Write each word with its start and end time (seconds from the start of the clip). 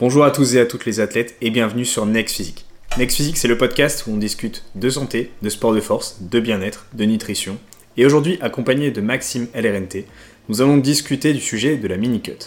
Bonjour 0.00 0.24
à 0.24 0.30
tous 0.30 0.54
et 0.54 0.60
à 0.60 0.64
toutes 0.64 0.86
les 0.86 1.00
athlètes 1.00 1.36
et 1.42 1.50
bienvenue 1.50 1.84
sur 1.84 2.06
Next 2.06 2.34
Physique. 2.34 2.64
Next 2.96 3.18
Physique, 3.18 3.36
c'est 3.36 3.48
le 3.48 3.58
podcast 3.58 4.06
où 4.06 4.12
on 4.12 4.16
discute 4.16 4.64
de 4.74 4.88
santé, 4.88 5.30
de 5.42 5.50
sport 5.50 5.74
de 5.74 5.80
force, 5.82 6.22
de 6.22 6.40
bien-être, 6.40 6.86
de 6.94 7.04
nutrition. 7.04 7.58
Et 7.98 8.06
aujourd'hui, 8.06 8.38
accompagné 8.40 8.90
de 8.92 9.02
Maxime 9.02 9.48
LRNT, 9.54 10.06
nous 10.48 10.62
allons 10.62 10.78
discuter 10.78 11.34
du 11.34 11.40
sujet 11.40 11.76
de 11.76 11.86
la 11.86 11.98
mini-cut. 11.98 12.38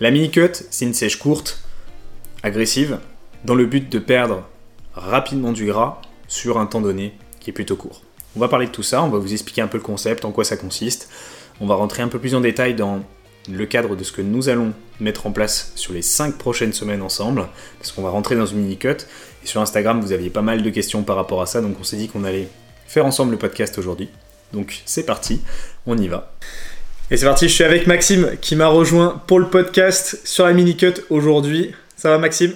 La 0.00 0.10
mini-cut, 0.10 0.52
c'est 0.70 0.86
une 0.86 0.94
sèche 0.94 1.18
courte, 1.18 1.62
agressive, 2.42 2.98
dans 3.44 3.54
le 3.54 3.66
but 3.66 3.92
de 3.92 3.98
perdre 3.98 4.48
rapidement 4.94 5.52
du 5.52 5.66
gras 5.66 6.00
sur 6.28 6.58
un 6.58 6.64
temps 6.64 6.80
donné 6.80 7.12
qui 7.40 7.50
est 7.50 7.52
plutôt 7.52 7.76
court. 7.76 8.00
On 8.36 8.40
va 8.40 8.48
parler 8.48 8.68
de 8.68 8.72
tout 8.72 8.82
ça, 8.82 9.02
on 9.02 9.10
va 9.10 9.18
vous 9.18 9.34
expliquer 9.34 9.60
un 9.60 9.68
peu 9.68 9.76
le 9.76 9.84
concept, 9.84 10.24
en 10.24 10.32
quoi 10.32 10.44
ça 10.44 10.56
consiste. 10.56 11.10
On 11.60 11.66
va 11.66 11.74
rentrer 11.74 12.02
un 12.02 12.08
peu 12.08 12.18
plus 12.18 12.34
en 12.34 12.40
détail 12.40 12.74
dans 12.74 13.02
le 13.50 13.66
cadre 13.66 13.96
de 13.96 14.04
ce 14.04 14.12
que 14.12 14.22
nous 14.22 14.48
allons 14.48 14.72
mettre 15.00 15.26
en 15.26 15.32
place 15.32 15.72
sur 15.74 15.92
les 15.92 16.02
5 16.02 16.36
prochaines 16.36 16.72
semaines 16.72 17.02
ensemble, 17.02 17.46
parce 17.78 17.92
qu'on 17.92 18.02
va 18.02 18.10
rentrer 18.10 18.36
dans 18.36 18.46
une 18.46 18.58
mini-cut. 18.58 18.96
Et 19.44 19.46
sur 19.46 19.60
Instagram, 19.60 20.00
vous 20.00 20.12
aviez 20.12 20.30
pas 20.30 20.42
mal 20.42 20.62
de 20.62 20.70
questions 20.70 21.02
par 21.02 21.16
rapport 21.16 21.42
à 21.42 21.46
ça, 21.46 21.60
donc 21.60 21.76
on 21.80 21.84
s'est 21.84 21.96
dit 21.96 22.08
qu'on 22.08 22.24
allait 22.24 22.48
faire 22.86 23.06
ensemble 23.06 23.32
le 23.32 23.38
podcast 23.38 23.78
aujourd'hui. 23.78 24.08
Donc 24.52 24.82
c'est 24.86 25.04
parti, 25.04 25.40
on 25.86 25.98
y 25.98 26.08
va. 26.08 26.32
Et 27.10 27.16
c'est 27.16 27.26
parti, 27.26 27.48
je 27.48 27.54
suis 27.54 27.64
avec 27.64 27.86
Maxime 27.86 28.32
qui 28.40 28.56
m'a 28.56 28.66
rejoint 28.66 29.22
pour 29.26 29.38
le 29.38 29.46
podcast 29.46 30.20
sur 30.24 30.44
la 30.46 30.52
mini-cut 30.52 30.94
aujourd'hui. 31.10 31.72
Ça 31.96 32.10
va 32.10 32.18
Maxime? 32.18 32.54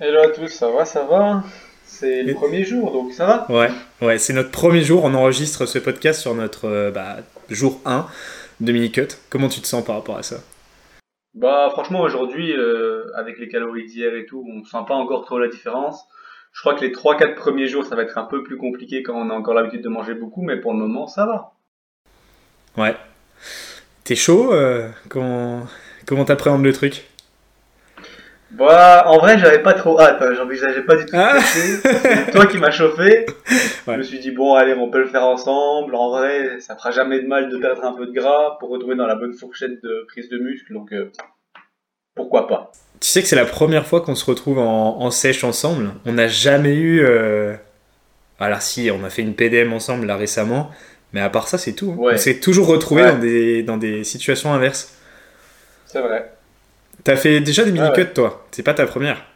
Hello 0.00 0.20
à 0.20 0.28
tous, 0.28 0.48
ça 0.48 0.70
va, 0.70 0.84
ça 0.84 1.04
va 1.04 1.44
C'est 1.86 2.22
le 2.22 2.34
premier 2.34 2.64
jour, 2.64 2.92
donc 2.92 3.12
ça 3.12 3.26
va? 3.26 3.46
Ouais, 3.48 3.70
ouais 4.02 4.18
c'est 4.18 4.32
notre 4.32 4.50
premier 4.50 4.82
jour, 4.82 5.04
on 5.04 5.14
enregistre 5.14 5.66
ce 5.66 5.78
podcast 5.78 6.20
sur 6.20 6.34
notre 6.34 6.68
euh, 6.68 6.90
bah, 6.90 7.16
jour 7.48 7.80
1 7.86 8.06
de 8.60 8.72
mini-cut. 8.72 9.08
Comment 9.30 9.48
tu 9.48 9.60
te 9.60 9.66
sens 9.66 9.84
par 9.84 9.96
rapport 9.96 10.16
à 10.16 10.22
ça? 10.22 10.36
Bah 11.34 11.68
franchement 11.72 12.00
aujourd'hui, 12.00 12.52
euh, 12.52 13.10
avec 13.16 13.38
les 13.38 13.48
calories 13.48 13.86
d'hier 13.86 14.14
et 14.14 14.24
tout, 14.24 14.44
on 14.48 14.64
sent 14.64 14.84
pas 14.86 14.94
encore 14.94 15.24
trop 15.24 15.38
la 15.38 15.48
différence. 15.48 16.04
Je 16.52 16.60
crois 16.60 16.74
que 16.76 16.84
les 16.84 16.92
3-4 16.92 17.34
premiers 17.34 17.66
jours, 17.66 17.84
ça 17.84 17.96
va 17.96 18.02
être 18.02 18.16
un 18.16 18.24
peu 18.24 18.44
plus 18.44 18.56
compliqué 18.56 19.02
quand 19.02 19.14
on 19.14 19.30
a 19.30 19.34
encore 19.34 19.54
l'habitude 19.54 19.82
de 19.82 19.88
manger 19.88 20.14
beaucoup, 20.14 20.42
mais 20.42 20.60
pour 20.60 20.72
le 20.72 20.78
moment, 20.78 21.08
ça 21.08 21.26
va. 21.26 21.54
Ouais. 22.76 22.96
T'es 24.04 24.14
chaud 24.14 24.52
euh, 24.52 24.88
Comment 25.08 25.66
comment 26.06 26.24
t'appréhendes 26.24 26.62
le 26.62 26.72
truc? 26.72 27.04
Bah, 28.56 29.04
en 29.06 29.18
vrai, 29.18 29.36
j'avais 29.38 29.62
pas 29.62 29.72
trop 29.72 30.00
hâte. 30.00 30.18
Hein. 30.20 30.34
J'envisageais 30.36 30.82
pas 30.82 30.96
du 30.96 31.06
tout. 31.06 31.14
Ah. 31.14 31.40
C'est 31.40 32.30
toi 32.30 32.46
qui 32.46 32.58
m'as 32.58 32.70
chauffé. 32.70 33.26
Je 33.86 33.92
me 33.92 34.02
suis 34.02 34.20
dit 34.20 34.30
bon, 34.30 34.54
allez, 34.54 34.74
on 34.74 34.90
peut 34.90 35.00
le 35.00 35.08
faire 35.08 35.24
ensemble. 35.24 35.94
En 35.94 36.10
vrai, 36.10 36.60
ça 36.60 36.76
fera 36.76 36.92
jamais 36.92 37.20
de 37.20 37.26
mal 37.26 37.48
de 37.50 37.56
perdre 37.58 37.84
un 37.84 37.92
peu 37.92 38.06
de 38.06 38.12
gras 38.12 38.56
pour 38.60 38.70
retrouver 38.70 38.94
dans 38.94 39.06
la 39.06 39.16
bonne 39.16 39.34
fourchette 39.34 39.82
de 39.82 40.04
prise 40.08 40.28
de 40.28 40.38
muscle. 40.38 40.72
Donc, 40.72 40.92
euh, 40.92 41.10
pourquoi 42.14 42.46
pas 42.46 42.70
Tu 43.00 43.08
sais 43.08 43.22
que 43.22 43.28
c'est 43.28 43.36
la 43.36 43.44
première 43.44 43.86
fois 43.86 44.00
qu'on 44.00 44.14
se 44.14 44.24
retrouve 44.24 44.58
en, 44.58 45.10
sèche 45.10 45.42
ensemble. 45.42 45.90
On 46.06 46.12
n'a 46.12 46.28
jamais 46.28 46.74
eu. 46.74 47.04
Euh... 47.04 47.54
Alors 48.38 48.62
si, 48.62 48.90
on 48.90 49.04
a 49.04 49.10
fait 49.10 49.22
une 49.22 49.34
PDM 49.34 49.72
ensemble 49.72 50.06
là 50.06 50.16
récemment, 50.16 50.70
mais 51.12 51.20
à 51.20 51.30
part 51.30 51.48
ça, 51.48 51.58
c'est 51.58 51.72
tout. 51.72 51.96
On 51.98 52.16
s'est 52.16 52.38
toujours 52.38 52.68
retrouvé 52.68 53.02
dans 53.02 53.18
des 53.18 53.62
dans 53.62 53.76
des 53.76 54.04
situations 54.04 54.52
inverses. 54.52 54.96
C'est 55.86 56.00
vrai. 56.00 56.33
T'as 57.04 57.16
fait 57.16 57.40
déjà 57.40 57.64
des 57.64 57.72
mini-cuts, 57.72 58.14
toi 58.14 58.46
C'est 58.50 58.62
pas 58.62 58.72
ta 58.72 58.86
première 58.86 59.26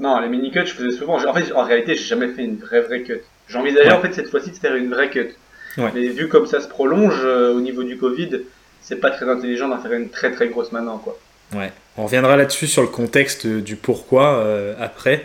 Non, 0.00 0.20
les 0.20 0.28
mini-cuts, 0.28 0.66
je 0.66 0.74
faisais 0.74 0.96
souvent. 0.96 1.16
En 1.16 1.34
fait, 1.34 1.50
en 1.52 1.64
réalité, 1.64 1.94
j'ai 1.94 2.04
jamais 2.04 2.28
fait 2.28 2.44
une 2.44 2.56
vraie 2.56 2.82
vraie 2.82 3.02
cut. 3.02 3.20
J'envisageais 3.48 3.92
en 3.92 4.02
fait 4.02 4.12
cette 4.12 4.28
fois-ci 4.28 4.50
de 4.50 4.56
faire 4.56 4.74
une 4.74 4.90
vraie 4.90 5.08
cut. 5.08 5.30
Mais 5.78 6.08
vu 6.08 6.28
comme 6.28 6.46
ça 6.46 6.60
se 6.60 6.68
prolonge 6.68 7.20
euh, 7.24 7.54
au 7.54 7.60
niveau 7.60 7.84
du 7.84 7.96
Covid, 7.96 8.42
c'est 8.80 9.00
pas 9.00 9.10
très 9.10 9.28
intelligent 9.28 9.68
d'en 9.68 9.78
faire 9.78 9.92
une 9.92 10.10
très 10.10 10.32
très 10.32 10.48
grosse 10.48 10.72
maintenant, 10.72 10.98
quoi. 10.98 11.16
Ouais. 11.54 11.72
On 11.96 12.04
reviendra 12.04 12.36
là-dessus 12.36 12.66
sur 12.66 12.82
le 12.82 12.88
contexte 12.88 13.46
du 13.46 13.76
pourquoi 13.76 14.38
euh, 14.38 14.74
après, 14.78 15.24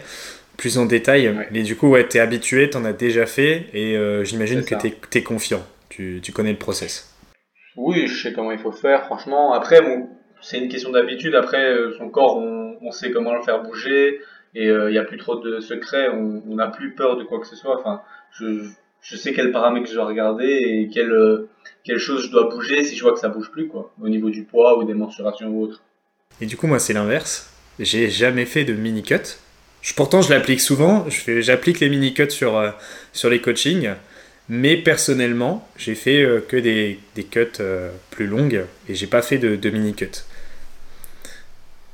plus 0.56 0.78
en 0.78 0.86
détail. 0.86 1.36
Mais 1.52 1.64
du 1.64 1.76
coup, 1.76 1.90
ouais, 1.90 2.08
t'es 2.08 2.20
habitué, 2.20 2.70
t'en 2.70 2.86
as 2.86 2.94
déjà 2.94 3.26
fait, 3.26 3.66
et 3.74 3.98
euh, 3.98 4.24
j'imagine 4.24 4.64
que 4.64 4.76
t'es 4.76 5.20
es 5.20 5.24
confiant. 5.24 5.66
Tu, 5.90 6.20
tu 6.24 6.32
connais 6.32 6.52
le 6.52 6.58
process. 6.58 7.14
Oui, 7.76 8.08
je 8.08 8.24
sais 8.24 8.34
comment 8.34 8.52
il 8.52 8.60
faut 8.60 8.72
faire, 8.72 9.06
franchement. 9.06 9.54
Après, 9.54 9.82
mon, 9.82 10.08
c'est 10.44 10.58
une 10.60 10.70
question 10.70 10.92
d'habitude. 10.92 11.36
Après, 11.36 11.66
euh, 11.66 11.96
son 11.98 12.10
corps, 12.10 12.38
on, 12.38 12.92
sait 12.92 13.12
comment 13.12 13.34
le 13.34 13.42
faire 13.42 13.64
bouger 13.64 14.20
et 14.54 14.66
il 14.66 14.70
euh, 14.70 14.92
n'y 14.92 15.00
a 15.00 15.04
plus 15.04 15.18
trop 15.18 15.38
de 15.38 15.60
secrets. 15.60 16.10
On 16.10 16.56
n'a 16.56 16.68
plus 16.68 16.94
peur 16.94 17.18
de 17.18 17.24
quoi 17.24 17.40
que 17.40 17.48
ce 17.48 17.56
soit. 17.56 17.80
Enfin, 17.80 18.02
je, 18.32 18.66
sais 19.02 19.34
quels 19.34 19.52
paramètres 19.52 19.90
je 19.90 19.96
dois 19.96 20.06
regarder 20.06 20.46
et 20.46 20.90
quelle, 20.94 21.12
euh, 21.12 21.50
quelle 21.84 21.98
chose 21.98 22.26
je 22.26 22.32
dois 22.32 22.50
bouger 22.50 22.84
si 22.84 22.96
je 22.96 23.02
vois 23.02 23.14
que 23.14 23.20
ça 23.20 23.30
bouge 23.30 23.50
plus, 23.52 23.68
quoi, 23.68 23.92
au 24.02 24.10
niveau 24.10 24.30
du 24.30 24.44
poids 24.44 24.78
ou 24.78 24.84
des 24.84 24.94
mensurations 24.94 25.48
ou 25.48 25.64
autre. 25.64 25.82
Et 26.42 26.46
du 26.46 26.58
coup, 26.58 26.68
moi, 26.68 26.78
c'est 26.78 26.94
l'inverse. 26.94 27.52
J'ai 27.80 28.10
jamais 28.10 28.46
fait 28.46 28.66
de 28.66 28.74
mini 28.74 29.02
cut. 29.02 29.38
Je, 29.82 29.94
pourtant, 29.94 30.22
je 30.22 30.30
l'applique 30.30 30.62
souvent. 30.62 31.06
J'applique 31.10 31.80
les 31.80 31.90
mini 31.90 32.14
cuts 32.14 32.30
sur, 32.30 32.62
sur 33.14 33.30
les 33.30 33.42
coachings. 33.42 33.92
Mais 34.50 34.76
personnellement, 34.76 35.68
j'ai 35.78 35.96
fait 35.96 36.28
que 36.48 36.58
des, 36.58 37.00
des 37.16 37.24
cuts 37.24 37.62
plus 38.12 38.28
longues 38.28 38.66
et 38.90 38.94
j'ai 38.94 39.08
pas 39.08 39.22
fait 39.22 39.38
de, 39.38 39.56
de 39.56 39.70
mini 39.70 39.94
cut. 39.94 40.26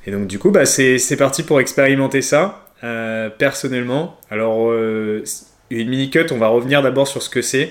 Et 0.10 0.12
donc 0.12 0.26
du 0.26 0.40
coup, 0.40 0.50
bah, 0.50 0.66
c'est 0.66 1.18
parti 1.18 1.44
pour 1.44 1.62
expérimenter 1.62 2.24
ça. 2.24 2.66
Euh, 2.84 3.30
personnellement, 3.30 4.20
alors 4.32 4.72
euh, 4.72 5.24
une 5.70 5.88
mini-cut, 5.88 6.26
on 6.32 6.38
va 6.38 6.48
revenir 6.48 6.82
d'abord 6.82 7.08
sur 7.08 7.22
ce 7.22 7.30
que 7.30 7.44
c'est. 7.44 7.70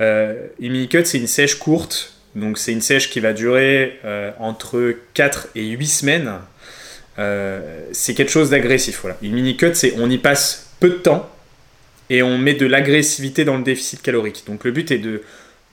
Euh, 0.00 0.48
une 0.58 0.72
mini-cut, 0.72 1.04
c'est 1.04 1.18
une 1.18 1.28
sèche 1.28 1.54
courte. 1.54 2.14
Donc 2.34 2.58
c'est 2.58 2.72
une 2.72 2.80
sèche 2.80 3.10
qui 3.10 3.20
va 3.20 3.32
durer 3.32 4.00
entre 4.40 4.92
4 5.14 5.50
et 5.54 5.68
8 5.68 5.86
semaines. 5.86 6.32
c'est 7.92 8.14
quelque 8.14 8.32
chose 8.32 8.50
d'agressif. 8.50 9.06
Une 9.22 9.34
mini-cut, 9.34 9.74
c'est 9.74 9.94
on 9.98 10.10
y 10.10 10.18
passe 10.18 10.70
peu 10.80 10.88
de 10.88 10.94
temps 10.94 11.30
et 12.10 12.24
on 12.24 12.38
met 12.38 12.54
de 12.54 12.66
l'agressivité 12.66 13.44
dans 13.44 13.56
le 13.56 13.62
déficit 13.62 14.02
calorique. 14.02 14.42
Donc 14.48 14.64
le 14.64 14.72
but 14.72 14.90
est 14.90 14.98
de 14.98 15.22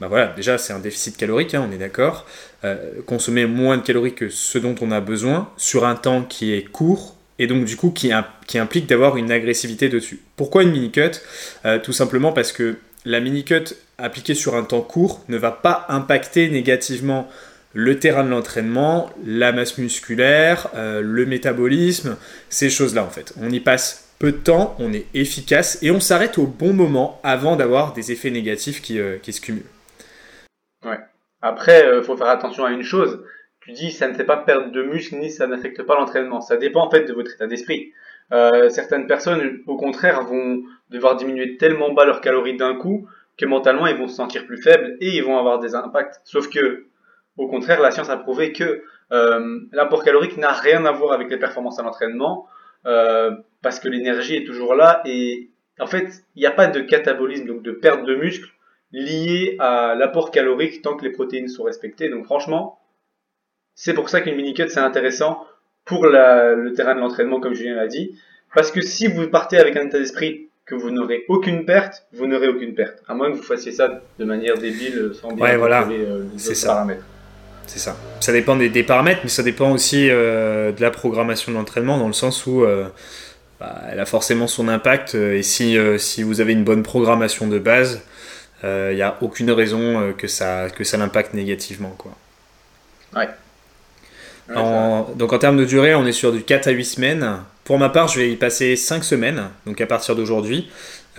bah 0.01 0.07
voilà, 0.07 0.27
déjà 0.35 0.57
c'est 0.57 0.73
un 0.73 0.79
déficit 0.79 1.15
calorique, 1.15 1.53
hein, 1.53 1.65
on 1.67 1.71
est 1.73 1.77
d'accord. 1.77 2.25
Euh, 2.65 3.01
consommer 3.05 3.45
moins 3.45 3.77
de 3.77 3.83
calories 3.83 4.13
que 4.13 4.29
ce 4.29 4.57
dont 4.57 4.75
on 4.81 4.91
a 4.91 4.99
besoin 4.99 5.49
sur 5.55 5.85
un 5.85 5.95
temps 5.95 6.23
qui 6.23 6.53
est 6.53 6.63
court 6.63 7.15
et 7.39 7.47
donc 7.47 7.65
du 7.65 7.77
coup 7.77 7.91
qui, 7.91 8.11
implique 8.11 8.87
d'avoir 8.87 9.17
une 9.17 9.31
agressivité 9.31 9.87
dessus. 9.87 10.21
Pourquoi 10.35 10.63
une 10.63 10.71
mini-cut? 10.71 11.21
Euh, 11.65 11.79
Tout 11.79 11.93
simplement 11.93 12.33
parce 12.33 12.51
que 12.51 12.77
la 13.05 13.21
mini-cut 13.21 13.75
appliquée 13.97 14.35
sur 14.35 14.55
un 14.55 14.63
temps 14.63 14.81
court 14.81 15.23
ne 15.29 15.37
va 15.37 15.51
pas 15.51 15.85
impacter 15.87 16.49
négativement 16.49 17.29
le 17.73 17.99
terrain 17.99 18.23
de 18.23 18.29
l'entraînement, 18.29 19.09
la 19.25 19.51
masse 19.51 19.77
musculaire, 19.77 20.69
euh, 20.75 21.01
le 21.01 21.25
métabolisme, 21.25 22.17
ces 22.49 22.69
choses-là 22.69 23.03
en 23.03 23.09
fait. 23.09 23.33
On 23.41 23.49
y 23.49 23.61
passe 23.61 24.09
peu 24.19 24.31
de 24.31 24.37
temps, 24.37 24.75
on 24.79 24.91
est 24.91 25.05
efficace 25.13 25.77
et 25.81 25.91
on 25.91 25.99
s'arrête 26.01 26.37
au 26.37 26.47
bon 26.47 26.73
moment 26.73 27.19
avant 27.23 27.55
d'avoir 27.55 27.93
des 27.93 28.11
effets 28.11 28.31
négatifs 28.31 28.81
qui 28.81 28.97
se 28.97 29.41
cumulent. 29.41 29.63
Après, 31.41 31.81
il 31.81 31.89
euh, 31.89 32.01
faut 32.01 32.17
faire 32.17 32.27
attention 32.27 32.65
à 32.65 32.71
une 32.71 32.83
chose. 32.83 33.23
Tu 33.61 33.71
dis, 33.71 33.91
ça 33.91 34.07
ne 34.07 34.13
fait 34.13 34.23
pas 34.23 34.37
perdre 34.37 34.71
de 34.71 34.83
muscle 34.83 35.15
ni 35.15 35.29
ça 35.29 35.47
n'affecte 35.47 35.83
pas 35.83 35.95
l'entraînement. 35.95 36.41
Ça 36.41 36.57
dépend 36.57 36.85
en 36.85 36.89
fait 36.89 37.05
de 37.05 37.13
votre 37.13 37.33
état 37.33 37.47
d'esprit. 37.47 37.91
Euh, 38.31 38.69
certaines 38.69 39.07
personnes, 39.07 39.59
au 39.67 39.77
contraire, 39.77 40.23
vont 40.23 40.63
devoir 40.89 41.15
diminuer 41.15 41.57
tellement 41.57 41.93
bas 41.93 42.05
leurs 42.05 42.21
calories 42.21 42.57
d'un 42.57 42.75
coup 42.75 43.07
que 43.37 43.45
mentalement 43.45 43.87
ils 43.87 43.97
vont 43.97 44.07
se 44.07 44.15
sentir 44.15 44.45
plus 44.45 44.61
faibles 44.61 44.95
et 44.99 45.09
ils 45.09 45.23
vont 45.23 45.37
avoir 45.37 45.59
des 45.59 45.75
impacts. 45.75 46.21
Sauf 46.23 46.49
que, 46.49 46.85
au 47.37 47.47
contraire, 47.47 47.81
la 47.81 47.91
science 47.91 48.09
a 48.09 48.17
prouvé 48.17 48.53
que 48.53 48.83
euh, 49.11 49.59
l'apport 49.71 50.03
calorique 50.03 50.37
n'a 50.37 50.51
rien 50.51 50.85
à 50.85 50.91
voir 50.91 51.11
avec 51.11 51.29
les 51.29 51.37
performances 51.37 51.79
à 51.79 51.83
l'entraînement 51.83 52.47
euh, 52.85 53.31
parce 53.61 53.79
que 53.79 53.87
l'énergie 53.87 54.37
est 54.37 54.45
toujours 54.45 54.73
là 54.75 55.01
et 55.05 55.49
en 55.79 55.87
fait, 55.87 56.23
il 56.35 56.39
n'y 56.39 56.45
a 56.45 56.51
pas 56.51 56.67
de 56.67 56.79
catabolisme, 56.79 57.45
donc 57.45 57.61
de 57.61 57.71
perte 57.71 58.05
de 58.05 58.15
muscle 58.15 58.49
lié 58.91 59.55
à 59.59 59.95
l'apport 59.95 60.31
calorique 60.31 60.81
tant 60.81 60.95
que 60.95 61.03
les 61.03 61.11
protéines 61.11 61.47
sont 61.47 61.63
respectées. 61.63 62.09
Donc 62.09 62.25
franchement, 62.25 62.79
c'est 63.73 63.93
pour 63.93 64.09
ça 64.09 64.21
qu'une 64.21 64.35
mini-cut 64.35 64.69
c'est 64.69 64.79
intéressant 64.79 65.45
pour 65.83 66.05
le 66.05 66.71
terrain 66.75 66.95
de 66.95 66.99
l'entraînement 66.99 67.39
comme 67.39 67.53
Julien 67.53 67.75
l'a 67.75 67.87
dit. 67.87 68.17
Parce 68.53 68.71
que 68.71 68.81
si 68.81 69.07
vous 69.07 69.27
partez 69.27 69.57
avec 69.57 69.75
un 69.75 69.85
état 69.85 69.99
d'esprit 69.99 70.49
que 70.65 70.75
vous 70.75 70.89
n'aurez 70.89 71.25
aucune 71.27 71.65
perte, 71.65 72.07
vous 72.13 72.25
n'aurez 72.25 72.47
aucune 72.47 72.73
perte. 72.73 73.03
À 73.07 73.13
moins 73.13 73.31
que 73.31 73.37
vous 73.37 73.43
fassiez 73.43 73.71
ça 73.71 74.01
de 74.17 74.25
manière 74.25 74.57
débile 74.57 75.11
sans 75.19 75.31
bien 75.33 75.45
ouais, 75.45 75.57
voilà. 75.57 75.87
Euh, 75.87 76.23
les 76.33 76.65
paramètres. 76.65 77.05
C'est 77.67 77.79
ça. 77.79 77.95
Ça 78.19 78.31
dépend 78.31 78.55
des, 78.55 78.83
paramètres, 78.83 79.21
mais 79.23 79.29
ça 79.29 79.43
dépend 79.43 79.71
aussi 79.71 80.09
euh, 80.09 80.71
de 80.71 80.81
la 80.81 80.91
programmation 80.91 81.51
de 81.51 81.57
l'entraînement, 81.57 81.97
dans 81.97 82.07
le 82.07 82.13
sens 82.13 82.45
où 82.45 82.63
euh, 82.63 82.85
bah, 83.59 83.81
elle 83.91 83.99
a 83.99 84.05
forcément 84.05 84.47
son 84.47 84.67
impact. 84.67 85.15
Et 85.15 85.43
si, 85.43 85.77
si 85.97 86.23
vous 86.23 86.41
avez 86.41 86.53
une 86.53 86.63
bonne 86.63 86.83
programmation 86.83 87.47
de 87.47 87.59
base, 87.59 88.03
il 88.63 88.67
euh, 88.67 88.93
n'y 88.93 89.01
a 89.01 89.17
aucune 89.21 89.51
raison 89.51 89.99
euh, 89.99 90.11
que 90.13 90.27
ça, 90.27 90.69
que 90.69 90.83
ça 90.83 90.97
l'impacte 90.97 91.33
négativement. 91.33 91.95
Quoi. 91.97 92.11
Ouais. 93.15 93.29
donc 95.15 95.33
en 95.33 95.37
termes 95.37 95.57
de 95.57 95.65
durée, 95.65 95.95
on 95.95 96.05
est 96.05 96.11
sur 96.11 96.31
du 96.31 96.43
4 96.43 96.67
à 96.67 96.71
8 96.71 96.85
semaines. 96.85 97.37
Pour 97.63 97.77
ma 97.79 97.89
part, 97.89 98.07
je 98.07 98.19
vais 98.19 98.31
y 98.31 98.35
passer 98.35 98.75
5 98.75 99.03
semaines, 99.03 99.49
donc 99.65 99.81
à 99.81 99.87
partir 99.87 100.15
d'aujourd'hui, 100.15 100.69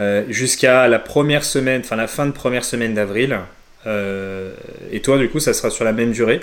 euh, 0.01 0.25
jusqu'à 0.29 0.89
la 0.89 0.99
première 0.99 1.45
semaine, 1.45 1.83
enfin 1.85 1.97
la 1.97 2.07
fin 2.07 2.27
de 2.27 2.33
première 2.33 2.65
semaine 2.65 2.95
d'avril. 2.95 3.39
et 3.87 5.01
toi, 5.03 5.19
du 5.19 5.29
coup, 5.29 5.39
ça 5.39 5.53
sera 5.55 5.71
sur 5.71 5.85
la 5.85 5.93
même 5.93 6.11
durée? 6.11 6.41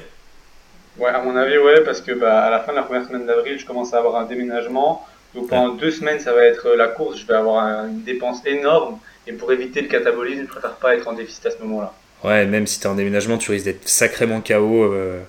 Ouais, 0.98 1.10
à 1.10 1.22
mon 1.22 1.36
avis, 1.36 1.58
ouais, 1.58 1.82
parce 1.82 2.02
que 2.02 2.12
bah, 2.12 2.44
à 2.44 2.50
la 2.50 2.60
fin 2.60 2.72
de 2.72 2.78
la 2.78 2.84
première 2.84 3.06
semaine 3.06 3.26
d'avril, 3.26 3.58
je 3.58 3.66
commence 3.66 3.94
à 3.94 3.98
avoir 3.98 4.16
un 4.18 4.26
déménagement. 4.26 5.06
Donc 5.34 5.50
pendant 5.50 5.74
deux 5.74 5.92
semaines, 5.92 6.20
ça 6.20 6.34
va 6.34 6.46
être 6.46 6.70
la 6.70 6.88
course. 6.88 7.20
Je 7.20 7.26
vais 7.26 7.34
avoir 7.34 7.86
une 7.86 8.04
dépense 8.04 8.46
énorme. 8.46 9.00
Et 9.28 9.34
pour 9.34 9.52
éviter 9.52 9.82
le 9.82 9.88
catabolisme, 9.88 10.42
je 10.44 10.48
préfère 10.48 10.76
pas 10.76 10.96
être 10.96 11.08
en 11.08 11.14
déficit 11.14 11.46
à 11.46 11.52
ce 11.52 11.58
moment-là. 11.64 11.94
Ouais, 12.24 12.46
même 12.46 12.68
si 12.68 12.80
tu 12.80 12.86
es 12.86 12.90
en 12.90 12.96
déménagement, 12.96 13.38
tu 13.38 13.52
risques 13.52 13.66
d'être 13.66 13.88
sacrément 13.88 14.42
KO. 14.42 14.84
Euh, 14.84 15.20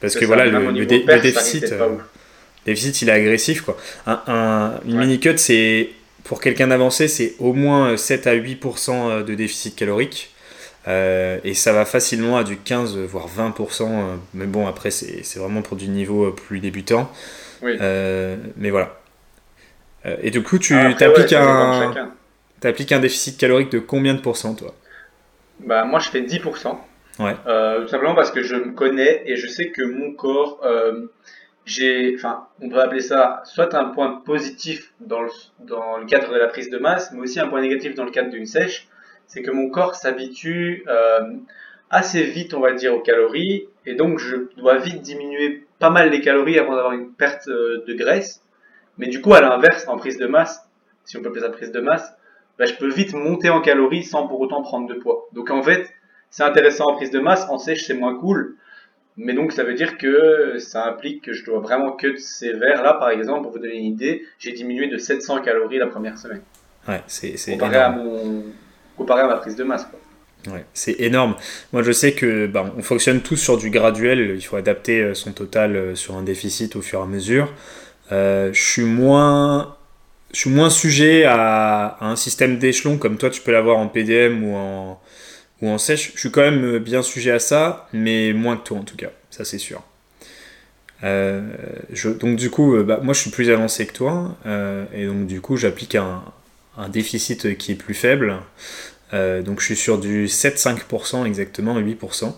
parce 0.00 0.14
que 0.14 0.24
voilà, 0.24 0.46
le, 0.46 0.86
déficit, 0.86 1.72
euh, 1.72 1.96
déficit, 2.64 3.02
il 3.02 3.08
est 3.08 3.12
agressif. 3.12 3.62
Quoi. 3.62 3.76
Un, 4.06 4.74
une 4.86 4.98
mini-cut, 4.98 5.38
c'est 5.38 5.90
pour 6.24 6.40
quelqu'un 6.40 6.68
d'avancé, 6.68 7.08
c'est 7.08 7.34
au 7.38 7.52
moins 7.52 7.96
7 7.96 8.26
à 8.26 8.34
8% 8.34 9.24
de 9.24 9.34
déficit 9.34 9.74
calorique. 9.74 10.32
Euh, 10.88 11.38
et 11.42 11.54
ça 11.54 11.72
va 11.72 11.84
facilement 11.84 12.36
à 12.36 12.44
du 12.44 12.58
15 12.58 12.96
voire 12.98 13.26
20%. 13.28 13.88
mais 14.34 14.46
bon, 14.46 14.68
après, 14.68 14.90
c'est 14.90 15.36
vraiment 15.36 15.62
pour 15.62 15.76
du 15.76 15.88
niveau 15.88 16.30
plus 16.30 16.60
débutant. 16.60 17.10
Oui. 17.62 17.76
mais 18.56 18.70
voilà. 18.70 19.00
et 20.22 20.30
du 20.30 20.42
coup, 20.42 20.58
tu 20.58 20.74
appliques 20.76 21.32
un, 21.32 21.92
un 22.64 23.00
déficit 23.00 23.38
calorique 23.38 23.70
de 23.70 23.78
combien 23.78 24.14
de 24.14 24.20
pourcents, 24.20 24.54
toi? 24.54 24.74
Bah, 25.60 25.84
Moi, 25.84 26.00
je 26.00 26.10
fais 26.10 26.22
10%. 26.22 26.78
Ouais. 27.18 27.34
Euh, 27.46 27.82
tout 27.82 27.88
simplement 27.88 28.14
parce 28.14 28.30
que 28.30 28.42
je 28.42 28.56
me 28.56 28.72
connais 28.72 29.22
et 29.26 29.36
je 29.36 29.46
sais 29.46 29.70
que 29.70 29.82
mon 29.82 30.12
corps, 30.12 30.60
euh, 30.64 31.06
j'ai, 31.64 32.14
enfin, 32.14 32.48
on 32.60 32.68
peut 32.68 32.80
appeler 32.80 33.00
ça 33.00 33.42
soit 33.44 33.74
un 33.74 33.86
point 33.86 34.22
positif 34.24 34.92
dans 35.00 35.22
le, 35.22 35.30
dans 35.60 35.96
le 35.96 36.04
cadre 36.04 36.30
de 36.30 36.38
la 36.38 36.48
prise 36.48 36.68
de 36.68 36.78
masse, 36.78 37.12
mais 37.12 37.20
aussi 37.20 37.40
un 37.40 37.48
point 37.48 37.62
négatif 37.62 37.94
dans 37.94 38.04
le 38.04 38.10
cadre 38.10 38.30
d'une 38.30 38.46
sèche, 38.46 38.88
c'est 39.26 39.42
que 39.42 39.50
mon 39.50 39.70
corps 39.70 39.94
s'habitue 39.94 40.84
euh, 40.88 41.20
assez 41.88 42.22
vite, 42.22 42.52
on 42.52 42.60
va 42.60 42.72
dire, 42.72 42.94
aux 42.94 43.00
calories, 43.00 43.68
et 43.86 43.94
donc 43.94 44.18
je 44.18 44.36
dois 44.58 44.76
vite 44.76 45.00
diminuer 45.00 45.64
pas 45.78 45.90
mal 45.90 46.10
les 46.10 46.20
calories 46.20 46.58
avant 46.58 46.74
d'avoir 46.74 46.92
une 46.92 47.12
perte 47.12 47.48
de 47.48 47.94
graisse. 47.94 48.42
Mais 48.98 49.08
du 49.08 49.20
coup, 49.20 49.34
à 49.34 49.40
l'inverse, 49.40 49.86
en 49.88 49.96
prise 49.96 50.18
de 50.18 50.26
masse, 50.26 50.66
si 51.04 51.16
on 51.16 51.22
peut 51.22 51.28
appeler 51.28 51.42
ça 51.42 51.50
prise 51.50 51.72
de 51.72 51.80
masse, 51.80 52.15
bah, 52.58 52.66
je 52.66 52.74
peux 52.74 52.90
vite 52.90 53.14
monter 53.14 53.50
en 53.50 53.60
calories 53.60 54.04
sans 54.04 54.26
pour 54.26 54.40
autant 54.40 54.62
prendre 54.62 54.88
de 54.88 54.94
poids. 54.94 55.28
Donc 55.32 55.50
en 55.50 55.62
fait, 55.62 55.90
c'est 56.30 56.42
intéressant 56.42 56.90
en 56.90 56.96
prise 56.96 57.10
de 57.10 57.18
masse, 57.18 57.46
en 57.50 57.58
sèche 57.58 57.86
c'est 57.86 57.94
moins 57.94 58.14
cool. 58.14 58.56
Mais 59.18 59.32
donc 59.32 59.52
ça 59.52 59.64
veut 59.64 59.74
dire 59.74 59.96
que 59.96 60.58
ça 60.58 60.86
implique 60.86 61.24
que 61.24 61.32
je 61.32 61.44
dois 61.44 61.60
vraiment 61.60 61.92
que 61.92 62.16
ces 62.16 62.52
verres 62.52 62.82
là 62.82 62.94
par 62.94 63.10
exemple, 63.10 63.42
pour 63.42 63.52
vous 63.52 63.58
donner 63.58 63.78
une 63.78 63.86
idée, 63.86 64.24
j'ai 64.38 64.52
diminué 64.52 64.88
de 64.88 64.98
700 64.98 65.40
calories 65.40 65.78
la 65.78 65.86
première 65.86 66.18
semaine. 66.18 66.42
Ouais, 66.86 67.02
c'est 67.06 67.36
comparé 67.52 67.76
à 67.76 67.90
mon 67.90 68.44
comparé 68.96 69.22
à 69.22 69.26
ma 69.26 69.36
prise 69.36 69.56
de 69.56 69.64
masse 69.64 69.84
quoi. 69.84 69.98
Ouais, 70.52 70.64
c'est 70.74 71.00
énorme. 71.00 71.34
Moi, 71.72 71.82
je 71.82 71.92
sais 71.92 72.12
que 72.12 72.46
bah, 72.46 72.72
on 72.76 72.82
fonctionne 72.82 73.20
tous 73.20 73.36
sur 73.36 73.58
du 73.58 73.70
graduel. 73.70 74.34
Il 74.36 74.42
faut 74.42 74.56
adapter 74.56 75.00
euh, 75.00 75.14
son 75.14 75.32
total 75.32 75.76
euh, 75.76 75.94
sur 75.94 76.16
un 76.16 76.22
déficit 76.22 76.76
au 76.76 76.82
fur 76.82 77.00
et 77.00 77.02
à 77.02 77.06
mesure. 77.06 77.52
Euh, 78.12 78.50
je 78.52 78.62
suis 78.62 78.84
moins 78.84 79.75
je 80.32 80.40
suis 80.40 80.50
moins 80.50 80.70
sujet 80.70 81.24
à, 81.24 81.96
un 82.00 82.16
système 82.16 82.58
d'échelon 82.58 82.98
comme 82.98 83.16
toi 83.16 83.30
tu 83.30 83.40
peux 83.40 83.52
l'avoir 83.52 83.78
en 83.78 83.88
PDM 83.88 84.44
ou 84.44 84.54
en, 84.54 85.00
ou 85.62 85.68
en 85.68 85.78
sèche. 85.78 86.12
Je 86.14 86.20
suis 86.20 86.30
quand 86.30 86.42
même 86.42 86.78
bien 86.78 87.02
sujet 87.02 87.30
à 87.30 87.38
ça, 87.38 87.88
mais 87.92 88.32
moins 88.32 88.56
que 88.56 88.64
toi 88.64 88.78
en 88.78 88.84
tout 88.84 88.96
cas, 88.96 89.10
ça 89.30 89.44
c'est 89.44 89.58
sûr. 89.58 89.82
Euh, 91.04 91.42
donc 92.20 92.36
du 92.36 92.50
coup, 92.50 92.74
euh, 92.74 92.82
bah, 92.82 93.00
moi 93.02 93.14
je 93.14 93.20
suis 93.20 93.30
plus 93.30 93.50
avancé 93.50 93.86
que 93.86 93.92
toi, 93.92 94.36
euh, 94.46 94.84
et 94.94 95.06
donc 95.06 95.26
du 95.26 95.40
coup 95.40 95.56
j'applique 95.56 95.94
un, 95.94 96.22
déficit 96.88 97.56
qui 97.56 97.72
est 97.72 97.76
plus 97.76 97.94
faible. 97.94 98.36
donc 99.12 99.60
je 99.60 99.64
suis 99.64 99.76
sur 99.76 99.98
du 99.98 100.26
7-5% 100.26 101.24
exactement, 101.24 101.80
8%. 101.80 102.34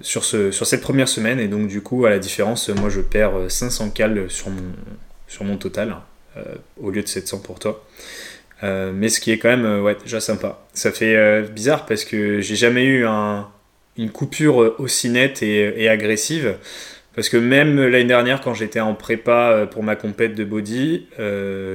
sur, 0.00 0.24
sur 0.24 0.66
cette 0.66 0.80
première 0.80 1.08
semaine, 1.08 1.40
et 1.40 1.48
donc 1.48 1.66
du 1.66 1.80
coup 1.80 2.06
à 2.06 2.10
la 2.10 2.20
différence, 2.20 2.68
moi 2.68 2.88
je 2.88 3.00
perds 3.00 3.50
500 3.50 3.90
cales 3.90 4.30
sur 4.30 4.50
mon, 4.50 4.62
sur 5.32 5.44
mon 5.44 5.56
total. 5.56 5.96
Euh, 6.38 6.42
au 6.80 6.90
lieu 6.90 7.02
de 7.02 7.08
700 7.08 7.40
pour 7.40 7.58
toi. 7.58 7.84
Euh, 8.62 8.90
mais 8.94 9.10
ce 9.10 9.20
qui 9.20 9.32
est 9.32 9.36
quand 9.38 9.50
même 9.50 9.66
euh, 9.66 9.82
ouais, 9.82 9.96
déjà 10.02 10.18
sympa. 10.18 10.64
Ça 10.72 10.90
fait 10.90 11.42
bizarre 11.42 11.84
parce 11.84 12.06
que 12.06 12.40
j'ai 12.40 12.56
jamais 12.56 12.84
eu 12.84 13.04
un, 13.06 13.48
une 13.98 14.10
coupure 14.10 14.74
aussi 14.78 15.10
nette 15.10 15.42
et, 15.42 15.88
agressive. 15.90 16.56
Parce 17.14 17.28
que 17.28 17.36
même 17.36 17.78
l'année 17.78 18.06
dernière, 18.06 18.40
quand 18.40 18.54
j'étais 18.54 18.80
en 18.80 18.94
prépa 18.94 19.68
pour 19.70 19.82
ma 19.82 19.94
compète 19.94 20.34
de 20.34 20.44
body, 20.44 21.08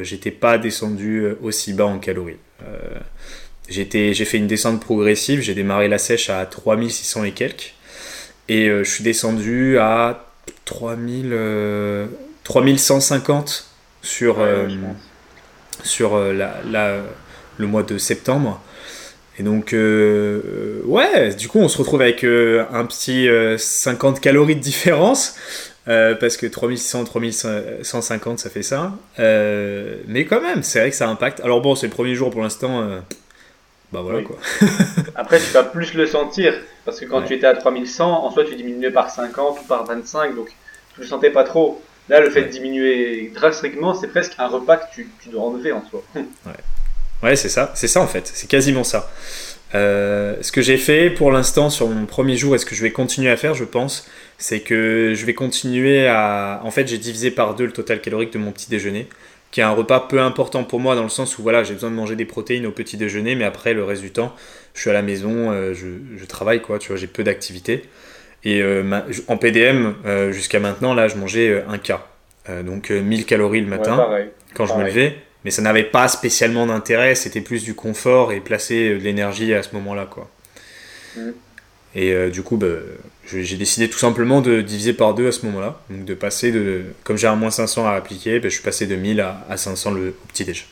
j'étais 0.02 0.32
pas 0.32 0.58
descendu 0.58 1.28
aussi 1.44 1.74
bas 1.74 1.86
en 1.86 2.00
calories. 2.00 2.38
j'ai 3.70 3.86
fait 3.86 4.38
une 4.38 4.48
descente 4.48 4.82
progressive, 4.82 5.42
j'ai 5.42 5.54
démarré 5.54 5.88
la 5.88 6.00
sèche 6.00 6.32
à 6.32 6.44
3600 6.48 7.26
et 7.26 7.32
quelques. 7.32 7.76
Et 8.50 8.68
je 8.70 8.90
suis 8.90 9.04
descendu 9.04 9.78
à 9.78 10.26
3000, 10.66 11.36
3150 12.48 13.66
sur, 14.02 14.40
euh, 14.40 14.70
sur 15.84 16.16
euh, 16.16 16.32
la, 16.32 17.02
le 17.58 17.68
mois 17.68 17.84
de 17.84 17.98
septembre. 17.98 18.62
Et 19.38 19.44
donc, 19.44 19.74
euh, 19.74 20.82
ouais, 20.86 21.36
du 21.36 21.50
coup, 21.50 21.60
on 21.60 21.68
se 21.68 21.78
retrouve 21.78 22.02
avec 22.02 22.24
un 22.24 22.86
petit 22.86 23.28
50 23.58 24.22
calories 24.22 24.56
de 24.56 24.62
différence. 24.62 25.36
parce 25.86 26.38
que 26.38 26.48
3600, 26.48 27.04
3150, 27.04 28.40
ça 28.40 28.50
fait 28.50 28.64
ça. 28.64 28.94
mais 29.20 30.26
quand 30.26 30.42
même, 30.42 30.64
c'est 30.64 30.80
vrai 30.80 30.90
que 30.90 30.96
ça 30.96 31.10
impacte. 31.10 31.42
Alors 31.42 31.62
bon, 31.62 31.76
c'est 31.76 31.88
le 31.88 31.94
premier 31.94 32.16
jour 32.16 32.32
pour 32.32 32.42
l'instant. 32.42 32.90
bah 33.92 34.02
voilà 34.02 34.22
quoi. 34.22 34.38
Après, 35.16 35.40
tu 35.40 35.52
vas 35.52 35.64
plus 35.64 35.94
le 35.94 36.08
sentir. 36.08 36.54
Parce 36.86 37.02
que 37.02 37.06
quand 37.06 37.24
tu 37.24 37.34
étais 37.34 37.46
à 37.46 37.56
3100, 37.56 38.24
en 38.24 38.32
soi, 38.32 38.46
tu 38.46 38.56
diminuais 38.56 38.92
par 38.92 39.10
50 39.10 39.60
ou 39.62 39.68
par 39.68 39.86
25. 39.86 40.34
Donc, 40.34 40.48
tu 40.96 41.02
le 41.02 41.08
sentais 41.08 41.30
pas 41.30 41.44
trop. 41.44 41.82
Là, 42.10 42.22
le 42.22 42.30
fait 42.30 42.44
de 42.44 42.50
diminuer 42.50 43.32
drastiquement, 43.36 43.94
c'est 43.94 44.08
presque 44.08 44.34
un 44.38 44.48
repas 44.48 44.78
que 44.78 44.94
tu, 44.94 45.10
dois 45.30 45.44
enlever 45.44 45.72
en 45.72 45.84
soi. 45.90 46.04
ouais, 46.16 46.24
ouais 47.24 47.36
c'est 47.36 47.50
ça, 47.50 47.72
c'est 47.76 47.88
ça 47.88 48.02
en 48.02 48.08
fait, 48.08 48.32
c'est 48.34 48.48
quasiment 48.48 48.84
ça. 48.84 49.10
Euh, 49.76 50.36
ce 50.42 50.54
que 50.54 50.62
j'ai 50.62 50.78
fait 50.78 51.10
pour 51.10 51.32
l'instant 51.32 51.70
sur 51.70 51.90
mon 51.90 52.06
premier 52.06 52.38
jour 52.38 52.56
et 52.56 52.58
ce 52.58 52.66
que 52.66 52.74
je 52.74 52.82
vais 52.82 52.92
continuer 52.92 53.30
à 53.30 53.36
faire, 53.36 53.54
je 53.54 53.66
pense, 53.66 54.10
c'est 54.38 54.62
que 54.62 55.14
je 55.16 55.26
vais 55.26 55.34
continuer 55.34 56.08
à. 56.08 56.62
En 56.64 56.72
fait, 56.72 56.88
j'ai 56.88 56.98
divisé 56.98 57.32
par 57.32 57.56
deux 57.56 57.66
le 57.66 57.74
total 57.74 58.00
calorique 58.00 58.32
de 58.32 58.38
mon 58.38 58.52
petit 58.52 58.70
déjeuner, 58.70 59.08
qui 59.52 59.60
est 59.60 59.64
un 59.64 59.72
repas 59.72 60.00
peu 60.00 60.22
important 60.22 60.64
pour 60.64 60.80
moi 60.80 60.96
dans 60.96 61.04
le 61.04 61.10
sens 61.10 61.38
où 61.38 61.44
voilà, 61.44 61.64
j'ai 61.64 61.74
besoin 61.74 61.90
de 61.90 61.96
manger 61.96 62.16
des 62.16 62.26
protéines 62.26 62.66
au 62.66 62.72
petit 62.72 62.96
déjeuner, 62.96 63.36
mais 63.36 63.44
après 63.44 63.74
le 63.74 63.84
reste 63.84 64.02
du 64.02 64.12
temps, 64.12 64.34
je 64.74 64.82
suis 64.82 64.90
à 64.90 64.94
la 64.94 65.02
maison, 65.02 65.52
euh, 65.52 65.74
je, 65.74 65.88
je, 66.18 66.26
travaille 66.26 66.62
quoi, 66.62 66.80
tu 66.80 66.90
vois, 66.90 66.98
j'ai 66.98 67.08
peu 67.08 67.24
d'activités. 67.24 67.84
Et 68.48 68.62
euh, 68.62 68.82
en 69.28 69.36
PDM, 69.36 69.94
euh, 70.06 70.32
jusqu'à 70.32 70.62
maintenant, 70.62 70.94
là, 70.94 71.10
je 71.10 71.18
mangeais 71.18 71.50
euh, 71.50 71.68
un 71.68 71.78
K. 71.78 72.00
donc 72.64 72.92
1000 72.92 73.26
calories 73.26 73.60
le 73.60 73.68
matin 73.68 74.08
quand 74.54 74.66
je 74.66 74.74
me 74.76 74.86
levais. 74.86 75.18
Mais 75.44 75.52
ça 75.52 75.62
n'avait 75.62 75.84
pas 75.84 76.08
spécialement 76.08 76.66
d'intérêt, 76.66 77.14
c'était 77.14 77.42
plus 77.42 77.66
du 77.66 77.76
confort 77.76 78.32
et 78.32 78.40
placer 78.40 78.92
de 78.92 79.04
l'énergie 79.04 79.54
à 79.54 79.64
ce 79.64 79.76
moment-là. 79.76 80.08
quoi. 80.10 80.30
Mm. 81.18 81.32
Et 81.96 82.30
du 82.30 82.42
coup, 82.42 82.56
bah, 82.56 82.68
j'ai 83.26 83.58
décidé 83.58 83.90
tout 83.90 83.98
simplement 83.98 84.40
de 84.40 84.62
diviser 84.62 84.94
par 84.94 85.14
deux 85.14 85.28
à 85.28 85.34
ce 85.34 85.46
moment-là. 85.48 85.82
Donc 85.90 86.06
de 86.06 86.14
passer 86.14 86.54
de. 86.54 86.84
Comme 87.04 87.18
j'ai 87.18 87.28
un 87.28 87.36
moins 87.36 87.52
500 87.52 87.86
à 87.86 87.92
appliquer, 87.92 88.40
bah, 88.40 88.48
je 88.48 88.54
suis 88.54 88.64
passé 88.64 88.88
de 88.88 88.96
1000 88.96 89.20
à, 89.20 89.58
500 89.58 89.92
le, 89.92 90.10
au 90.10 90.28
petit 90.30 90.46
déj. 90.46 90.68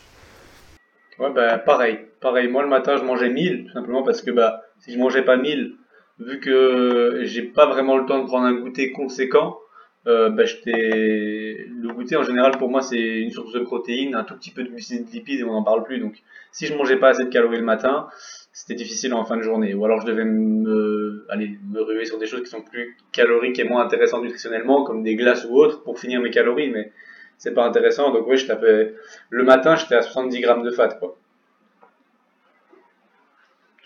Ouais, 1.20 1.30
bah 1.36 1.58
pareil. 1.58 2.00
Pareil. 2.22 2.48
Moi 2.48 2.64
le 2.64 2.70
matin, 2.70 2.96
je 2.98 3.04
mangeais 3.04 3.30
1000, 3.30 3.66
tout 3.66 3.74
simplement 3.74 4.04
parce 4.04 4.22
que 4.22 4.32
bah, 4.32 4.62
si 4.80 4.94
je 4.94 4.98
mangeais 4.98 5.24
pas 5.24 5.36
1000, 5.36 5.74
vu 6.20 6.40
que 6.40 7.22
j'ai 7.24 7.44
pas 7.44 7.66
vraiment 7.66 7.98
le 7.98 8.06
temps 8.06 8.20
de 8.20 8.28
prendre 8.28 8.46
un 8.46 8.54
goûter 8.54 8.92
conséquent, 8.92 9.60
euh, 10.08 10.30
bah, 10.30 10.44
le 10.66 11.94
goûter 11.94 12.16
en 12.16 12.22
général 12.22 12.58
pour 12.60 12.70
moi 12.70 12.82
c'est 12.82 13.00
une 13.00 13.32
source 13.32 13.52
de 13.54 13.60
protéines, 13.60 14.14
un 14.14 14.24
tout 14.24 14.36
petit 14.36 14.52
peu 14.52 14.64
de 14.64 14.70
glucides, 14.70 15.08
de 15.08 15.12
lipides 15.12 15.40
et 15.40 15.44
on 15.44 15.54
n'en 15.54 15.64
parle 15.64 15.84
plus. 15.84 16.00
Donc 16.00 16.22
si 16.52 16.68
je 16.68 16.76
mangeais 16.76 16.98
pas 16.98 17.10
assez 17.10 17.24
de 17.24 17.30
calories 17.30 17.58
le 17.58 17.64
matin, 17.64 18.08
c'était 18.54 18.76
difficile 18.76 19.14
en 19.14 19.26
fin 19.26 19.36
de 19.36 19.42
journée. 19.42 19.74
Ou 19.74 19.84
alors 19.84 20.02
je 20.02 20.06
devais 20.06 20.24
me, 20.24 21.26
aller 21.30 21.58
me 21.70 21.82
ruer 21.82 22.06
sur 22.06 22.20
des 22.20 22.28
choses 22.28 22.42
qui 22.44 22.50
sont 22.50 22.62
plus 22.62 22.96
caloriques 23.12 23.60
et 23.60 23.64
moins 23.64 23.84
intéressantes 23.84 24.24
nutritionnellement, 24.24 24.84
comme 24.84 25.04
des 25.04 25.16
glaces 25.16 25.46
ou 25.50 25.56
autres, 25.56 25.84
pour 25.84 26.00
finir 26.00 26.22
mes 26.22 26.30
calories. 26.30 26.70
Mais 26.70 26.92
c'est 27.38 27.54
pas 27.54 27.66
intéressant. 27.66 28.12
Donc 28.14 28.28
oui, 28.28 28.38
je 28.38 28.46
tapais 28.48 28.94
le 29.30 29.44
matin, 29.44 29.76
j'étais 29.76 29.96
à 29.96 30.02
70 30.02 30.40
grammes 30.40 30.64
de 30.64 30.72
fat 30.72 30.90
quoi. 31.00 31.18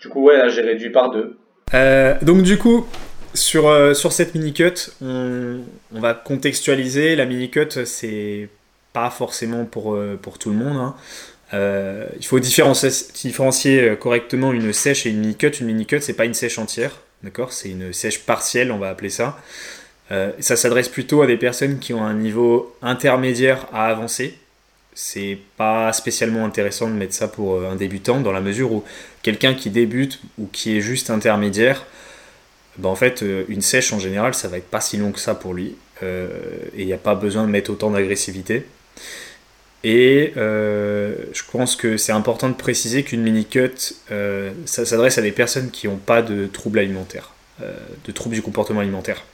Du 0.00 0.08
coup 0.08 0.22
ouais, 0.22 0.36
là 0.36 0.48
j'ai 0.48 0.62
réduit 0.62 0.90
par 0.90 1.10
deux. 1.10 1.36
Euh, 1.74 2.14
donc 2.22 2.42
du 2.42 2.58
coup, 2.58 2.86
sur, 3.34 3.68
euh, 3.68 3.94
sur 3.94 4.12
cette 4.12 4.34
mini-cut, 4.34 4.92
on, 5.00 5.60
va 5.92 6.14
contextualiser. 6.14 7.16
La 7.16 7.26
mini-cut, 7.26 7.84
c'est 7.84 8.48
pas 8.92 9.10
forcément 9.10 9.64
pour, 9.64 9.94
euh, 9.94 10.18
pour 10.20 10.38
tout 10.38 10.50
le 10.50 10.56
monde. 10.56 10.76
Hein. 10.76 10.94
il 12.18 12.26
faut 12.26 12.40
différencier, 12.40 12.90
différencier, 13.14 13.96
correctement 13.98 14.52
une 14.52 14.72
sèche 14.72 15.06
et 15.06 15.10
une 15.10 15.20
mini-cut. 15.20 15.52
Une 15.60 15.66
mini-cut, 15.66 16.00
c'est 16.00 16.14
pas 16.14 16.24
une 16.24 16.34
sèche 16.34 16.58
entière, 16.58 17.00
d'accord? 17.22 17.52
C'est 17.52 17.70
une 17.70 17.92
sèche 17.92 18.20
partielle, 18.20 18.72
on 18.72 18.78
va 18.78 18.88
appeler 18.88 19.10
ça. 19.10 19.38
ça 20.40 20.56
s'adresse 20.56 20.88
plutôt 20.88 21.22
à 21.22 21.26
des 21.26 21.36
personnes 21.36 21.78
qui 21.78 21.92
ont 21.94 22.04
un 22.04 22.14
niveau 22.14 22.74
intermédiaire 22.82 23.66
à 23.72 23.86
avancer. 23.86 24.38
C'est 24.94 25.38
pas 25.56 25.92
spécialement 25.92 26.44
intéressant 26.44 26.88
de 26.88 26.94
mettre 26.94 27.14
ça 27.14 27.28
pour 27.28 27.64
un 27.64 27.76
débutant, 27.76 28.20
dans 28.20 28.32
la 28.32 28.40
mesure 28.40 28.72
où 28.72 28.84
quelqu'un 29.22 29.54
qui 29.54 29.70
débute 29.70 30.20
ou 30.38 30.46
qui 30.46 30.76
est 30.76 30.80
juste 30.80 31.10
intermédiaire, 31.10 31.86
bah, 32.78 32.88
en 32.88 32.96
fait, 32.96 33.24
une 33.48 33.60
sèche 33.62 33.92
en 33.92 33.98
général, 33.98 34.34
ça 34.34 34.48
va 34.48 34.58
être 34.58 34.68
pas 34.68 34.80
si 34.80 34.96
long 34.96 35.12
que 35.12 35.20
ça 35.20 35.34
pour 35.34 35.54
lui. 35.54 35.76
et 36.02 36.26
il 36.78 36.86
n'y 36.86 36.92
a 36.92 36.98
pas 36.98 37.14
besoin 37.14 37.44
de 37.44 37.50
mettre 37.50 37.70
autant 37.70 37.90
d'agressivité. 37.90 38.64
Et 39.84 40.32
je 40.36 41.42
pense 41.52 41.76
que 41.76 41.96
c'est 41.96 42.12
important 42.12 42.48
de 42.48 42.54
préciser 42.54 43.02
qu'une 43.02 43.22
mini-cut, 43.22 43.94
ça 44.64 44.86
s'adresse 44.86 45.18
à 45.18 45.22
des 45.22 45.32
personnes 45.32 45.70
qui 45.70 45.88
n'ont 45.88 45.96
pas 45.96 46.22
de 46.22 46.46
troubles 46.46 46.78
alimentaires, 46.78 47.32
de 47.60 48.12
troubles 48.12 48.34
du 48.34 48.42
comportement 48.42 48.80
alimentaire. 48.80 49.24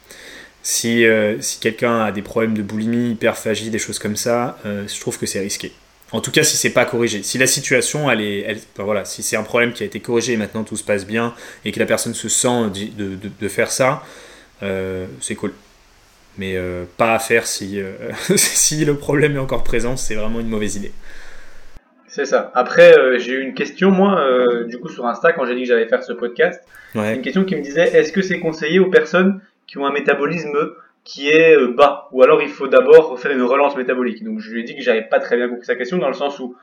Si, 0.63 1.05
si 1.39 1.59
quelqu'un 1.59 2.01
a 2.01 2.11
des 2.11 2.21
problèmes 2.21 2.53
de 2.53 2.61
boulimie, 2.61 3.11
hyperphagie, 3.11 3.69
des 3.69 3.79
choses 3.79 3.99
comme 3.99 4.17
ça, 4.17 4.57
je 4.65 4.99
trouve 4.99 5.17
que 5.17 5.25
c'est 5.25 5.39
risqué. 5.39 5.71
En 6.13 6.21
tout 6.21 6.31
cas, 6.31 6.43
si 6.43 6.55
c'est 6.55 6.69
pas 6.69 6.85
corrigé. 6.85 7.21
Si 7.23 7.37
la 7.37 7.47
situation, 7.47 8.09
elle 8.09 8.21
est, 8.21 8.67
voilà, 8.77 9.03
si 9.03 9.23
c'est 9.23 9.35
un 9.35 9.43
problème 9.43 9.73
qui 9.73 9.83
a 9.83 9.85
été 9.85 9.99
corrigé 9.99 10.33
et 10.33 10.37
maintenant 10.37 10.63
tout 10.63 10.77
se 10.77 10.83
passe 10.83 11.05
bien 11.05 11.33
et 11.65 11.71
que 11.71 11.79
la 11.79 11.85
personne 11.85 12.13
se 12.13 12.29
sent 12.29 12.69
de, 12.97 13.15
de, 13.15 13.47
faire 13.49 13.71
ça, 13.71 14.03
euh, 14.63 15.05
c'est 15.19 15.35
cool. 15.35 15.51
Mais 16.37 16.55
euh, 16.55 16.85
pas 16.97 17.13
à 17.13 17.19
faire 17.19 17.45
si, 17.45 17.81
euh, 17.81 17.93
si 18.35 18.85
le 18.85 18.95
problème 18.95 19.35
est 19.35 19.39
encore 19.39 19.63
présent, 19.63 19.97
c'est 19.97 20.15
vraiment 20.15 20.39
une 20.39 20.47
mauvaise 20.47 20.77
idée. 20.77 20.93
C'est 22.07 22.25
ça. 22.25 22.51
Après, 22.55 22.95
j'ai 23.19 23.33
eu 23.33 23.41
une 23.41 23.53
question, 23.53 23.91
moi, 23.91 24.25
du 24.67 24.79
coup, 24.79 24.87
sur 24.87 25.05
Insta, 25.05 25.33
quand 25.33 25.45
j'ai 25.45 25.55
dit 25.55 25.61
que 25.63 25.67
j'allais 25.67 25.87
faire 25.87 26.03
ce 26.03 26.13
podcast. 26.13 26.61
Une 26.95 27.21
question 27.21 27.43
qui 27.43 27.55
me 27.55 27.61
disait 27.61 27.95
est-ce 27.95 28.11
que 28.13 28.21
c'est 28.21 28.39
conseillé 28.39 28.79
aux 28.79 28.89
personnes 28.89 29.41
qui 29.67 29.77
ont 29.77 29.85
un 29.85 29.91
métabolisme 29.91 30.57
qui 31.07 31.29
est 31.29 31.55
euh, 31.55 31.67
bas, 31.71 32.09
ou 32.11 32.21
alors 32.21 32.41
il 32.41 32.49
faut 32.49 32.67
d'abord 32.67 33.17
faire 33.17 33.31
une 33.31 33.41
relance 33.41 33.77
métabolique. 33.77 34.25
Donc 34.25 34.39
je 34.39 34.51
lui 34.51 34.59
ai 34.59 34.63
dit 34.63 34.75
que 34.75 34.81
j'avais 34.81 35.03
pas 35.03 35.21
très 35.21 35.37
bien 35.37 35.47
compris 35.47 35.65
sa 35.65 35.75
question 35.75 35.97
dans 35.97 36.09
le 36.09 36.13
sens 36.13 36.37
où 36.39 36.55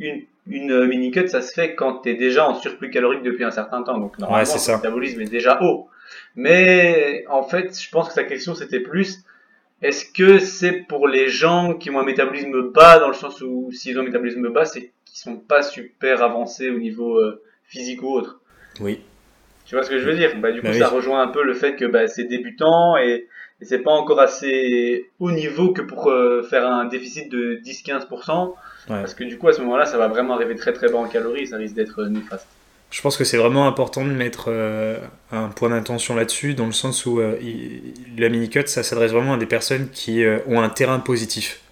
une, 0.00 0.24
une 0.48 0.72
euh, 0.72 0.86
mini 0.86 1.12
cut 1.12 1.28
ça 1.28 1.40
se 1.40 1.52
fait 1.52 1.76
quand 1.76 2.00
tu 2.02 2.10
es 2.10 2.14
déjà 2.14 2.48
en 2.48 2.54
surplus 2.54 2.90
calorique 2.90 3.22
depuis 3.22 3.44
un 3.44 3.52
certain 3.52 3.84
temps. 3.84 3.96
Donc 3.96 4.18
normalement 4.18 4.52
ouais, 4.52 4.74
métabolisme 4.74 5.20
est 5.20 5.30
déjà 5.30 5.62
haut. 5.62 5.88
Mais 6.34 7.24
en 7.30 7.44
fait, 7.44 7.80
je 7.80 7.88
pense 7.88 8.08
que 8.08 8.14
sa 8.14 8.24
question 8.24 8.56
c'était 8.56 8.80
plus 8.80 9.24
est-ce 9.80 10.06
que 10.12 10.40
c'est 10.40 10.72
pour 10.72 11.06
les 11.06 11.28
gens 11.28 11.74
qui 11.74 11.90
ont 11.90 12.00
un 12.00 12.04
métabolisme 12.04 12.72
bas 12.72 12.98
dans 12.98 13.08
le 13.08 13.14
sens 13.14 13.40
où 13.42 13.70
s'ils 13.70 13.96
ont 13.96 14.02
un 14.02 14.06
métabolisme 14.06 14.48
bas, 14.48 14.64
c'est 14.64 14.92
qu'ils 15.04 15.18
sont 15.18 15.36
pas 15.36 15.62
super 15.62 16.20
avancés 16.20 16.68
au 16.68 16.78
niveau 16.78 17.16
euh, 17.18 17.40
physique 17.68 18.02
ou 18.02 18.08
autre? 18.08 18.40
Oui. 18.80 19.02
Tu 19.66 19.76
vois 19.76 19.84
ce 19.84 19.90
que 19.90 19.98
je 19.98 20.04
veux 20.04 20.16
dire? 20.16 20.36
Bah, 20.40 20.50
Du 20.50 20.60
coup, 20.60 20.66
bah 20.66 20.74
ça 20.74 20.88
rejoint 20.88 21.22
un 21.22 21.28
peu 21.28 21.44
le 21.44 21.54
fait 21.54 21.76
que 21.76 21.84
bah, 21.84 22.08
c'est 22.08 22.24
débutant 22.24 22.96
et 22.96 23.28
et 23.64 23.66
c'est 23.66 23.78
pas 23.78 23.92
encore 23.92 24.20
assez 24.20 25.10
haut 25.20 25.30
niveau 25.30 25.72
que 25.72 25.80
pour 25.80 26.10
euh, 26.10 26.42
faire 26.42 26.66
un 26.66 26.84
déficit 26.84 27.30
de 27.30 27.58
10-15%, 27.64 28.52
parce 28.86 29.14
que 29.14 29.24
du 29.24 29.38
coup 29.38 29.48
à 29.48 29.54
ce 29.54 29.62
moment-là 29.62 29.86
ça 29.86 29.96
va 29.96 30.08
vraiment 30.08 30.34
arriver 30.34 30.54
très 30.54 30.74
très 30.74 30.90
bas 30.90 30.98
en 30.98 31.06
calories, 31.06 31.46
ça 31.46 31.56
risque 31.56 31.74
d'être 31.74 32.04
néfaste. 32.04 32.46
Je 32.90 33.00
pense 33.00 33.16
que 33.16 33.24
c'est 33.24 33.38
vraiment 33.38 33.66
important 33.66 34.04
de 34.04 34.10
mettre 34.10 34.46
euh, 34.48 34.98
un 35.32 35.48
point 35.48 35.70
d'intention 35.70 36.14
là-dessus, 36.14 36.52
dans 36.52 36.66
le 36.66 36.72
sens 36.72 37.06
où 37.06 37.20
euh, 37.20 37.36
la 38.18 38.28
mini-cut, 38.28 38.66
ça 38.66 38.82
s'adresse 38.82 39.12
vraiment 39.12 39.32
à 39.32 39.38
des 39.38 39.46
personnes 39.46 39.88
qui 39.90 40.22
ont 40.46 40.60
un 40.60 40.68
terrain 40.68 40.98
positif. 40.98 41.62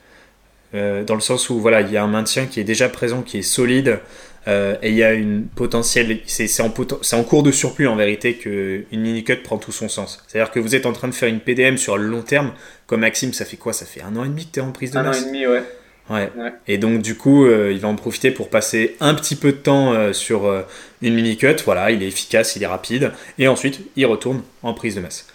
dans 0.73 1.15
le 1.15 1.21
sens 1.21 1.51
où 1.51 1.61
voilà, 1.61 1.83
il 1.83 1.93
y 1.93 1.99
a 1.99 2.03
un 2.03 2.09
maintien 2.09 2.47
qui 2.47 2.59
est 2.59 2.65
déjà 2.65 2.89
présent, 2.89 3.21
qui 3.21 3.39
est 3.39 3.43
solide, 3.43 4.01
euh, 4.49 4.75
et 4.83 4.91
il 4.91 4.97
y 4.97 5.05
a 5.05 5.13
une 5.13 5.47
potentielle. 5.47 6.19
C'est 6.27 6.49
en, 6.61 6.67
en, 6.67 7.23
cours 7.23 7.43
de 7.43 7.53
surplus 7.53 7.87
en 7.87 7.97
vérité 7.97 8.35
qu'une 8.35 9.01
mini-cut 9.01 9.37
prend 9.37 9.59
tout 9.59 9.73
son 9.73 9.89
sens. 9.89 10.23
C'est-à-dire 10.27 10.51
que 10.51 10.61
vous 10.61 10.75
êtes 10.75 10.87
en 10.87 10.93
train 10.93 11.09
de 11.09 11.15
faire 11.15 11.29
une 11.29 11.41
PDM 11.41 11.77
sur 11.77 11.97
le 11.97 12.07
long 12.07 12.23
terme. 12.23 12.53
Comme 12.87 13.01
Maxime, 13.01 13.33
ça 13.33 13.45
fait 13.45 13.57
quoi? 13.57 13.73
Ça 13.73 13.87
fait 13.87 14.03
un 14.03 14.17
an 14.17 14.25
et 14.25 14.29
demi 14.29 14.47
que 14.47 14.53
tu 14.53 14.61
es 14.61 14.63
en 14.63 14.73
prise 14.73 14.91
de 14.91 14.99
masse 14.99 15.19
Un 15.19 15.21
an 15.21 15.23
et 15.23 15.27
demi, 15.27 15.47
ouais. 15.47 15.63
Ouais. 16.11 16.31
Et 16.67 16.79
donc 16.79 17.01
du 17.01 17.17
coup, 17.17 17.47
euh, 17.47 17.71
il 17.73 17.79
va 17.79 17.89
en 17.89 17.95
profiter 17.95 18.33
pour 18.33 18.51
passer 18.51 18.97
un 19.01 19.15
petit 19.15 19.37
peu 19.37 19.53
de 19.53 19.57
temps 19.57 19.95
euh, 19.95 20.13
sur 20.13 20.53
une 21.01 21.15
mini 21.15 21.37
cut. 21.37 21.57
Voilà, 21.65 21.93
il 21.93 22.03
est 22.03 22.09
efficace, 22.09 22.57
il 22.57 22.63
est 22.65 22.67
rapide, 22.67 23.13
et 23.39 23.47
ensuite 23.47 23.81
il 23.95 24.05
retourne 24.07 24.43
en 24.63 24.75
prise 24.75 24.97
de 24.97 25.01
masse. 25.01 25.27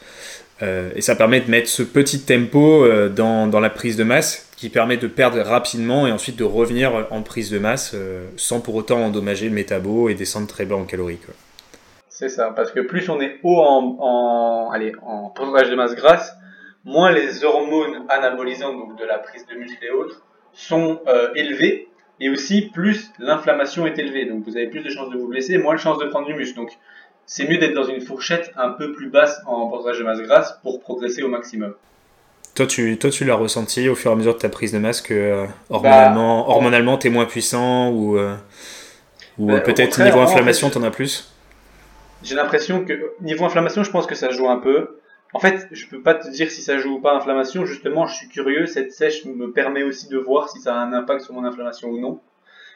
et 0.61 1.01
ça 1.01 1.15
permet 1.15 1.39
de 1.39 1.49
mettre 1.49 1.69
ce 1.69 1.83
petit 1.83 2.19
tempo 2.19 2.85
dans, 3.09 3.47
dans, 3.47 3.59
la 3.61 3.69
prise 3.69 3.95
de 3.95 4.03
masse 4.03 4.46
qui 4.57 4.69
permet 4.69 4.97
de 4.97 5.07
perdre 5.07 5.39
rapidement 5.39 6.07
et 6.07 6.11
ensuite 6.11 6.35
de 6.35 6.43
revenir 6.43 7.07
en 7.11 7.21
prise 7.21 7.51
de 7.51 7.59
masse 7.59 7.91
euh, 7.93 8.27
sans 8.35 8.59
pour 8.59 8.75
autant 8.75 9.05
endommager 9.05 9.47
le 9.47 9.55
métabo 9.55 10.09
et 10.09 10.15
descendre 10.15 10.47
très 10.47 10.65
bas 10.65 10.75
en 10.75 10.83
calories. 10.83 11.19
C'est 12.09 12.27
ça, 12.27 12.51
parce 12.55 12.71
que 12.71 12.79
plus 12.79 13.07
on 13.09 13.21
est 13.21 13.39
haut 13.43 13.59
en, 13.59 14.71
pourcentage 15.35 15.69
de 15.69 15.75
masse 15.75 15.95
grasse, 15.95 16.35
moins 16.83 17.11
les 17.11 17.45
hormones 17.45 18.05
anabolisantes, 18.09 18.75
donc 18.75 18.97
de 18.97 19.05
la 19.05 19.19
prise 19.19 19.45
de 19.45 19.55
muscle 19.55 19.85
et 19.85 19.91
autres, 19.91 20.23
sont 20.53 21.01
euh, 21.07 21.29
élevées, 21.35 21.87
et 22.19 22.29
aussi 22.31 22.71
plus 22.73 23.11
l'inflammation 23.19 23.85
est 23.85 23.99
élevée. 23.99 24.25
Donc 24.25 24.43
vous 24.43 24.57
avez 24.57 24.67
plus 24.67 24.81
de 24.81 24.89
chances 24.89 25.11
de 25.11 25.17
vous 25.17 25.27
blesser, 25.27 25.59
moins 25.59 25.75
de 25.75 25.79
chances 25.79 25.99
de 25.99 26.05
prendre 26.05 26.25
du 26.25 26.33
muscle. 26.33 26.55
Donc 26.55 26.71
c'est 27.27 27.47
mieux 27.47 27.59
d'être 27.59 27.75
dans 27.75 27.83
une 27.83 28.01
fourchette 28.01 28.51
un 28.55 28.69
peu 28.69 28.91
plus 28.93 29.09
basse 29.09 29.39
en 29.45 29.67
pourcentage 29.67 29.99
de 29.99 30.03
masse 30.03 30.21
grasse 30.21 30.59
pour 30.63 30.79
progresser 30.79 31.21
au 31.21 31.27
maximum. 31.27 31.75
Toi, 32.57 32.65
tu, 32.65 32.97
toi, 32.97 33.11
tu 33.11 33.23
l'as 33.23 33.35
ressenti 33.35 33.87
au 33.87 33.93
fur 33.93 34.09
et 34.09 34.13
à 34.15 34.17
mesure 34.17 34.33
de 34.33 34.39
ta 34.39 34.49
prise 34.49 34.71
de 34.71 34.79
masque, 34.79 35.11
euh, 35.11 35.45
hormonalement, 35.69 36.39
bah, 36.39 36.49
hormonalement 36.49 36.97
t'es 36.97 37.09
moins 37.09 37.25
puissant 37.25 37.91
ou, 37.91 38.17
euh, 38.17 38.35
ou 39.37 39.45
bah, 39.45 39.59
peut-être 39.59 40.01
niveau 40.01 40.21
inflammation, 40.21 40.71
t'en 40.71 40.81
as 40.81 40.89
plus? 40.89 41.31
J'ai 42.23 42.33
l'impression 42.33 42.83
que 42.83 43.11
niveau 43.21 43.45
inflammation, 43.45 43.83
je 43.83 43.91
pense 43.91 44.07
que 44.07 44.15
ça 44.15 44.31
joue 44.31 44.49
un 44.49 44.57
peu. 44.57 44.97
En 45.33 45.39
fait, 45.39 45.67
je 45.71 45.85
peux 45.85 46.01
pas 46.01 46.15
te 46.15 46.27
dire 46.31 46.49
si 46.49 46.63
ça 46.63 46.79
joue 46.79 46.95
ou 46.95 46.99
pas 46.99 47.15
inflammation. 47.15 47.63
Justement, 47.63 48.07
je 48.07 48.15
suis 48.15 48.27
curieux. 48.27 48.65
Cette 48.65 48.91
sèche 48.91 49.23
me 49.25 49.51
permet 49.51 49.83
aussi 49.83 50.09
de 50.09 50.17
voir 50.17 50.49
si 50.49 50.59
ça 50.59 50.73
a 50.73 50.79
un 50.79 50.93
impact 50.93 51.21
sur 51.21 51.35
mon 51.35 51.43
inflammation 51.43 51.89
ou 51.89 51.99
non. 51.99 52.21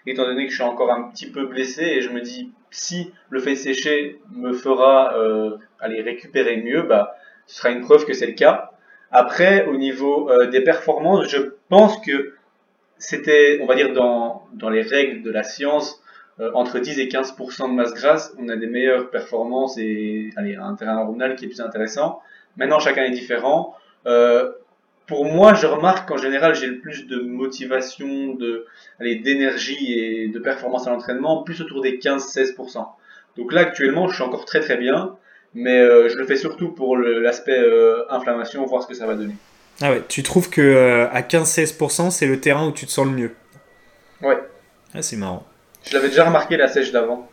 Étant 0.06 0.26
donné 0.26 0.46
que 0.46 0.52
je 0.52 0.58
suis 0.58 0.64
encore 0.64 0.92
un 0.92 1.10
petit 1.10 1.32
peu 1.32 1.48
blessé 1.48 1.82
et 1.82 2.02
je 2.02 2.10
me 2.10 2.22
dis 2.22 2.52
si 2.70 3.12
le 3.32 3.40
fait 3.40 3.56
sécher 3.56 4.22
me 4.36 4.54
fera 4.54 5.16
euh, 5.18 5.58
aller 5.80 6.04
récupérer 6.04 6.58
mieux, 6.58 6.84
bah 6.84 7.16
ce 7.48 7.58
sera 7.58 7.72
une 7.72 7.82
preuve 7.82 8.06
que 8.06 8.14
c'est 8.14 8.28
le 8.28 8.34
cas. 8.34 8.72
Après, 9.12 9.66
au 9.66 9.76
niveau 9.76 10.30
euh, 10.30 10.48
des 10.48 10.62
performances, 10.62 11.28
je 11.28 11.38
pense 11.70 12.00
que 12.00 12.34
c'était, 12.98 13.60
on 13.62 13.66
va 13.66 13.76
dire, 13.76 13.94
dans, 13.94 14.70
les 14.70 14.82
règles 14.82 15.22
de 15.22 15.32
la 15.32 15.44
science, 15.44 16.02
euh, 16.40 16.52
entre 16.54 16.80
10 16.80 17.00
et 17.00 17.08
15% 17.08 17.70
de 17.70 17.74
masse 17.74 17.94
grasse, 17.94 18.34
on 18.40 18.48
a 18.48 18.56
des 18.56 18.68
meilleures 18.68 19.10
performances 19.10 19.78
et 19.78 20.32
allez, 20.38 20.56
un 20.56 20.76
terrain 20.76 20.98
hormonal 20.98 21.36
qui 21.36 21.46
est 21.46 21.48
plus 21.50 21.60
intéressant. 21.60 22.22
Maintenant, 22.56 22.80
chacun 22.80 23.04
est 23.04 23.12
différent. 23.12 23.76
Euh, 24.08 24.52
pour 25.08 25.26
moi, 25.26 25.56
je 25.56 25.68
remarque 25.68 26.08
qu'en 26.08 26.18
général, 26.18 26.56
j'ai 26.56 26.68
le 26.68 26.80
plus 26.80 27.06
de 27.08 27.20
motivation, 27.20 28.38
d'énergie 29.02 29.94
et 29.94 30.28
de 30.30 30.40
performance 30.40 30.88
à 30.88 30.92
l'entraînement, 30.92 31.44
plus 31.44 31.60
autour 31.62 31.82
des 31.82 31.98
15-16%. 31.98 32.88
Donc 33.36 33.52
là, 33.52 33.62
actuellement, 33.62 34.08
je 34.08 34.16
suis 34.16 34.24
encore 34.24 34.46
très 34.46 34.62
très 34.62 34.78
bien 34.78 35.18
mais 35.54 35.78
euh, 35.78 36.10
je 36.10 36.18
le 36.18 36.26
fais 36.26 36.38
surtout 36.38 36.70
pour 36.70 36.98
l'aspect 36.98 37.58
euh, 37.58 38.04
inflammation, 38.10 38.66
voir 38.66 38.84
ce 38.84 38.88
que 38.88 38.94
ça 38.94 39.06
va 39.06 39.16
donner. 39.16 39.36
Ah 39.82 39.92
ouais, 39.92 40.04
tu 40.08 40.24
trouves 40.24 40.50
que 40.50 40.62
euh, 40.62 41.10
à 41.12 41.22
15-16%, 41.22 42.12
c'est 42.12 42.28
le 42.28 42.40
terrain 42.40 42.68
où 42.68 42.72
tu 42.72 42.86
te 42.86 42.92
sens 42.92 43.06
le 43.06 43.12
mieux 43.12 43.36
Ouais. 44.22 44.38
Ah, 44.94 45.02
c'est 45.02 45.18
marrant. 45.18 45.46
Je 45.84 45.94
l'avais 45.94 46.10
déjà 46.10 46.26
remarqué 46.26 46.58
la 46.58 46.68
sèche 46.68 46.92
d'avant. 46.92 47.30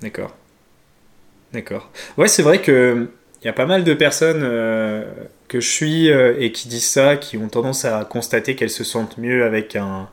D'accord. 0.00 0.34
D'accord. 1.52 1.90
Ouais, 2.18 2.28
c'est 2.28 2.42
vrai 2.42 2.60
que 2.60 3.08
il 3.42 3.46
y 3.46 3.48
a 3.48 3.52
pas 3.52 3.66
mal 3.66 3.84
de 3.84 3.94
personnes 3.94 4.40
que 5.46 5.60
je 5.60 5.68
suis 5.68 6.08
et 6.08 6.50
qui 6.50 6.66
disent 6.66 6.88
ça, 6.88 7.16
qui 7.16 7.36
ont 7.36 7.48
tendance 7.48 7.84
à 7.84 8.04
constater 8.04 8.56
qu'elles 8.56 8.70
se 8.70 8.82
sentent 8.82 9.18
mieux 9.18 9.44
avec 9.44 9.76
un, 9.76 10.08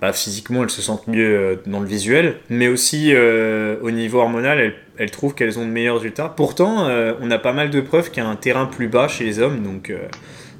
bah, 0.00 0.12
physiquement 0.12 0.62
elles 0.62 0.70
se 0.70 0.82
sentent 0.82 1.06
mieux 1.06 1.36
euh, 1.36 1.56
dans 1.66 1.80
le 1.80 1.86
visuel, 1.86 2.36
mais 2.50 2.68
aussi 2.68 3.12
euh, 3.14 3.76
au 3.80 3.90
niveau 3.90 4.20
hormonal, 4.20 4.74
elles, 4.98 5.10
trouvent 5.10 5.34
qu'elles 5.34 5.58
ont 5.58 5.64
de 5.64 5.70
meilleurs 5.70 5.96
résultats. 5.96 6.28
Pourtant, 6.28 6.88
euh, 6.88 7.14
on 7.20 7.30
a 7.30 7.38
pas 7.38 7.52
mal 7.52 7.70
de 7.70 7.80
preuves 7.80 8.10
qu'il 8.10 8.22
y 8.22 8.26
a 8.26 8.28
un 8.28 8.36
terrain 8.36 8.66
plus 8.66 8.88
bas 8.88 9.08
chez 9.08 9.24
les 9.24 9.38
hommes, 9.38 9.62
donc 9.62 9.92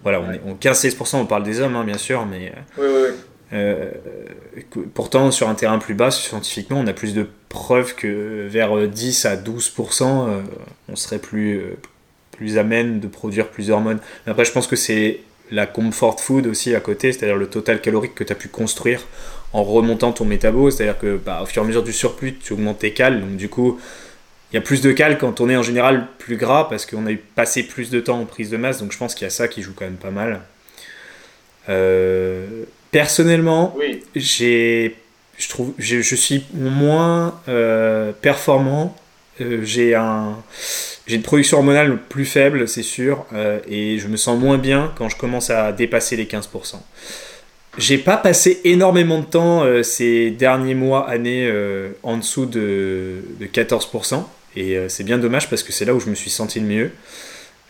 voilà, 0.02 0.20
on 0.20 0.32
est 0.32 0.40
on, 0.46 0.54
15-16%, 0.54 1.16
on 1.16 1.26
parle 1.26 1.42
des 1.42 1.60
hommes, 1.60 1.76
hein, 1.76 1.84
bien 1.84 1.98
sûr, 1.98 2.26
mais 2.26 2.52
pourtant 4.94 5.30
sur 5.30 5.48
un 5.48 5.54
terrain 5.54 5.78
plus 5.78 5.94
bas, 5.94 6.10
scientifiquement, 6.10 6.80
on 6.80 6.86
a 6.86 6.92
plus 6.92 7.14
de 7.14 7.28
preuves 7.48 7.94
que 7.94 8.46
vers 8.48 8.88
10 8.88 9.26
à 9.26 9.36
12%, 9.36 10.42
on 10.88 10.96
serait 10.96 11.18
plus, 11.18 11.60
plus 12.32 12.56
amène 12.56 13.00
de 13.00 13.06
produire 13.06 13.48
plus 13.48 13.68
d'hormones. 13.68 13.98
Après, 14.26 14.44
je 14.44 14.52
pense 14.52 14.66
que 14.66 14.76
c'est 14.76 15.20
la 15.50 15.66
comfort 15.66 16.20
food 16.20 16.46
aussi 16.46 16.74
à 16.74 16.80
côté, 16.80 17.12
c'est-à-dire 17.12 17.36
le 17.36 17.48
total 17.48 17.80
calorique 17.80 18.14
que 18.14 18.24
tu 18.24 18.32
as 18.32 18.36
pu 18.36 18.48
construire 18.48 19.06
en 19.52 19.62
remontant 19.62 20.12
ton 20.12 20.24
métabo, 20.24 20.70
c'est-à-dire 20.70 20.98
que 20.98 21.16
bah, 21.16 21.40
au 21.42 21.46
fur 21.46 21.62
et 21.62 21.64
à 21.64 21.68
mesure 21.68 21.82
du 21.82 21.92
surplus, 21.92 22.36
tu 22.36 22.52
augmentes 22.52 22.80
tes 22.80 22.92
cales, 22.92 23.20
donc 23.20 23.36
du 23.36 23.48
coup, 23.48 23.78
il 24.52 24.54
y 24.54 24.58
a 24.58 24.60
plus 24.60 24.80
de 24.80 24.92
cales 24.92 25.18
quand 25.18 25.40
on 25.40 25.48
est 25.48 25.56
en 25.56 25.62
général 25.62 26.06
plus 26.18 26.36
gras 26.36 26.68
parce 26.68 26.86
qu'on 26.86 27.06
a 27.06 27.10
passé 27.34 27.62
plus 27.62 27.90
de 27.90 28.00
temps 28.00 28.20
en 28.20 28.24
prise 28.24 28.50
de 28.50 28.56
masse, 28.56 28.80
donc 28.80 28.92
je 28.92 28.98
pense 28.98 29.14
qu'il 29.14 29.24
y 29.24 29.28
a 29.28 29.30
ça 29.30 29.48
qui 29.48 29.62
joue 29.62 29.72
quand 29.74 29.84
même 29.84 29.94
pas 29.94 30.10
mal. 30.10 30.40
Euh, 31.68 32.64
personnellement, 32.90 33.74
oui. 33.76 34.04
j'ai, 34.14 34.96
je 35.38 35.48
trouve, 35.48 35.72
je, 35.78 36.14
suis 36.14 36.44
moins 36.54 37.40
euh, 37.48 38.12
performant. 38.12 38.96
Euh, 39.40 39.60
j'ai 39.64 39.94
un 39.94 40.36
j'ai 41.06 41.14
une 41.14 41.22
production 41.22 41.58
hormonale 41.58 41.98
plus 42.08 42.24
faible, 42.24 42.66
c'est 42.66 42.82
sûr, 42.82 43.26
euh, 43.32 43.60
et 43.68 44.00
je 44.00 44.08
me 44.08 44.16
sens 44.16 44.36
moins 44.40 44.58
bien 44.58 44.92
quand 44.96 45.08
je 45.08 45.16
commence 45.16 45.50
à 45.50 45.70
dépasser 45.70 46.16
les 46.16 46.24
15%. 46.24 46.80
J'ai 47.78 47.98
pas 47.98 48.16
passé 48.16 48.60
énormément 48.64 49.20
de 49.20 49.24
temps 49.24 49.62
euh, 49.62 49.84
ces 49.84 50.30
derniers 50.32 50.74
mois, 50.74 51.08
années 51.08 51.48
en 52.02 52.16
dessous 52.16 52.46
de, 52.46 53.22
14%, 53.40 54.24
Et 54.56 54.78
c'est 54.88 55.04
bien 55.04 55.18
dommage 55.18 55.48
parce 55.48 55.62
que 55.62 55.72
c'est 55.72 55.84
là 55.84 55.94
où 55.94 56.00
je 56.00 56.10
me 56.10 56.16
suis 56.16 56.30
senti 56.30 56.58
le 56.58 56.66
mieux. 56.66 56.90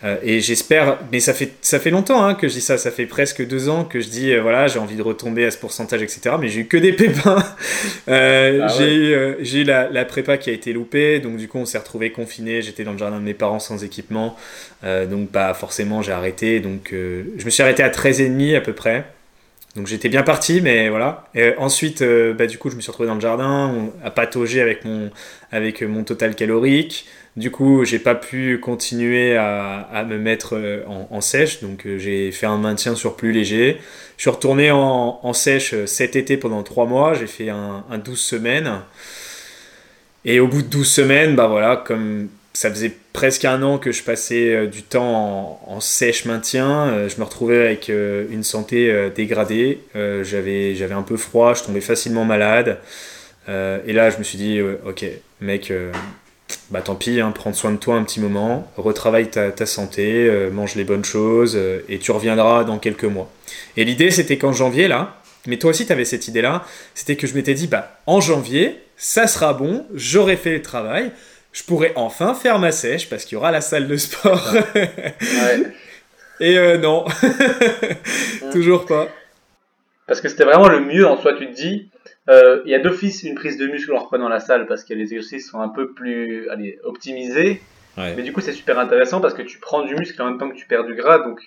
Euh, 0.03 0.17
et 0.21 0.41
j'espère, 0.41 0.99
mais 1.11 1.19
ça 1.19 1.33
fait, 1.33 1.53
ça 1.61 1.79
fait 1.79 1.89
longtemps 1.89 2.23
hein, 2.23 2.35
que 2.35 2.47
je 2.47 2.53
dis 2.53 2.61
ça, 2.61 2.77
ça 2.77 2.91
fait 2.91 3.07
presque 3.07 3.45
deux 3.45 3.67
ans 3.67 3.83
que 3.83 3.99
je 3.99 4.09
dis, 4.09 4.31
euh, 4.31 4.41
voilà, 4.41 4.67
j'ai 4.67 4.77
envie 4.77 4.95
de 4.95 5.01
retomber 5.01 5.43
à 5.43 5.49
ce 5.49 5.57
pourcentage, 5.57 6.03
etc. 6.03 6.35
Mais 6.39 6.49
j'ai 6.49 6.61
eu 6.61 6.65
que 6.65 6.77
des 6.77 6.93
pépins. 6.93 7.43
Euh, 8.07 8.61
ah 8.63 8.67
j'ai 8.77 8.93
eu, 8.93 9.61
eu 9.61 9.63
la, 9.63 9.89
la, 9.89 10.05
prépa 10.05 10.37
qui 10.37 10.49
a 10.49 10.53
été 10.53 10.71
loupée, 10.71 11.19
donc 11.19 11.35
du 11.35 11.49
coup 11.49 11.57
on 11.57 11.65
s'est 11.65 11.77
retrouvé 11.77 12.11
confiné, 12.11 12.61
j'étais 12.61 12.85
dans 12.85 12.93
le 12.93 12.97
jardin 12.97 13.17
de 13.17 13.23
mes 13.23 13.33
parents 13.33 13.59
sans 13.59 13.83
équipement, 13.83 14.37
donc 14.83 15.31
bah, 15.31 15.53
forcément 15.53 16.01
j'ai 16.01 16.13
arrêté, 16.13 16.61
donc 16.61 16.89
je 16.91 17.45
me 17.45 17.49
suis 17.49 17.63
arrêté 17.63 17.83
à 17.83 17.89
13,5 17.89 18.55
à 18.55 18.61
peu 18.61 18.73
près. 18.73 19.05
Donc 19.75 19.87
j'étais 19.87 20.07
bien 20.07 20.23
parti, 20.23 20.61
mais 20.61 20.87
voilà. 20.89 21.25
Et 21.35 21.53
ensuite, 21.57 22.01
bah, 22.37 22.47
du 22.47 22.57
coup, 22.57 22.69
je 22.69 22.75
me 22.75 22.81
suis 22.81 22.91
retrouvé 22.91 23.07
dans 23.07 23.15
le 23.15 23.21
jardin, 23.21 23.89
à 24.03 24.09
patauger 24.09 24.61
avec 24.61 24.85
mon, 24.85 25.11
avec 25.51 25.81
mon 25.81 26.03
total 26.03 26.35
calorique. 26.35 27.07
Du 27.37 27.51
coup, 27.51 27.85
j'ai 27.85 27.99
pas 27.99 28.15
pu 28.15 28.57
continuer 28.57 29.37
à, 29.37 30.03
me 30.09 30.17
mettre 30.17 30.55
euh, 30.55 30.83
en, 30.87 31.21
sèche, 31.21 31.61
donc 31.61 31.85
euh, 31.85 31.99
j'ai 31.99 32.31
fait 32.31 32.47
un 32.47 32.57
maintien 32.57 32.95
sur 32.95 33.15
plus 33.15 33.31
léger. 33.31 33.77
Je 34.17 34.23
suis 34.23 34.31
retourné 34.31 34.71
en, 34.71 35.33
sèche 35.33 35.75
euh, 35.75 35.85
cet 35.85 36.15
été 36.15 36.35
pendant 36.37 36.63
3 36.63 36.87
mois, 36.87 37.13
j'ai 37.13 37.27
fait 37.27 37.49
un, 37.49 37.83
12 38.03 38.19
semaines. 38.19 38.79
Et 40.25 40.39
au 40.39 40.47
bout 40.47 40.63
de 40.63 40.67
12 40.67 40.89
semaines, 40.89 41.35
bah 41.35 41.45
voilà, 41.45 41.75
comme 41.75 42.27
ça 42.53 42.71
faisait 42.71 42.91
presque 43.13 43.45
un 43.45 43.61
an 43.61 43.77
que 43.77 43.91
je 43.91 44.01
passais 44.01 44.65
du 44.65 44.81
temps 44.81 45.61
en, 45.67 45.79
sèche 45.79 46.25
maintien, 46.25 47.07
je 47.07 47.19
me 47.19 47.23
retrouvais 47.23 47.65
avec 47.65 47.89
une 47.89 48.43
santé 48.43 49.09
dégradée, 49.15 49.79
j'avais, 49.93 50.73
j'avais 50.73 50.95
un 50.95 51.03
peu 51.03 51.17
froid, 51.17 51.53
je 51.53 51.63
tombais 51.63 51.81
facilement 51.81 52.25
malade. 52.25 52.79
et 53.47 53.93
là, 53.93 54.09
je 54.09 54.17
me 54.17 54.23
suis 54.23 54.39
dit, 54.39 54.59
ok, 54.59 55.05
mec, 55.39 55.71
bah 56.69 56.81
tant 56.81 56.95
pis, 56.95 57.21
hein, 57.21 57.31
prends 57.33 57.53
soin 57.53 57.71
de 57.71 57.77
toi 57.77 57.95
un 57.95 58.03
petit 58.03 58.19
moment, 58.19 58.69
retravaille 58.75 59.29
ta, 59.29 59.51
ta 59.51 59.65
santé, 59.65 60.27
euh, 60.27 60.49
mange 60.51 60.75
les 60.75 60.83
bonnes 60.83 61.05
choses, 61.05 61.53
euh, 61.55 61.85
et 61.87 61.97
tu 61.99 62.11
reviendras 62.11 62.65
dans 62.65 62.77
quelques 62.77 63.05
mois. 63.05 63.31
Et 63.77 63.85
l'idée, 63.85 64.11
c'était 64.11 64.37
qu'en 64.37 64.51
janvier, 64.51 64.87
là, 64.87 65.21
mais 65.45 65.57
toi 65.57 65.69
aussi, 65.69 65.85
tu 65.85 65.93
avais 65.93 66.03
cette 66.03 66.27
idée-là, 66.27 66.65
c'était 66.93 67.15
que 67.15 67.25
je 67.25 67.35
m'étais 67.35 67.53
dit, 67.53 67.67
bah, 67.67 67.99
en 68.05 68.19
janvier, 68.19 68.79
ça 68.97 69.27
sera 69.27 69.53
bon, 69.53 69.85
j'aurai 69.93 70.35
fait 70.35 70.51
le 70.51 70.61
travail, 70.61 71.11
je 71.53 71.63
pourrai 71.63 71.93
enfin 71.95 72.33
faire 72.33 72.59
ma 72.59 72.73
sèche, 72.73 73.09
parce 73.09 73.23
qu'il 73.23 73.35
y 73.35 73.37
aura 73.37 73.51
la 73.51 73.61
salle 73.61 73.87
de 73.87 73.95
sport. 73.95 74.53
et 76.41 76.57
euh, 76.57 76.77
non, 76.77 77.05
toujours 78.51 78.85
pas. 78.85 79.07
Parce 80.07 80.21
que 80.21 80.29
c'était 80.29 80.45
vraiment 80.45 80.69
le 80.69 80.79
mieux 80.79 81.05
en 81.05 81.17
soi, 81.17 81.33
tu 81.33 81.47
te 81.47 81.53
dis, 81.53 81.91
euh, 82.29 82.61
il 82.65 82.71
y 82.71 82.75
a 82.75 82.79
d'office 82.79 83.23
une 83.23 83.35
prise 83.35 83.57
de 83.57 83.67
muscle 83.67 83.93
en 83.93 83.99
reprenant 83.99 84.29
la 84.29 84.39
salle 84.39 84.65
parce 84.65 84.83
que 84.83 84.93
les 84.93 85.13
exercices 85.13 85.49
sont 85.49 85.59
un 85.59 85.69
peu 85.69 85.93
plus 85.93 86.49
allez, 86.49 86.79
optimisés. 86.83 87.61
Mais 87.97 88.21
du 88.21 88.31
coup, 88.31 88.41
c'est 88.41 88.53
super 88.53 88.77
intéressant 88.77 89.21
parce 89.21 89.33
que 89.33 89.41
tu 89.41 89.59
prends 89.59 89.81
du 89.81 89.95
muscle 89.95 90.21
en 90.21 90.29
même 90.29 90.37
temps 90.37 90.49
que 90.49 90.55
tu 90.55 90.67
perds 90.67 90.85
du 90.85 90.93
gras. 90.93 91.17
Donc, 91.19 91.41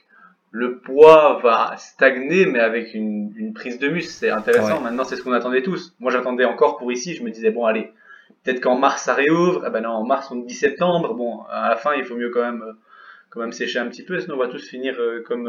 le 0.51 0.79
poids 0.79 1.39
va 1.45 1.77
stagner, 1.77 2.45
mais 2.45 2.59
avec 2.59 2.93
une, 2.93 3.33
une 3.37 3.53
prise 3.53 3.79
de 3.79 3.89
muscle. 3.89 4.11
C'est 4.11 4.31
intéressant. 4.31 4.81
Maintenant, 4.81 5.05
c'est 5.05 5.15
ce 5.15 5.23
qu'on 5.23 5.33
attendait 5.33 5.63
tous. 5.63 5.95
Moi, 6.01 6.11
j'attendais 6.11 6.45
encore 6.45 6.77
pour 6.77 6.91
ici. 6.91 7.15
Je 7.15 7.23
me 7.23 7.31
disais, 7.31 7.53
bon, 7.53 7.67
allez, 7.67 7.93
peut-être 8.43 8.61
qu'en 8.61 8.77
mars, 8.77 9.03
ça 9.03 9.15
réouvre. 9.15 9.63
Ah 9.65 9.71
ben 9.71 9.83
non, 9.83 9.91
en 9.91 10.05
mars, 10.05 10.29
on 10.33 10.37
dit 10.37 10.55
septembre. 10.55 11.15
Bon, 11.15 11.43
à 11.51 11.69
la 11.69 11.77
fin, 11.77 11.95
il 11.95 12.05
faut 12.05 12.17
mieux 12.17 12.31
quand 12.31 12.43
même, 12.43 12.63
euh, 12.63 12.73
quand 13.31 13.41
même 13.41 13.53
sécher 13.53 13.79
un 13.79 13.87
petit 13.87 14.05
peu. 14.05 14.19
Sinon, 14.19 14.35
on 14.35 14.39
va 14.39 14.49
tous 14.49 14.69
finir 14.69 14.97
euh, 14.99 15.23
comme 15.25 15.47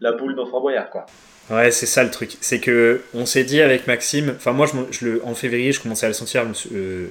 la 0.00 0.12
boule 0.12 0.34
dans 0.34 0.46
Fort 0.46 0.60
Boyard, 0.60 0.90
quoi. 0.90 1.06
Ouais, 1.50 1.70
c'est 1.70 1.86
ça 1.86 2.02
le 2.02 2.10
truc. 2.10 2.36
C'est 2.40 2.58
que 2.58 3.02
on 3.14 3.24
s'est 3.24 3.44
dit 3.44 3.60
avec 3.60 3.86
Maxime, 3.86 4.34
enfin 4.36 4.52
moi 4.52 4.66
je, 4.90 5.04
le, 5.04 5.24
en 5.24 5.34
février 5.34 5.72
je 5.72 5.80
commençais 5.80 6.06
à 6.06 6.08
le 6.08 6.14
sentir 6.14 6.44
euh, 6.72 7.06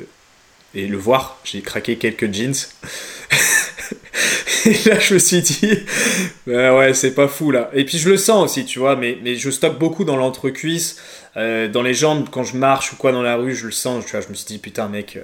et 0.74 0.88
le 0.88 0.98
voir. 0.98 1.40
J'ai 1.46 1.62
craqué 1.62 1.96
quelques 1.96 2.32
jeans. 2.34 2.54
et 4.66 4.90
là 4.90 5.00
je 5.00 5.14
me 5.14 5.20
suis 5.20 5.42
dit, 5.42 5.86
bah 6.48 6.78
ouais 6.78 6.94
c'est 6.94 7.16
pas 7.16 7.30
fou 7.30 7.52
là. 7.52 7.70
Et 7.74 7.86
puis 7.86 7.98
je 7.98 8.10
le 8.10 8.18
sens 8.18 8.44
aussi, 8.44 8.66
tu 8.66 8.80
vois, 8.80 8.98
mais, 8.98 9.38
je 9.38 9.50
stocke 9.50 9.80
beaucoup 9.80 10.04
dans 10.04 10.18
l'entrecuisse, 10.18 11.02
euh, 11.38 11.70
dans 11.70 11.82
les 11.82 11.94
jambes 11.94 12.28
quand 12.30 12.44
je 12.44 12.58
marche 12.58 12.92
ou 12.92 12.98
quoi 12.98 13.14
dans 13.14 13.24
la 13.24 13.38
rue, 13.38 13.56
je 13.56 13.68
le 13.68 13.72
sens. 13.72 14.06
Tu 14.06 14.12
vois, 14.12 14.22
je 14.22 14.28
me 14.28 14.34
suis 14.34 14.48
dit 14.48 14.58
putain 14.58 14.90
mec. 14.90 15.18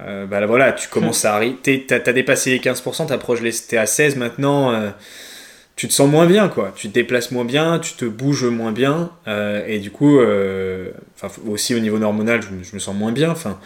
Euh, 0.00 0.26
bah 0.26 0.44
voilà, 0.44 0.72
tu 0.72 0.88
commences 0.88 1.24
à 1.24 1.36
arrêter, 1.36 1.86
t'as 1.86 2.00
as 2.04 2.12
dépassé 2.12 2.50
les 2.50 2.58
15%, 2.58 3.06
t'approches 3.06 3.40
les, 3.40 3.52
t'es 3.52 3.78
à 3.78 3.86
16 3.86 4.16
maintenant, 4.16 4.92
tu 5.76 5.88
te 5.88 5.92
sens 5.92 6.10
moins 6.10 6.26
bien, 6.26 6.48
quoi. 6.48 6.72
Tu 6.74 6.88
te 6.88 6.94
déplaces 6.94 7.30
moins 7.30 7.44
bien, 7.44 7.78
tu 7.78 7.92
te 7.92 8.06
bouges 8.06 8.44
moins 8.44 8.72
bien, 8.72 9.10
euh, 9.28 9.64
et 9.66 9.78
du 9.78 9.90
coup, 9.90 10.18
euh, 10.18 10.90
aussi 11.46 11.74
au 11.74 11.78
niveau 11.78 12.02
hormonal, 12.02 12.40
je, 12.42 12.74
me 12.74 12.78
sens 12.80 12.94
moins 12.94 13.12
bien. 13.12 13.30
Enfin, 13.30 13.60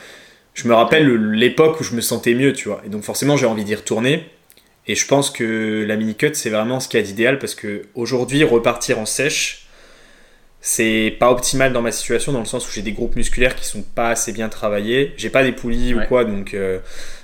je 0.54 0.66
me 0.66 0.74
rappelle 0.74 1.08
l'époque 1.32 1.80
où 1.80 1.84
je 1.84 1.94
me 1.94 2.00
sentais 2.00 2.34
mieux, 2.34 2.52
tu 2.52 2.68
vois. 2.68 2.82
Et 2.84 2.88
donc 2.88 3.04
forcément, 3.04 3.36
j'ai 3.36 3.46
envie 3.46 3.64
d'y 3.64 3.76
retourner. 3.76 4.28
Et 4.88 4.96
je 4.96 5.06
pense 5.06 5.30
que 5.30 5.84
la 5.86 5.96
mini 5.96 6.16
cut, 6.16 6.34
c'est 6.34 6.50
vraiment 6.50 6.80
ce 6.80 6.88
qu'il 6.88 6.98
y 6.98 7.02
a 7.02 7.06
d'idéal 7.06 7.38
parce 7.38 7.54
que 7.54 7.82
aujourd'hui, 7.94 8.42
repartir 8.42 8.98
en 8.98 9.06
sèche, 9.06 9.68
c'est 10.60 11.14
pas 11.20 11.30
optimal 11.30 11.72
dans 11.72 11.80
ma 11.80 11.92
situation 11.92 12.32
dans 12.32 12.40
le 12.40 12.44
sens 12.44 12.68
où 12.68 12.72
j'ai 12.72 12.82
des 12.82 12.92
groupes 12.92 13.14
musculaires 13.14 13.54
qui 13.54 13.64
sont 13.64 13.82
pas 13.82 14.10
assez 14.10 14.32
bien 14.32 14.48
travaillés. 14.48 15.14
J'ai 15.16 15.30
pas 15.30 15.44
des 15.44 15.52
poulies 15.52 15.94
ou 15.94 16.00
quoi, 16.08 16.24
donc. 16.24 16.54
Euh, 16.54 16.80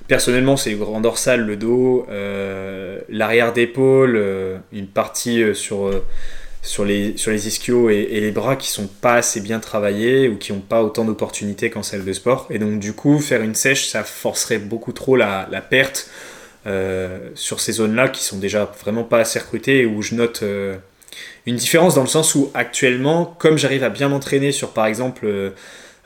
Personnellement, 0.08 0.56
c'est 0.56 0.70
le 0.70 0.76
grand 0.76 1.00
dorsal, 1.00 1.40
le 1.40 1.56
dos, 1.56 2.06
euh, 2.10 3.00
l'arrière 3.08 3.52
d'épaule, 3.52 4.14
euh, 4.16 4.58
une 4.72 4.86
partie 4.86 5.42
euh, 5.42 5.52
sur, 5.52 5.90
les, 6.84 7.16
sur 7.16 7.32
ischios 7.32 7.90
et, 7.90 8.20
les 8.20 8.30
bras 8.30 8.54
qui 8.54 8.70
sont 8.70 8.86
pas 8.86 9.14
assez 9.14 9.40
bien 9.40 9.58
travaillés 9.58 10.28
ou 10.28 10.36
qui 10.36 10.52
n'ont 10.52 10.60
pas 10.60 10.84
autant 10.84 11.04
d'opportunités 11.04 11.70
qu'en 11.70 11.82
salle 11.82 12.04
de 12.04 12.12
sport. 12.12 12.46
Et 12.50 12.60
donc, 12.60 12.78
du 12.78 12.92
coup, 12.92 13.18
faire 13.18 13.42
une 13.42 13.56
sèche, 13.56 13.88
ça 13.88 14.04
forcerait 14.04 14.58
beaucoup 14.58 14.92
trop 14.92 15.16
la, 15.16 15.46
perte 15.68 16.08
sur 17.34 17.60
ces 17.60 17.72
zones-là 17.72 18.08
qui 18.08 18.24
sont 18.24 18.38
déjà 18.38 18.64
vraiment 18.80 19.04
pas 19.04 19.20
assez 19.20 19.38
recrutées 19.38 19.82
et 19.82 19.86
où 19.86 20.02
je 20.02 20.16
note 20.16 20.42
une 21.46 21.54
différence 21.54 21.94
dans 21.94 22.02
le 22.02 22.08
sens 22.08 22.34
où 22.34 22.50
actuellement, 22.54 23.36
comme 23.38 23.56
j'arrive 23.56 23.84
à 23.84 23.88
bien 23.88 24.08
m'entraîner 24.08 24.50
sur 24.50 24.70
par 24.70 24.86
exemple 24.86 25.52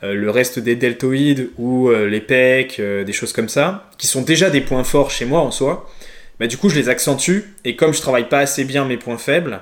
le 0.01 0.29
reste 0.31 0.59
des 0.59 0.75
deltoïdes 0.75 1.49
ou 1.57 1.89
euh, 1.89 2.07
les 2.07 2.21
pecs, 2.21 2.79
euh, 2.79 3.03
des 3.03 3.13
choses 3.13 3.33
comme 3.33 3.49
ça, 3.49 3.89
qui 3.97 4.07
sont 4.07 4.21
déjà 4.21 4.49
des 4.49 4.61
points 4.61 4.83
forts 4.83 5.11
chez 5.11 5.25
moi 5.25 5.41
en 5.41 5.51
soi, 5.51 5.89
bah, 6.39 6.47
du 6.47 6.57
coup 6.57 6.69
je 6.69 6.75
les 6.75 6.89
accentue 6.89 7.41
et 7.65 7.75
comme 7.75 7.93
je 7.93 8.01
travaille 8.01 8.27
pas 8.27 8.39
assez 8.39 8.63
bien 8.65 8.85
mes 8.85 8.97
points 8.97 9.19
faibles, 9.19 9.61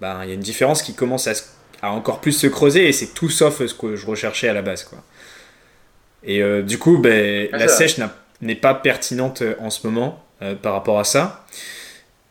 bah, 0.00 0.20
il 0.24 0.28
y 0.28 0.32
a 0.32 0.34
une 0.34 0.40
différence 0.40 0.82
qui 0.82 0.94
commence 0.94 1.28
à, 1.28 1.90
encore 1.90 2.20
plus 2.20 2.32
se 2.32 2.48
creuser 2.48 2.88
et 2.88 2.92
c'est 2.92 3.14
tout 3.14 3.30
sauf 3.30 3.64
ce 3.64 3.74
que 3.74 3.94
je 3.94 4.06
recherchais 4.06 4.48
à 4.48 4.52
la 4.52 4.62
base. 4.62 4.82
Quoi. 4.84 4.98
Et 6.24 6.42
du 6.64 6.78
coup, 6.78 6.98
ben, 6.98 7.48
la 7.52 7.68
sèche 7.68 7.98
n'est 8.40 8.56
pas 8.56 8.74
pertinente 8.74 9.44
en 9.60 9.70
ce 9.70 9.86
moment 9.86 10.24
par 10.62 10.72
rapport 10.72 10.98
à 10.98 11.04
ça. 11.04 11.46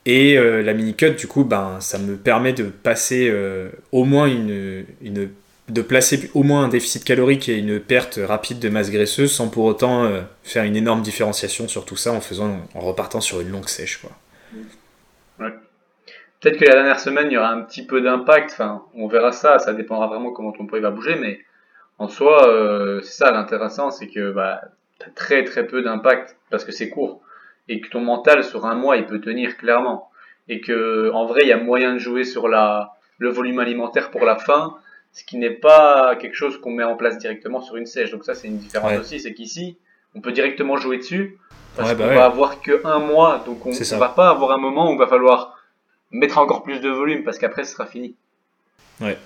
Et 0.05 0.35
la 0.35 0.73
mini-cut, 0.73 1.11
du 1.11 1.27
coup, 1.27 1.45
ben, 1.45 1.77
ça 1.79 1.97
me 1.97 2.17
permet 2.17 2.51
de 2.51 2.65
passer 2.65 3.33
au 3.93 4.03
moins 4.03 4.25
une, 4.25 4.83
une 5.01 5.29
de 5.69 5.81
placer 5.81 6.29
au 6.35 6.43
moins 6.43 6.65
un 6.65 6.67
déficit 6.67 7.03
calorique 7.03 7.49
et 7.49 7.57
une 7.57 7.79
perte 7.79 8.19
rapide 8.23 8.59
de 8.59 8.69
masse 8.69 8.91
graisseuse 8.91 9.31
sans 9.31 9.49
pour 9.49 9.65
autant 9.65 10.05
euh, 10.05 10.21
faire 10.43 10.63
une 10.63 10.75
énorme 10.75 11.01
différenciation 11.01 11.67
sur 11.67 11.85
tout 11.85 11.95
ça 11.95 12.11
en 12.11 12.21
faisant 12.21 12.59
en 12.75 12.79
repartant 12.81 13.19
sur 13.19 13.41
une 13.41 13.49
longue 13.49 13.67
sèche 13.67 13.97
quoi. 13.97 14.11
Peut-être 16.39 16.59
que 16.59 16.65
la 16.65 16.75
dernière 16.75 16.99
semaine 16.99 17.27
il 17.31 17.33
y 17.33 17.37
aura 17.37 17.49
un 17.49 17.61
petit 17.61 17.83
peu 17.83 18.01
d'impact, 18.01 18.51
enfin 18.51 18.83
on 18.93 19.07
verra 19.07 19.31
ça, 19.31 19.57
ça 19.57 19.73
dépendra 19.73 20.05
vraiment 20.05 20.31
comment 20.31 20.51
ton 20.51 20.67
poids 20.67 20.79
va 20.79 20.91
bouger, 20.91 21.15
mais 21.15 21.39
en 21.97 22.07
soi 22.07 22.47
euh, 22.47 23.01
c'est 23.01 23.13
ça 23.23 23.31
l'intéressant, 23.31 23.89
c'est 23.89 24.07
que 24.07 24.31
bah, 24.31 24.61
tu 24.99 25.07
as 25.07 25.09
très 25.09 25.43
très 25.43 25.65
peu 25.65 25.81
d'impact 25.81 26.37
parce 26.51 26.63
que 26.63 26.71
c'est 26.71 26.89
court 26.89 27.21
et 27.67 27.81
que 27.81 27.89
ton 27.89 28.01
mental 28.01 28.43
sur 28.43 28.67
un 28.67 28.75
mois 28.75 28.97
il 28.97 29.07
peut 29.07 29.19
tenir 29.19 29.57
clairement. 29.57 30.11
Et 30.47 30.61
que 30.61 31.09
en 31.11 31.25
vrai 31.25 31.39
il 31.41 31.47
y 31.47 31.53
a 31.53 31.57
moyen 31.57 31.93
de 31.93 31.97
jouer 31.97 32.23
sur 32.23 32.47
la 32.47 32.91
le 33.17 33.29
volume 33.29 33.57
alimentaire 33.57 34.11
pour 34.11 34.25
la 34.25 34.35
fin 34.35 34.75
ce 35.15 35.23
qui 35.23 35.37
n'est 35.37 35.49
pas 35.49 36.15
quelque 36.17 36.35
chose 36.35 36.59
qu'on 36.59 36.71
met 36.71 36.83
en 36.83 36.95
place 36.95 37.17
directement 37.17 37.61
sur 37.61 37.77
une 37.77 37.85
sèche. 37.85 38.11
Donc 38.11 38.25
ça, 38.25 38.35
c'est 38.35 38.47
une 38.47 38.57
différence 38.57 38.99
aussi, 38.99 39.19
c'est 39.19 39.33
qu'ici, 39.33 39.77
on 40.13 40.19
peut 40.19 40.33
directement 40.33 40.75
jouer 40.75 40.97
dessus, 40.97 41.39
parce 41.75 41.93
qu'on 41.93 41.99
bah 41.99 42.13
va 42.13 42.25
avoir 42.25 42.61
que 42.61 42.85
un 42.85 42.99
mois, 42.99 43.41
donc 43.45 43.65
on 43.65 43.69
ne 43.69 43.97
va 43.97 44.09
pas 44.09 44.29
avoir 44.29 44.51
un 44.51 44.57
moment 44.57 44.89
où 44.89 44.93
il 44.93 44.99
va 44.99 45.07
falloir 45.07 45.57
mettre 46.11 46.37
encore 46.37 46.63
plus 46.63 46.81
de 46.81 46.89
volume, 46.89 47.23
parce 47.23 47.39
qu'après, 47.39 47.63
ce 47.63 47.71
sera 47.71 47.85
fini. 47.85 48.15
Ouais, 48.99 49.17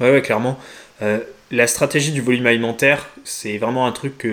ouais, 0.00 0.12
ouais 0.12 0.22
clairement. 0.22 0.58
Euh, 1.00 1.20
la 1.50 1.66
stratégie 1.66 2.12
du 2.12 2.20
volume 2.20 2.46
alimentaire, 2.46 3.08
c'est 3.24 3.56
vraiment 3.56 3.86
un 3.86 3.92
truc 3.92 4.26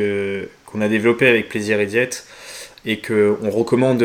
qu'on 0.66 0.82
a 0.82 0.90
développé 0.90 1.28
avec 1.28 1.48
Plaisir 1.48 1.80
et 1.80 1.86
Diète, 1.86 2.28
et 2.86 3.00
qu'on 3.00 3.50
recommande 3.50 4.04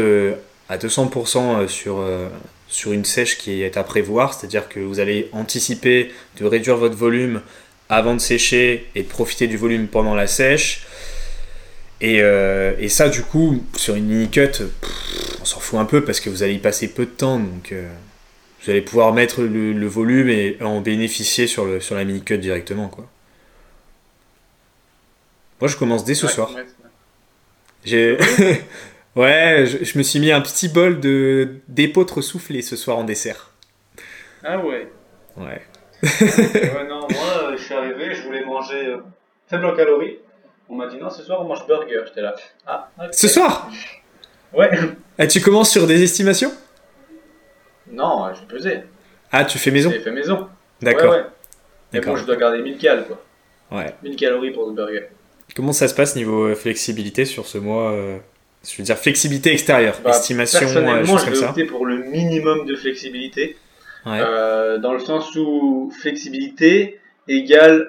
à 0.69 0.79
200% 0.79 1.67
sur, 1.67 1.99
euh, 1.99 2.29
sur 2.71 2.93
une 2.93 3.05
sèche 3.05 3.37
qui 3.37 3.63
est 3.63 3.77
à 3.77 3.83
prévoir, 3.83 4.33
c'est-à-dire 4.33 4.69
que 4.69 4.79
vous 4.81 5.01
allez 5.01 5.29
anticiper 5.33 6.13
de 6.39 6.47
réduire 6.47 6.77
votre 6.77 6.97
volume 6.97 7.43
avant 7.89 8.15
de 8.15 8.21
sécher 8.21 8.87
et 8.95 9.03
de 9.03 9.09
profiter 9.09 9.49
du 9.49 9.57
volume 9.57 9.89
pendant 9.89 10.15
la 10.15 10.29
sèche. 10.29 10.87
Et, 12.01 12.23
euh, 12.23 12.89
ça, 12.89 13.09
du 13.09 13.23
coup, 13.23 13.63
sur 13.77 13.97
une 13.97 14.07
mini-cut, 14.07 14.63
on 15.43 15.45
s'en 15.45 15.59
fout 15.59 15.79
un 15.81 15.85
peu 15.85 16.05
parce 16.05 16.21
que 16.21 16.31
vous 16.31 16.45
allez 16.45 16.55
y 16.55 16.59
passer 16.59 16.89
peu 16.89 17.05
de 17.05 17.11
temps, 17.11 17.41
donc 17.41 17.73
euh, 17.73 17.89
vous 18.63 18.71
allez 18.71 18.83
pouvoir 18.83 19.13
mettre 19.13 19.43
le, 19.43 19.87
volume 19.87 20.29
et 20.31 20.57
en 20.63 20.81
bénéficier 20.81 21.49
sur, 21.49 21.65
le, 21.65 21.81
sur 21.81 21.97
la 21.97 22.05
mini-cut 22.05 22.39
directement. 22.39 22.89
Quoi. 22.89 23.07
Moi, 25.61 25.69
je 25.69 25.77
commence 25.77 26.05
dès 26.05 26.15
ce 26.15 26.29
soir. 26.29 26.55
J'ai. 27.85 28.17
ouais, 29.17 29.67
je, 29.67 29.99
me 29.99 30.03
suis 30.03 30.19
mis 30.21 30.33
un 30.33 30.41
petit 30.41 30.69
bol 30.69 31.01
de 31.01 31.57
d'épeautre 31.69 32.21
soufflé 32.21 32.63
ce 32.63 32.77
soir 32.77 32.99
en 32.99 33.05
dessert. 33.05 33.51
Ah 34.43 34.59
ouais. 34.59 34.91
Ouais. 35.37 35.63
ouais 36.03 36.89
non, 36.89 37.01
moi 37.01 37.57
je 37.57 37.63
suis 37.63 37.75
arrivé, 37.75 38.15
je 38.15 38.23
voulais 38.23 38.45
manger 38.45 38.87
euh, 38.87 38.99
faible 39.49 39.67
en 39.67 39.77
calories. 39.77 40.19
On 40.69 40.75
m'a 40.77 40.87
dit 40.87 40.97
non, 40.97 41.11
ce 41.11 41.23
soir 41.23 41.41
on 41.43 41.45
mange 41.45 41.67
burger. 41.67 42.03
J'étais 42.07 42.23
là. 42.23 42.35
Ah. 42.67 42.89
Ce 43.11 43.29
soir? 43.29 43.69
Ouais. 44.53 44.71
Et 45.19 45.29
tu 45.29 45.41
commences 45.41 45.71
sur 45.71 45.87
des 45.87 46.03
estimations? 46.03 46.53
Non, 47.91 48.33
je 48.35 48.45
pesais. 48.47 48.85
Ah, 49.33 49.45
tu 49.45 49.59
fais 49.59 49.71
maison? 49.71 49.91
J'ai 49.91 50.01
fait 50.01 50.11
maison. 50.11 50.49
D'accord. 50.81 51.13
Ouais, 51.13 51.19
ouais. 51.19 51.27
Mais 51.93 52.01
bon, 52.01 52.17
je 52.17 52.25
dois 52.25 52.37
garder 52.37 52.63
1000 52.63 52.79
cal 52.79 53.07
quoi. 53.07 53.21
Ouais. 53.73 53.95
1000 54.03 54.17
calories 54.17 54.51
pour 54.53 54.69
ce 54.69 54.73
burger. 54.73 55.09
Comment 55.55 55.73
ça 55.73 55.89
se 55.89 55.95
passe 55.95 56.17
niveau 56.17 56.45
euh, 56.45 56.55
flexibilité 56.55 57.25
sur 57.25 57.47
ce 57.47 57.59
mois 57.59 57.93
euh, 57.93 58.19
Je 58.65 58.77
veux 58.77 58.85
dire 58.85 58.99
flexibilité 58.99 59.53
extérieure, 59.53 59.99
bah, 60.05 60.11
estimation, 60.11 60.61
personnellement, 60.61 61.19
je 61.19 61.31
vais 61.31 61.45
opter 61.45 61.65
pour 61.65 61.87
le 61.87 61.99
minimum 61.99 62.67
de 62.67 62.77
flexibilité. 62.77 63.57
Euh, 64.07 64.79
dans 64.79 64.95
le 64.95 64.99
sens 64.99 65.37
où 65.37 65.93
flexibilité 66.01 66.99
égale 67.29 67.87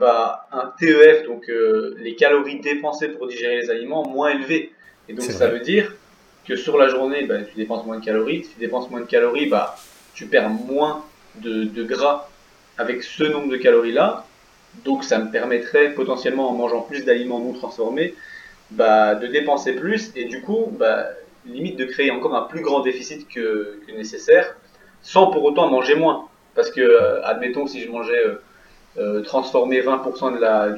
bah, 0.00 0.46
un 0.52 0.72
TEF, 0.78 1.24
donc 1.26 1.50
les 1.98 2.14
calories 2.14 2.60
dépensées 2.60 3.08
pour 3.08 3.26
digérer 3.26 3.60
les 3.60 3.70
aliments, 3.70 4.06
moins 4.06 4.30
élevées. 4.30 4.72
Et 5.08 5.12
donc 5.12 5.24
ça 5.24 5.48
veut 5.48 5.60
dire 5.60 5.92
que 6.46 6.56
sur 6.56 6.76
la 6.76 6.88
journée, 6.88 7.24
bah, 7.24 7.36
tu 7.42 7.56
dépenses 7.56 7.84
moins 7.86 7.98
de 7.98 8.04
calories. 8.04 8.44
Si 8.44 8.50
tu 8.50 8.60
dépenses 8.60 8.90
moins 8.90 9.00
de 9.00 9.06
calories, 9.06 9.46
bah, 9.46 9.76
tu 10.14 10.26
perds 10.26 10.50
moins 10.50 11.04
de, 11.36 11.64
de 11.64 11.84
gras 11.84 12.28
avec 12.78 13.02
ce 13.02 13.24
nombre 13.24 13.48
de 13.48 13.56
calories-là. 13.56 14.26
Donc 14.84 15.04
ça 15.04 15.18
me 15.18 15.30
permettrait 15.30 15.90
potentiellement 15.94 16.50
en 16.50 16.54
mangeant 16.54 16.80
plus 16.80 17.04
d'aliments 17.04 17.38
non 17.38 17.52
transformés, 17.52 18.14
bah, 18.74 19.14
de 19.14 19.26
dépenser 19.26 19.74
plus 19.74 20.10
et 20.16 20.24
du 20.24 20.42
coup, 20.42 20.72
bah, 20.78 21.06
limite 21.46 21.76
de 21.76 21.84
créer 21.84 22.10
encore 22.10 22.34
un 22.34 22.42
plus 22.42 22.60
grand 22.60 22.80
déficit 22.80 23.28
que, 23.28 23.78
nécessaire, 23.96 24.56
sans 25.02 25.28
pour 25.28 25.44
autant 25.44 25.68
manger 25.70 25.94
moins. 25.94 26.28
Parce 26.54 26.70
que, 26.70 26.80
euh, 26.80 27.24
admettons, 27.24 27.66
si 27.66 27.80
je 27.80 27.90
mangeais 27.90 28.24
euh, 28.24 28.42
euh 28.98 29.22
transformer 29.22 29.80
20% 29.80 30.34
de, 30.34 30.38
la, 30.38 30.68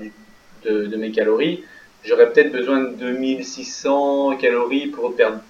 de, 0.65 0.87
de, 0.87 0.97
mes 0.97 1.13
calories, 1.13 1.65
j'aurais 2.05 2.31
peut-être 2.33 2.53
besoin 2.53 2.81
de 2.81 2.95
2600 2.95 4.37
calories 4.37 4.87
pour 4.87 5.15
perdre 5.15 5.41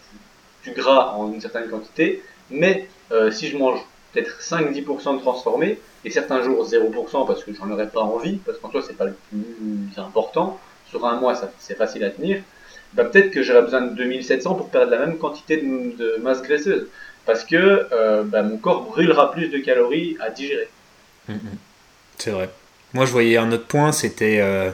du 0.65 0.73
gras 0.73 1.15
en 1.17 1.33
une 1.33 1.41
certaine 1.41 1.69
quantité. 1.69 2.23
Mais 2.51 2.89
euh, 3.13 3.31
si 3.31 3.49
je 3.49 3.57
mange 3.57 3.81
peut-être 4.13 4.41
5-10% 4.41 5.17
de 5.17 5.21
transformé, 5.21 5.79
et 6.05 6.11
certains 6.11 6.43
jours 6.43 6.65
0% 6.65 7.27
parce 7.27 7.43
que 7.45 7.53
j'en 7.53 7.71
aurais 7.71 7.89
pas 7.89 8.03
envie, 8.03 8.37
parce 8.37 8.59
qu'en 8.59 8.71
soi 8.71 8.83
c'est 8.87 8.97
pas 8.97 9.07
le 9.07 9.17
plus 9.29 10.01
important, 10.01 10.59
sur 10.91 11.07
un 11.07 11.19
mois 11.21 11.35
c'est 11.59 11.77
facile 11.77 12.05
à 12.05 12.11
tenir, 12.11 12.43
bah, 12.95 13.05
peut-être 13.05 13.31
que 13.31 13.43
j'aurais 13.43 13.63
besoin 13.63 13.83
de 13.83 13.95
2700 13.95 14.55
pour 14.55 14.71
perdre 14.71 14.91
la 14.91 14.99
même 14.99 15.19
quantité 15.19 15.59
de, 15.59 16.19
masse 16.23 16.43
graisseuse, 16.43 16.89
parce 17.25 17.45
que 17.45 17.57
euh, 17.57 18.23
bah, 18.25 18.43
mon 18.43 18.57
corps 18.57 18.85
brûlera 18.85 19.33
plus 19.33 19.49
de 19.49 19.59
calories 19.59 20.17
à 20.21 20.31
digérer. 20.31 20.69
Mm, 21.29 21.35
mm. 21.35 21.59
C'est 22.19 22.31
vrai. 22.31 22.49
Moi 22.95 23.05
je 23.05 23.13
voyais 23.13 23.37
un 23.37 23.53
autre 23.53 23.67
point, 23.67 23.93
c'était... 23.93 24.39
Euh, 24.41 24.71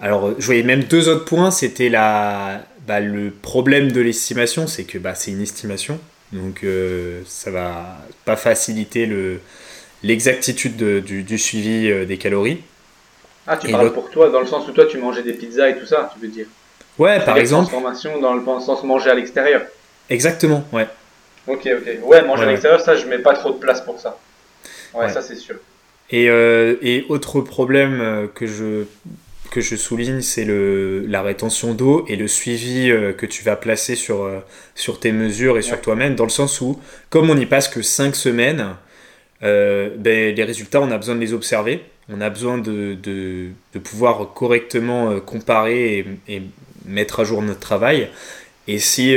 alors 0.00 0.34
je 0.38 0.46
voyais 0.46 0.62
même 0.62 0.84
deux 0.84 1.08
autres 1.08 1.24
points, 1.24 1.50
c'était 1.50 1.88
la... 1.88 2.64
Bah, 2.86 3.00
le 3.00 3.30
problème 3.30 3.92
de 3.92 4.00
l'estimation, 4.00 4.66
c'est 4.66 4.84
que 4.84 4.98
bah, 4.98 5.14
c'est 5.14 5.30
une 5.30 5.40
estimation, 5.40 5.98
donc 6.32 6.64
euh, 6.64 7.22
ça 7.24 7.50
va 7.50 7.98
pas 8.26 8.36
faciliter 8.36 9.06
le, 9.06 9.40
l'exactitude 10.02 10.76
du, 10.76 11.22
du, 11.22 11.38
suivi 11.38 11.90
euh, 11.90 12.04
des 12.04 12.18
calories. 12.18 12.60
Ah, 13.46 13.56
tu 13.56 13.70
parles 13.70 13.92
pour 13.92 14.10
toi, 14.10 14.30
dans 14.30 14.40
le 14.40 14.46
sens 14.46 14.66
où 14.68 14.72
toi 14.72 14.86
tu 14.86 14.98
mangeais 14.98 15.22
des 15.22 15.34
pizzas 15.34 15.68
et 15.68 15.78
tout 15.78 15.86
ça, 15.86 16.10
tu 16.12 16.20
veux 16.20 16.28
dire 16.28 16.46
Ouais, 16.98 17.20
par 17.24 17.36
exemple. 17.36 17.68
Transformation 17.68 18.20
dans 18.20 18.34
le 18.34 18.60
sens 18.60 18.82
manger 18.84 19.10
à 19.10 19.14
l'extérieur. 19.14 19.62
Exactement, 20.08 20.64
ouais. 20.72 20.86
Ok, 21.46 21.66
ok. 21.66 21.98
Ouais, 22.04 22.22
manger 22.22 22.44
à 22.44 22.46
l'extérieur, 22.46 22.80
ça, 22.80 22.94
je 22.94 23.06
mets 23.06 23.18
pas 23.18 23.34
trop 23.34 23.50
de 23.50 23.58
place 23.58 23.80
pour 23.80 24.00
ça. 24.00 24.18
Ouais, 24.94 25.08
ça, 25.08 25.20
c'est 25.20 25.36
sûr. 25.36 25.56
Et, 26.10 26.28
euh, 26.30 26.76
et, 26.82 27.04
autre 27.08 27.40
problème 27.40 28.28
que 28.34 28.46
je 28.46 28.84
que 29.54 29.60
je 29.60 29.76
souligne, 29.76 30.20
c'est 30.20 30.44
la 30.44 31.22
rétention 31.22 31.74
d'eau 31.74 32.04
et 32.08 32.16
le 32.16 32.26
suivi 32.26 32.90
euh, 32.90 33.12
que 33.12 33.24
tu 33.24 33.44
vas 33.44 33.54
placer 33.54 33.94
sur, 33.94 34.24
euh, 34.24 34.40
sur 34.74 34.98
tes 34.98 35.12
mesures 35.12 35.56
et 35.56 35.62
sur 35.62 35.80
toi-même, 35.80 36.16
dans 36.16 36.24
le 36.24 36.30
sens 36.30 36.60
où, 36.60 36.80
comme 37.08 37.30
on 37.30 37.36
n'y 37.36 37.46
passe 37.46 37.68
que 37.68 37.80
5 37.80 38.16
semaines, 38.16 38.74
euh, 39.44 39.90
ben, 39.96 40.34
les 40.34 40.44
résultats, 40.44 40.80
on 40.80 40.90
a 40.90 40.96
besoin 40.96 41.14
de 41.14 41.20
les 41.20 41.32
observer, 41.32 41.84
on 42.08 42.20
a 42.20 42.30
besoin 42.30 42.58
de, 42.58 42.94
de, 42.94 43.78
pouvoir 43.78 44.32
correctement 44.34 45.18
comparer 45.20 46.04
et, 46.28 46.42
mettre 46.84 47.20
à 47.20 47.24
jour 47.24 47.40
notre 47.40 47.60
travail. 47.60 48.10
Et 48.68 48.78
si, 48.78 49.16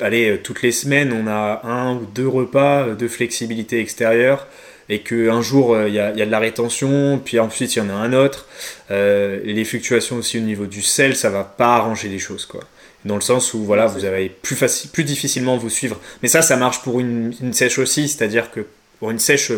allez, 0.00 0.40
toutes 0.42 0.62
les 0.62 0.72
semaines, 0.72 1.12
on 1.12 1.28
a 1.28 1.60
un 1.64 1.94
ou 1.96 2.06
deux 2.06 2.26
repas 2.26 2.94
de 2.94 3.06
flexibilité 3.06 3.78
extérieure, 3.80 4.48
et 4.88 5.00
qu'un 5.00 5.42
jour 5.42 5.74
euh, 5.74 5.88
il 5.88 5.94
y, 5.94 5.98
a, 5.98 6.12
de 6.12 6.30
la 6.30 6.38
rétention, 6.38 7.20
puis 7.24 7.38
ensuite 7.38 7.74
il 7.76 7.78
y 7.78 7.82
en 7.82 7.88
a 7.88 7.94
un 7.94 8.12
autre. 8.12 8.46
Euh, 8.90 9.40
les 9.44 9.64
fluctuations 9.64 10.16
aussi 10.16 10.38
au 10.38 10.42
niveau 10.42 10.66
du 10.66 10.82
sel, 10.82 11.16
ça 11.16 11.30
va 11.30 11.44
pas 11.44 11.76
arranger 11.76 12.08
les 12.08 12.18
choses 12.18 12.46
quoi. 12.46 12.60
Dans 13.04 13.16
le 13.16 13.20
sens 13.20 13.54
où 13.54 13.64
voilà, 13.64 13.86
vous 13.86 14.04
allez 14.04 14.28
plus, 14.28 14.56
plus 14.92 15.04
difficilement 15.04 15.56
vous 15.56 15.70
suivre. 15.70 15.98
Mais 16.22 16.28
ça, 16.28 16.40
ça 16.40 16.56
marche 16.56 16.82
pour 16.82 17.00
une, 17.00 17.32
sèche 17.52 17.78
aussi, 17.78 18.06
c'est-à-dire 18.06 18.50
que 18.52 18.64
pour 19.00 19.10
une 19.10 19.18
sèche 19.18 19.50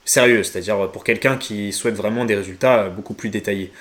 euh, 0.00 0.06
sérieuse, 0.06 0.50
c'est-à-dire 0.50 0.90
pour 0.90 1.04
quelqu'un 1.04 1.36
qui 1.36 1.72
souhaite 1.72 1.94
vraiment 1.94 2.24
des 2.24 2.34
résultats 2.34 2.88
beaucoup 2.88 3.14
plus 3.14 3.28
détaillés, 3.28 3.72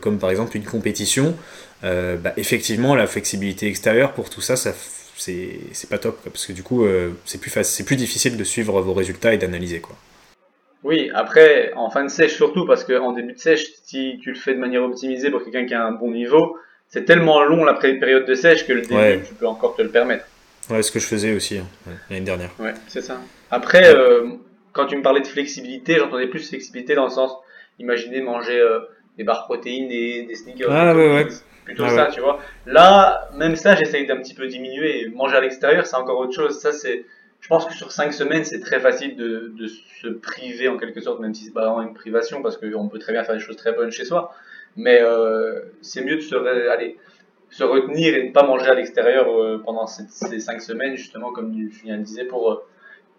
comme 0.00 0.18
par 0.18 0.30
exemple 0.30 0.56
une 0.56 0.64
compétition. 0.64 1.36
Bah, 1.82 2.32
effectivement, 2.36 2.94
la 2.94 3.06
flexibilité 3.06 3.66
extérieure 3.68 4.12
pour 4.12 4.30
tout 4.30 4.40
ça, 4.40 4.56
ça 4.56 4.72
c'est 5.16 5.88
pas 5.88 5.98
top 5.98 6.18
parce 6.24 6.46
que 6.46 6.52
du 6.52 6.62
coup 6.62 6.86
c'est 7.24 7.40
plus 7.40 7.52
c'est 7.62 7.84
plus 7.84 7.96
difficile 7.96 8.36
de 8.36 8.44
suivre 8.44 8.80
vos 8.80 8.94
résultats 8.94 9.34
et 9.34 9.38
d'analyser 9.38 9.80
quoi. 9.80 9.96
Oui, 10.84 11.10
après, 11.14 11.72
en 11.76 11.88
fin 11.88 12.04
de 12.04 12.10
sèche 12.10 12.34
surtout, 12.34 12.66
parce 12.66 12.84
qu'en 12.84 13.12
début 13.12 13.32
de 13.32 13.38
sèche, 13.38 13.64
si 13.84 14.18
tu 14.22 14.30
le 14.30 14.38
fais 14.38 14.52
de 14.52 14.58
manière 14.58 14.82
optimisée 14.82 15.30
pour 15.30 15.42
quelqu'un 15.42 15.64
qui 15.64 15.72
a 15.72 15.82
un 15.82 15.92
bon 15.92 16.10
niveau, 16.10 16.58
c'est 16.88 17.06
tellement 17.06 17.42
long 17.42 17.64
la 17.64 17.72
période 17.74 18.26
de 18.26 18.34
sèche 18.34 18.66
que 18.66 18.74
le 18.74 18.82
début, 18.82 19.24
tu 19.26 19.34
peux 19.34 19.46
encore 19.46 19.74
te 19.74 19.82
le 19.82 19.88
permettre. 19.88 20.26
Ouais, 20.68 20.82
ce 20.82 20.92
que 20.92 20.98
je 20.98 21.06
faisais 21.06 21.34
aussi 21.34 21.58
hein, 21.58 21.66
l'année 22.10 22.24
dernière. 22.24 22.50
Ouais, 22.58 22.74
c'est 22.86 23.00
ça. 23.00 23.18
Après, 23.50 23.94
euh, 23.94 24.28
quand 24.74 24.86
tu 24.86 24.96
me 24.96 25.02
parlais 25.02 25.22
de 25.22 25.26
flexibilité, 25.26 25.96
j'entendais 25.98 26.26
plus 26.26 26.46
flexibilité 26.46 26.94
dans 26.94 27.04
le 27.04 27.10
sens, 27.10 27.34
imaginez 27.78 28.20
manger 28.20 28.60
euh, 28.60 28.80
des 29.16 29.24
barres 29.24 29.44
protéines, 29.44 29.88
des, 29.88 30.24
des 30.24 30.34
sneakers. 30.34 30.70
Ah, 30.70 30.94
ouais, 30.94 31.14
ouais. 31.14 31.26
Plutôt 31.64 31.88
ça, 31.88 32.08
tu 32.12 32.20
vois. 32.20 32.40
Là, 32.66 33.30
même 33.34 33.56
ça, 33.56 33.74
j'essaye 33.74 34.06
d'un 34.06 34.18
petit 34.18 34.34
peu 34.34 34.46
diminuer. 34.46 35.08
Manger 35.14 35.36
à 35.36 35.40
l'extérieur, 35.40 35.86
c'est 35.86 35.96
encore 35.96 36.18
autre 36.18 36.34
chose. 36.34 36.58
Ça, 36.58 36.72
c'est 36.72 37.06
je 37.40 37.48
pense 37.48 37.66
que 37.66 37.74
sur 37.74 37.92
cinq 37.92 38.14
semaines, 38.14 38.44
c'est 38.44 38.60
très 38.60 38.80
facile 38.80 39.16
de, 39.16 39.52
de, 39.54 39.66
se 39.66 40.08
priver 40.08 40.66
en 40.68 40.78
quelque 40.78 41.02
sorte, 41.02 41.20
même 41.20 41.34
si 41.34 41.44
c'est 41.44 41.52
pas 41.52 41.66
vraiment 41.66 41.82
une 41.86 41.92
privation, 41.92 42.40
parce 42.40 42.56
qu'on 42.56 42.88
peut 42.88 42.98
très 42.98 43.12
bien 43.12 43.22
faire 43.22 43.34
des 43.34 43.40
choses 43.40 43.56
très 43.56 43.72
bonnes 43.72 43.90
chez 43.90 44.06
soi. 44.06 44.34
Mais 44.76 45.00
euh, 45.02 45.60
c'est 45.82 46.02
mieux 46.02 46.16
de 46.16 46.20
se, 46.20 46.34
allez, 46.70 46.96
se 47.50 47.62
retenir 47.62 48.14
et 48.14 48.28
ne 48.28 48.32
pas 48.32 48.44
manger 48.44 48.68
à 48.68 48.74
l'extérieur 48.74 49.28
euh, 49.28 49.60
pendant 49.62 49.86
ces, 49.86 50.04
ces, 50.08 50.40
cinq 50.40 50.62
semaines, 50.62 50.96
justement, 50.96 51.32
comme 51.32 51.54
Julien 51.70 51.98
le 51.98 52.02
disait, 52.02 52.24
pour, 52.24 52.62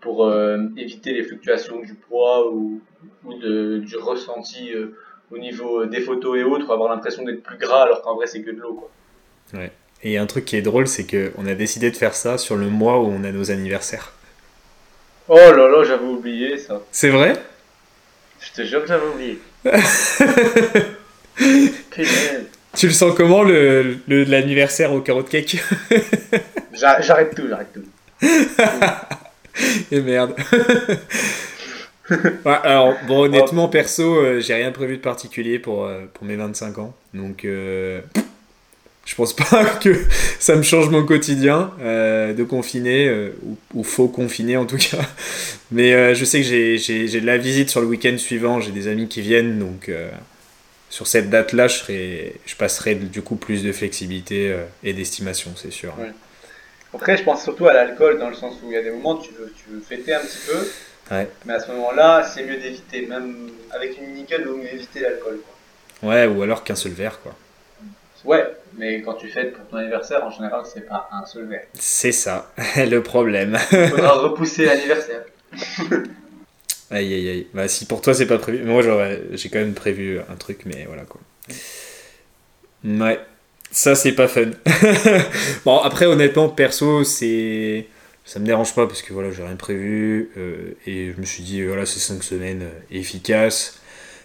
pour 0.01 0.25
euh, 0.25 0.59
éviter 0.77 1.13
les 1.13 1.23
fluctuations 1.23 1.79
du 1.79 1.95
poids 1.95 2.51
ou, 2.51 2.81
ou 3.23 3.33
de, 3.33 3.79
du 3.79 3.97
ressenti 3.97 4.73
euh, 4.73 4.95
au 5.31 5.37
niveau 5.37 5.85
des 5.85 6.01
photos 6.01 6.37
et 6.37 6.43
autres, 6.43 6.71
avoir 6.71 6.89
l'impression 6.93 7.23
d'être 7.23 7.41
plus 7.41 7.57
gras 7.57 7.83
alors 7.83 8.01
qu'en 8.01 8.15
vrai 8.15 8.27
c'est 8.27 8.41
que 8.41 8.51
de 8.51 8.59
l'eau. 8.59 8.73
Quoi. 8.73 9.59
Ouais. 9.59 9.71
Et 10.03 10.17
un 10.17 10.27
truc 10.27 10.45
qui 10.45 10.55
est 10.55 10.61
drôle, 10.61 10.87
c'est 10.87 11.05
qu'on 11.05 11.47
a 11.47 11.55
décidé 11.55 11.89
de 11.89 11.95
faire 11.95 12.13
ça 12.13 12.37
sur 12.37 12.55
le 12.55 12.67
mois 12.67 12.99
où 12.99 13.07
on 13.07 13.23
a 13.23 13.31
nos 13.31 13.49
anniversaires. 13.49 14.13
Oh 15.27 15.35
là 15.35 15.67
là, 15.67 15.83
j'avais 15.83 16.05
oublié 16.05 16.59
ça. 16.59 16.81
C'est 16.91 17.09
vrai? 17.09 17.33
Je 18.39 18.51
te 18.51 18.61
jure 18.61 18.81
que 18.81 18.87
j'avais 18.87 19.07
oublié. 19.07 19.39
tu 22.75 22.87
le 22.87 22.93
sens 22.93 23.15
comment 23.15 23.41
le, 23.41 23.97
l'anniversaire 24.07 24.93
au 24.93 25.01
carrot 25.01 25.23
cake? 25.23 25.57
J'arrête 26.73 27.33
tout, 27.35 27.47
j'arrête 27.47 27.73
tout. 27.73 27.85
Et 29.91 30.01
merde. 30.01 30.35
alors, 32.45 32.95
bon, 33.07 33.23
honnêtement, 33.23 33.67
perso, 33.67 34.15
euh, 34.15 34.39
j'ai 34.39 34.53
rien 34.53 34.71
prévu 34.71 34.97
de 34.97 35.01
particulier 35.01 35.59
pour, 35.59 35.85
euh, 35.85 36.05
pour 36.13 36.25
mes 36.25 36.35
25 36.35 36.77
ans. 36.77 36.95
Donc, 37.13 37.45
euh, 37.45 38.01
je 39.05 39.15
pense 39.15 39.35
pas 39.35 39.65
que 39.81 39.95
ça 40.39 40.55
me 40.55 40.63
change 40.63 40.89
mon 40.89 41.05
quotidien 41.05 41.71
euh, 41.81 42.33
de 42.33 42.43
confiner, 42.43 43.31
ou, 43.73 43.83
faux 43.83 44.07
confiner 44.07 44.57
en 44.57 44.65
tout 44.65 44.77
cas. 44.77 45.05
Mais 45.71 46.15
je 46.15 46.25
sais 46.25 46.41
que 46.41 46.45
j'ai 46.45 47.21
de 47.21 47.25
la 47.25 47.37
visite 47.37 47.69
sur 47.69 47.81
le 47.81 47.87
week-end 47.87 48.17
suivant, 48.17 48.61
j'ai 48.61 48.71
des 48.71 48.87
amis 48.87 49.07
qui 49.07 49.21
viennent, 49.21 49.59
donc 49.59 49.91
sur 50.89 51.07
cette 51.07 51.29
date-là, 51.29 51.67
je, 51.67 51.81
je 52.45 52.55
passerai 52.55 52.95
du 52.95 53.21
coup 53.21 53.35
plus 53.35 53.63
de 53.63 53.71
flexibilité 53.71 54.55
et 54.83 54.93
d'estimation, 54.93 55.51
c'est 55.55 55.71
sûr. 55.71 55.93
Après, 56.95 57.17
je 57.17 57.23
pense 57.23 57.43
surtout 57.43 57.67
à 57.67 57.73
l'alcool, 57.73 58.19
dans 58.19 58.29
le 58.29 58.35
sens 58.35 58.55
où 58.63 58.71
il 58.71 58.73
y 58.73 58.77
a 58.77 58.81
des 58.81 58.89
moments 58.89 59.19
où 59.19 59.21
tu 59.21 59.33
veux, 59.33 59.53
tu 59.55 59.69
veux 59.69 59.81
fêter 59.81 60.13
un 60.13 60.21
petit 60.21 60.39
peu, 60.47 60.67
mais 61.45 61.53
à 61.53 61.59
ce 61.59 61.69
moment-là, 61.71 62.23
c'est 62.23 62.43
mieux 62.43 62.57
d'éviter, 62.57 63.05
même 63.05 63.49
avec 63.71 63.97
une 63.97 64.13
nickel, 64.13 64.47
vaut 64.47 64.55
mieux 64.55 64.73
éviter 64.73 65.01
l'alcool. 65.01 65.39
Ouais, 66.01 66.25
ou 66.25 66.41
alors 66.41 66.63
qu'un 66.63 66.75
seul 66.75 66.93
verre, 66.93 67.19
quoi. 67.21 67.35
Ouais, 68.23 68.45
mais 68.77 69.01
quand 69.01 69.13
tu 69.13 69.27
fêtes 69.29 69.53
pour 69.53 69.65
ton 69.67 69.77
anniversaire, 69.77 70.23
en 70.23 70.31
général, 70.31 70.61
c'est 70.65 70.87
pas 70.87 71.09
un 71.11 71.25
seul 71.25 71.45
verre. 71.45 71.65
C'est 71.73 72.11
ça, 72.11 72.51
le 72.77 72.99
problème. 73.03 73.57
Il 73.71 73.87
faudra 73.89 74.13
repousser 74.13 74.65
l'anniversaire. 74.65 75.23
aïe 76.91 77.13
aïe 77.13 77.29
aïe. 77.29 77.47
Bah, 77.53 77.67
si 77.67 77.85
pour 77.85 78.01
toi 78.01 78.13
c'est 78.13 78.25
pas 78.25 78.39
prévu, 78.39 78.63
moi 78.63 78.81
j'ai 79.31 79.49
quand 79.49 79.59
même 79.59 79.73
prévu 79.73 80.19
un 80.19 80.35
truc, 80.35 80.61
mais 80.65 80.85
voilà 80.87 81.03
quoi. 81.03 81.21
Ouais, 82.83 83.19
ça 83.75 83.93
c'est 83.93 84.13
pas 84.13 84.27
fun. 84.27 84.51
bon, 85.65 85.77
après, 85.79 86.05
honnêtement, 86.05 86.49
perso, 86.49 87.03
c'est. 87.03 87.87
Ça 88.23 88.39
me 88.39 88.45
dérange 88.45 88.73
pas 88.73 88.87
parce 88.87 89.03
que 89.03 89.13
voilà, 89.13 89.29
j'ai 89.29 89.43
rien 89.43 89.55
prévu 89.55 90.31
euh, 90.35 90.71
et 90.87 91.11
je 91.11 91.21
me 91.21 91.25
suis 91.25 91.43
dit, 91.43 91.61
voilà, 91.61 91.85
c'est 91.85 91.99
5 91.99 92.23
semaines 92.23 92.63
euh, 92.63 92.79
efficaces. 92.89 93.79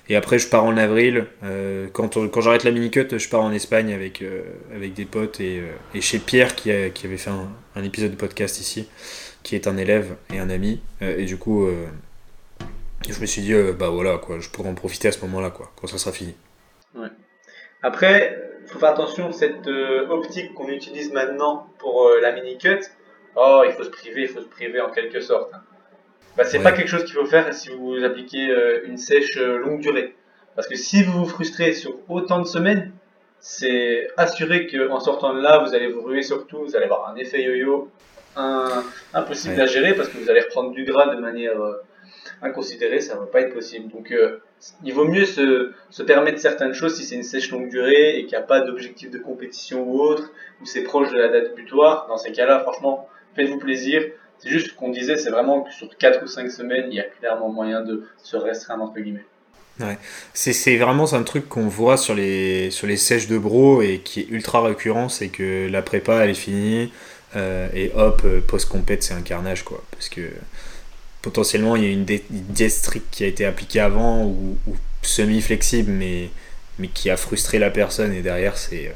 Et 0.08 0.16
après, 0.16 0.38
je 0.38 0.48
pars 0.48 0.64
en 0.64 0.76
avril. 0.78 1.26
Euh, 1.44 1.88
quand, 1.92 2.16
quand 2.28 2.40
j'arrête 2.40 2.64
la 2.64 2.70
mini-cut, 2.70 3.18
je 3.18 3.28
pars 3.28 3.42
en 3.42 3.52
Espagne 3.52 3.92
avec, 3.92 4.24
avec 4.74 4.94
des 4.94 5.04
potes 5.04 5.40
et, 5.40 5.62
et 5.94 6.00
chez 6.00 6.18
Pierre 6.18 6.54
qui, 6.56 6.70
qui 6.94 7.06
avait 7.06 7.18
fait 7.18 7.30
un, 7.30 7.48
un, 7.76 7.84
épisode 7.84 8.12
de 8.12 8.16
podcast 8.16 8.58
ici, 8.58 8.88
qui 9.42 9.54
est 9.54 9.66
un 9.66 9.76
élève 9.76 10.16
et 10.32 10.38
un 10.38 10.50
ami. 10.50 10.80
et 11.00 11.26
du 11.26 11.36
coup, 11.36 11.68
je 13.08 13.20
me 13.20 13.26
suis 13.26 13.42
dit, 13.42 13.52
bah 13.78 13.90
voilà, 13.90 14.18
quoi, 14.18 14.40
je 14.40 14.48
pourrais 14.48 14.70
en 14.70 14.74
profiter 14.74 15.08
à 15.08 15.12
ce 15.12 15.20
moment-là, 15.20 15.50
quoi, 15.50 15.70
quand 15.76 15.86
ça 15.86 15.98
sera 15.98 16.10
fini. 16.10 16.34
Ouais. 16.96 17.08
Après, 17.82 18.49
faut 18.70 18.78
faire 18.78 18.90
attention, 18.90 19.32
cette 19.32 19.66
euh, 19.66 20.08
optique 20.08 20.54
qu'on 20.54 20.68
utilise 20.68 21.12
maintenant 21.12 21.66
pour 21.78 22.08
euh, 22.08 22.20
la 22.20 22.32
mini-cut, 22.32 22.80
oh, 23.36 23.62
il 23.66 23.72
faut 23.72 23.84
se 23.84 23.90
priver, 23.90 24.22
il 24.22 24.28
faut 24.28 24.40
se 24.40 24.48
priver 24.48 24.80
en 24.80 24.90
quelque 24.90 25.20
sorte. 25.20 25.52
Hein. 25.54 25.62
Bah, 26.36 26.44
c'est 26.44 26.60
pas 26.60 26.72
quelque 26.72 26.88
chose 26.88 27.04
qu'il 27.04 27.14
faut 27.14 27.26
faire 27.26 27.52
si 27.52 27.70
vous 27.70 28.04
appliquez 28.04 28.50
euh, 28.50 28.86
une 28.86 28.96
sèche 28.96 29.36
longue 29.36 29.80
durée. 29.80 30.14
Parce 30.54 30.68
que 30.68 30.76
si 30.76 31.02
vous 31.02 31.24
vous 31.24 31.28
frustrez 31.28 31.72
sur 31.72 31.94
autant 32.08 32.38
de 32.40 32.46
semaines, 32.46 32.92
c'est 33.40 34.08
assuré 34.16 34.66
qu'en 34.66 35.00
sortant 35.00 35.34
de 35.34 35.40
là, 35.40 35.58
vous 35.58 35.74
allez 35.74 35.88
vous 35.88 36.02
ruer 36.02 36.22
sur 36.22 36.46
tout, 36.46 36.58
vous 36.58 36.76
allez 36.76 36.84
avoir 36.84 37.08
un 37.08 37.16
effet 37.16 37.42
yo-yo 37.42 37.88
impossible 39.12 39.60
à 39.60 39.66
gérer 39.66 39.94
parce 39.94 40.08
que 40.08 40.18
vous 40.18 40.30
allez 40.30 40.40
reprendre 40.40 40.72
du 40.72 40.84
gras 40.84 41.14
de 41.14 41.20
manière 41.20 41.56
inconsidérée, 42.42 43.00
ça 43.00 43.16
va 43.16 43.26
pas 43.26 43.40
être 43.40 43.54
possible. 43.54 43.90
Donc 43.90 44.12
il 44.84 44.92
vaut 44.92 45.06
mieux 45.06 45.24
se, 45.24 45.72
se, 45.90 46.02
permettre 46.02 46.38
certaines 46.38 46.74
choses 46.74 46.96
si 46.96 47.04
c'est 47.04 47.14
une 47.14 47.22
sèche 47.22 47.50
longue 47.50 47.70
durée 47.70 48.18
et 48.18 48.22
qu'il 48.22 48.36
n'y 48.36 48.42
a 48.42 48.46
pas 48.46 48.60
d'objectif 48.60 49.10
de 49.10 49.18
compétition 49.18 49.82
ou 49.82 50.00
autre, 50.00 50.30
ou 50.60 50.66
c'est 50.66 50.82
proche 50.82 51.10
de 51.10 51.18
la 51.18 51.28
date 51.28 51.54
butoir. 51.54 52.06
Dans 52.08 52.18
ces 52.18 52.32
cas-là, 52.32 52.60
franchement, 52.60 53.08
faites-vous 53.34 53.58
plaisir. 53.58 54.02
C'est 54.38 54.50
juste 54.50 54.74
qu'on 54.76 54.90
disait, 54.90 55.16
c'est 55.16 55.30
vraiment 55.30 55.62
que 55.62 55.72
sur 55.72 55.88
4 55.96 56.22
ou 56.24 56.26
5 56.26 56.50
semaines, 56.50 56.86
il 56.90 56.94
y 56.94 57.00
a 57.00 57.04
clairement 57.04 57.50
moyen 57.50 57.82
de 57.82 58.06
se 58.22 58.36
restreindre 58.36 58.84
entre 58.84 59.00
guillemets. 59.00 59.24
Ouais. 59.80 59.98
C'est 60.34 60.76
vraiment 60.76 61.12
un 61.14 61.22
truc 61.22 61.48
qu'on 61.48 61.68
voit 61.68 61.96
sur 61.96 62.14
les, 62.14 62.70
sur 62.70 62.86
les 62.86 62.96
sèches 62.96 63.28
de 63.28 63.38
bro 63.38 63.80
et 63.80 64.00
qui 64.00 64.20
est 64.20 64.28
ultra 64.28 64.62
récurrent, 64.62 65.08
c'est 65.08 65.28
que 65.28 65.68
la 65.70 65.80
prépa 65.80 66.24
elle 66.24 66.30
est 66.30 66.34
finie 66.34 66.92
euh, 67.36 67.68
et 67.72 67.90
hop, 67.94 68.22
euh, 68.24 68.40
post-compète 68.46 69.02
c'est 69.02 69.14
un 69.14 69.22
carnage 69.22 69.64
quoi. 69.64 69.82
Parce 69.92 70.10
que 70.10 70.20
potentiellement 71.22 71.76
il 71.76 71.84
y 71.84 71.86
a 71.86 71.90
une, 71.90 72.04
diète 72.04 72.72
stricte 72.72 73.06
qui 73.10 73.24
a 73.24 73.26
été 73.26 73.44
appliquée 73.44 73.80
avant 73.80 74.24
ou, 74.24 74.56
semi-flexible 75.02 75.90
mais, 75.90 76.28
mais 76.78 76.88
qui 76.88 77.08
a 77.08 77.16
frustré 77.16 77.58
la 77.58 77.70
personne 77.70 78.12
et 78.12 78.20
derrière 78.20 78.58
c'est 78.58 78.88
euh, 78.88 78.92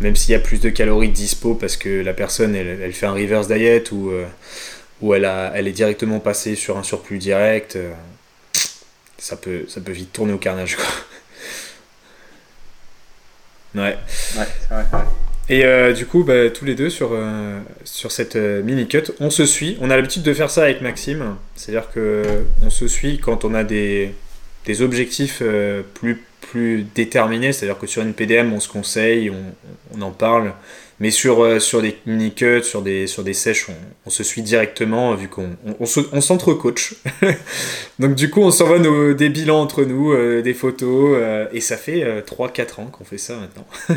même 0.00 0.14
s'il 0.14 0.30
y 0.30 0.34
a 0.36 0.38
plus 0.38 0.60
de 0.60 0.70
calories 0.70 1.08
dispo 1.08 1.54
parce 1.54 1.76
que 1.76 2.02
la 2.02 2.14
personne 2.14 2.54
elle, 2.54 2.92
fait 2.92 3.06
un 3.06 3.12
reverse 3.12 3.48
diet 3.48 3.90
ou, 3.90 4.10
euh, 4.10 4.26
ou 5.00 5.14
elle, 5.14 5.24
a, 5.24 5.52
elle 5.54 5.66
est 5.66 5.72
directement 5.72 6.20
passée 6.20 6.54
sur 6.54 6.78
un 6.78 6.84
surplus 6.84 7.18
direct 7.18 7.74
euh, 7.76 7.92
ça 9.18 9.36
peut, 9.36 9.64
ça 9.68 9.80
peut 9.80 9.92
vite 9.92 10.12
tourner 10.12 10.32
au 10.32 10.38
carnage 10.38 10.76
quoi. 10.76 10.86
ouais. 13.82 13.98
Ouais, 14.36 14.46
c'est 14.60 14.74
vrai. 14.74 14.84
Et 15.50 15.64
euh, 15.64 15.92
du 15.92 16.04
coup, 16.04 16.24
bah, 16.24 16.50
tous 16.50 16.64
les 16.64 16.74
deux 16.74 16.90
sur, 16.90 17.10
euh, 17.12 17.58
sur 17.84 18.12
cette 18.12 18.36
euh, 18.36 18.62
mini-cut, 18.62 19.12
on 19.18 19.30
se 19.30 19.46
suit. 19.46 19.78
On 19.80 19.90
a 19.90 19.96
l'habitude 19.96 20.22
de 20.22 20.34
faire 20.34 20.50
ça 20.50 20.64
avec 20.64 20.82
Maxime. 20.82 21.36
C'est-à-dire 21.56 21.90
que 21.90 22.22
on 22.62 22.70
se 22.70 22.86
suit 22.86 23.18
quand 23.18 23.44
on 23.44 23.54
a 23.54 23.64
des, 23.64 24.12
des 24.66 24.82
objectifs 24.82 25.42
plus, 25.94 26.22
plus 26.42 26.86
déterminés. 26.94 27.52
C'est-à-dire 27.52 27.78
que 27.78 27.86
sur 27.86 28.02
une 28.02 28.12
PDM, 28.12 28.52
on 28.52 28.60
se 28.60 28.68
conseille, 28.68 29.30
on, 29.30 29.96
on 29.96 30.02
en 30.02 30.10
parle. 30.10 30.52
Mais 31.00 31.12
sur, 31.12 31.62
sur 31.62 31.80
des 31.80 31.96
mini-cuts, 32.06 32.64
sur 32.64 32.82
des, 32.82 33.06
sur 33.06 33.22
des 33.22 33.32
sèches, 33.32 33.68
on, 34.04 34.10
se 34.10 34.24
suit 34.24 34.42
directement 34.42 35.14
vu 35.14 35.28
qu'on 35.28 35.50
on, 35.64 35.86
on 36.12 36.20
s'entre-coach. 36.20 36.96
Donc 38.00 38.16
du 38.16 38.30
coup, 38.30 38.40
on 38.40 38.50
s'envoie 38.50 38.80
des 39.14 39.28
bilans 39.28 39.60
entre 39.60 39.84
nous, 39.84 40.12
des 40.42 40.54
photos. 40.54 41.16
et 41.52 41.60
ça 41.60 41.76
fait 41.76 42.22
3-4 42.22 42.80
ans 42.80 42.86
qu'on 42.86 43.04
fait 43.04 43.16
ça 43.16 43.36
maintenant. 43.36 43.66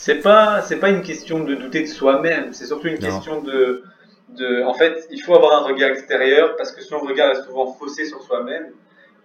C'est 0.00 0.20
pas 0.20 0.62
c'est 0.62 0.78
pas 0.78 0.90
une 0.90 1.02
question 1.02 1.40
de 1.40 1.56
douter 1.56 1.82
de 1.82 1.86
soi-même, 1.86 2.52
c'est 2.52 2.66
surtout 2.66 2.86
une 2.86 3.00
question 3.00 3.42
de 3.42 3.82
de 4.28 4.62
en 4.62 4.72
fait, 4.72 5.08
il 5.10 5.20
faut 5.20 5.34
avoir 5.34 5.60
un 5.60 5.66
regard 5.66 5.90
extérieur 5.90 6.54
parce 6.56 6.70
que 6.70 6.80
son 6.82 7.00
regard 7.00 7.32
est 7.32 7.42
souvent 7.42 7.66
faussé 7.66 8.04
sur 8.04 8.22
soi-même 8.22 8.66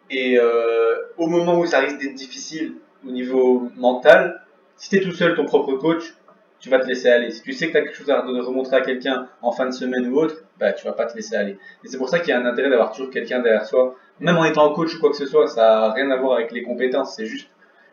et 0.10 0.40
euh, 0.40 0.96
au 1.18 1.28
moment 1.28 1.60
où 1.60 1.68
ça 1.68 1.78
risque 1.78 2.00
d'être 2.00 2.16
difficile 2.16 2.74
au 3.08 3.12
niveau 3.12 3.70
mental, 3.76 4.42
si 4.76 4.90
tu 4.90 4.98
es 4.98 5.02
tout 5.02 5.12
seul 5.12 5.36
ton 5.36 5.46
propre 5.46 5.74
coach, 5.74 6.16
tu 6.60 6.70
vas 6.70 6.80
te 6.80 6.88
laisser 6.88 7.10
aller. 7.10 7.30
Si 7.30 7.44
tu 7.44 7.54
sais 7.54 7.68
que 7.68 7.74
tu 7.74 7.78
as 7.78 7.82
quelque 7.84 7.96
chose 7.96 8.10
à 8.10 8.22
remontrer 8.22 8.78
à 8.78 8.82
quelqu'un 8.82 9.28
en 9.44 9.52
fin 9.52 9.68
de 9.68 9.72
semaine 9.72 10.08
ou 10.08 10.18
autre, 10.18 10.38
bah 10.60 10.74
tu 10.74 10.86
vas 10.86 10.94
pas 10.94 11.06
te 11.06 11.16
laisser 11.16 11.36
aller. 11.36 11.60
Et 11.84 11.88
c'est 11.88 12.00
pour 12.00 12.10
ça 12.10 12.18
qu'il 12.18 12.30
y 12.30 12.32
a 12.32 12.40
un 12.40 12.46
intérêt 12.48 12.72
d'avoir 12.72 12.94
toujours 12.94 13.12
quelqu'un 13.12 13.42
derrière 13.42 13.68
soi, 13.68 13.96
même 14.20 14.38
en 14.38 14.46
étant 14.46 14.74
coach 14.74 14.96
ou 14.96 15.00
quoi 15.00 15.12
que 15.12 15.18
ce 15.18 15.28
soit, 15.28 15.46
ça 15.46 15.84
a 15.84 15.94
rien 15.94 16.10
à 16.10 16.18
voir 16.18 16.38
avec 16.38 16.52
les 16.52 16.64
compétences, 16.64 17.16
c'est 17.16 17.28
juste 17.28 17.48